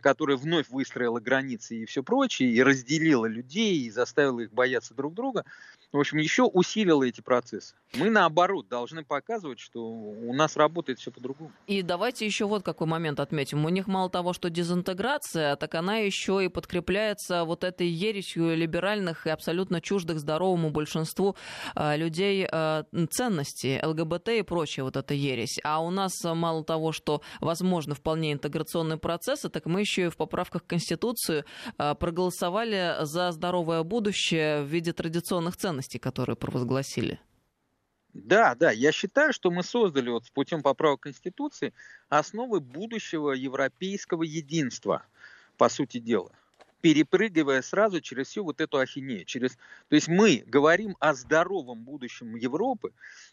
которая 0.00 0.36
вновь 0.36 0.68
выстроила 0.68 1.20
границы 1.20 1.76
и 1.76 1.86
все 1.86 2.02
прочее, 2.02 2.50
и 2.50 2.62
разделила 2.62 3.26
людей, 3.26 3.82
и 3.82 3.90
заставила 3.90 4.40
их 4.40 4.52
бояться 4.52 4.94
друг 4.94 5.14
друга, 5.14 5.44
в 5.90 5.98
общем, 5.98 6.18
еще 6.18 6.42
усилила 6.42 7.04
эти 7.04 7.22
процессы. 7.22 7.74
Мы, 7.94 8.10
наоборот, 8.10 8.68
должны 8.68 9.04
показывать, 9.04 9.58
что 9.58 9.82
у 9.82 10.34
нас 10.34 10.56
работает 10.56 10.98
все 10.98 11.10
по-другому. 11.10 11.50
И 11.66 11.80
давайте 11.80 12.26
еще 12.26 12.44
вот 12.44 12.62
какой 12.62 12.86
момент 12.86 13.20
отметим. 13.20 13.64
У 13.64 13.70
них 13.70 13.86
мало 13.86 14.10
того, 14.10 14.34
что 14.34 14.50
дезинтеграция, 14.50 15.56
так 15.56 15.74
она 15.74 15.96
еще 15.96 16.44
и 16.44 16.48
подкрепляется 16.48 17.44
вот 17.44 17.64
этой 17.64 17.86
ересью 17.86 18.54
либеральных 18.54 19.26
и 19.26 19.30
абсолютно 19.30 19.80
чуждых 19.80 20.20
здоровому 20.20 20.68
большинству 20.70 21.36
э, 21.74 21.96
людей 21.96 22.46
э, 22.50 22.84
ценностей, 23.10 23.80
ЛГБТ 23.82 24.28
и 24.28 24.42
прочее 24.42 24.84
вот 24.84 24.98
эта 24.98 25.14
ересь. 25.14 25.58
А 25.64 25.82
у 25.82 25.90
нас 25.90 26.12
мало 26.22 26.64
того, 26.64 26.92
что 26.92 27.22
возможно 27.40 27.94
вполне 27.94 28.34
интеграционные 28.34 28.98
процессы, 28.98 29.48
так 29.48 29.64
мы 29.68 29.80
еще 29.80 30.06
и 30.06 30.08
в 30.08 30.16
поправках 30.16 30.64
к 30.64 30.66
Конституцию 30.66 31.44
э, 31.78 31.94
проголосовали 31.94 32.96
за 33.02 33.30
здоровое 33.32 33.82
будущее 33.82 34.62
в 34.62 34.66
виде 34.66 34.92
традиционных 34.92 35.56
ценностей 35.56 35.98
которые 35.98 36.36
провозгласили. 36.36 37.20
Да, 38.14 38.54
да, 38.54 38.70
я 38.70 38.90
считаю, 38.90 39.32
что 39.32 39.50
мы 39.50 39.62
создали 39.62 40.10
вот 40.10 40.24
путем 40.32 40.62
поправок 40.62 41.00
Конституции 41.00 41.72
основы 42.08 42.60
будущего 42.60 43.32
европейского 43.32 44.22
единства, 44.24 45.04
по 45.56 45.68
сути 45.68 45.98
дела 45.98 46.32
перепрыгивая 46.80 47.62
сразу 47.62 48.00
через 48.00 48.28
всю 48.28 48.44
вот 48.44 48.60
эту 48.60 48.78
ахинею. 48.78 49.24
Через... 49.24 49.56
То 49.88 49.96
есть 49.96 50.08
мы 50.08 50.44
говорим 50.46 50.96
о 51.00 51.14
здоровом 51.14 51.82
будущем 51.82 52.36
Европы, 52.36 52.92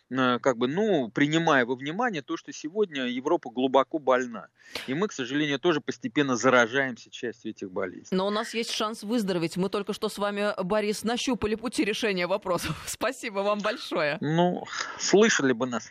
как 0.10 0.58
бы, 0.58 0.68
ну, 0.68 1.10
принимая 1.10 1.66
во 1.66 1.76
внимание 1.76 2.22
то, 2.22 2.38
что 2.38 2.52
сегодня 2.54 3.08
Европа 3.08 3.50
глубоко 3.50 4.00
больна. 4.00 4.48
И 4.88 4.94
мы, 4.94 5.08
к 5.08 5.12
сожалению, 5.12 5.60
тоже 5.60 5.82
постепенно 5.82 6.36
заражаемся 6.36 7.10
частью 7.10 7.52
этих 7.52 7.72
болезней. 7.72 8.08
Но 8.12 8.28
у 8.28 8.30
нас 8.30 8.54
есть 8.54 8.72
шанс 8.72 9.04
выздороветь. 9.04 9.58
Мы 9.58 9.70
только 9.70 9.94
что 9.94 10.10
с 10.10 10.18
вами, 10.18 10.54
Борис, 10.64 11.04
нащупали 11.04 11.56
пути 11.56 11.84
решения 11.84 12.28
вопросов. 12.28 12.84
Спасибо 12.88 13.40
вам 13.40 13.60
большое. 13.60 14.18
Ну, 14.22 14.64
слышали 15.00 15.54
бы 15.54 15.66
нас. 15.66 15.90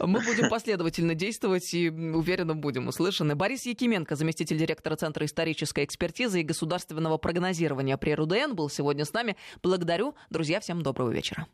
Мы 0.00 0.20
будем 0.20 0.48
последовательно 0.48 1.14
действовать 1.14 1.74
и 1.74 1.90
уверенно 1.90 2.54
будем 2.54 2.88
услышаны. 2.88 3.34
Борис 3.34 3.66
Якименко, 3.66 4.16
заместитель 4.16 4.58
директора 4.58 4.96
Центра 4.96 5.26
исторической 5.26 5.84
экспертизы 5.84 6.40
и 6.40 6.44
государственного 6.44 7.18
прогнозирования 7.18 7.96
при 7.96 8.14
РУДН, 8.14 8.54
был 8.54 8.70
сегодня 8.70 9.04
с 9.04 9.12
нами. 9.12 9.36
Благодарю. 9.62 10.14
Друзья, 10.30 10.60
всем 10.60 10.82
доброго 10.82 11.10
вечера. 11.10 11.46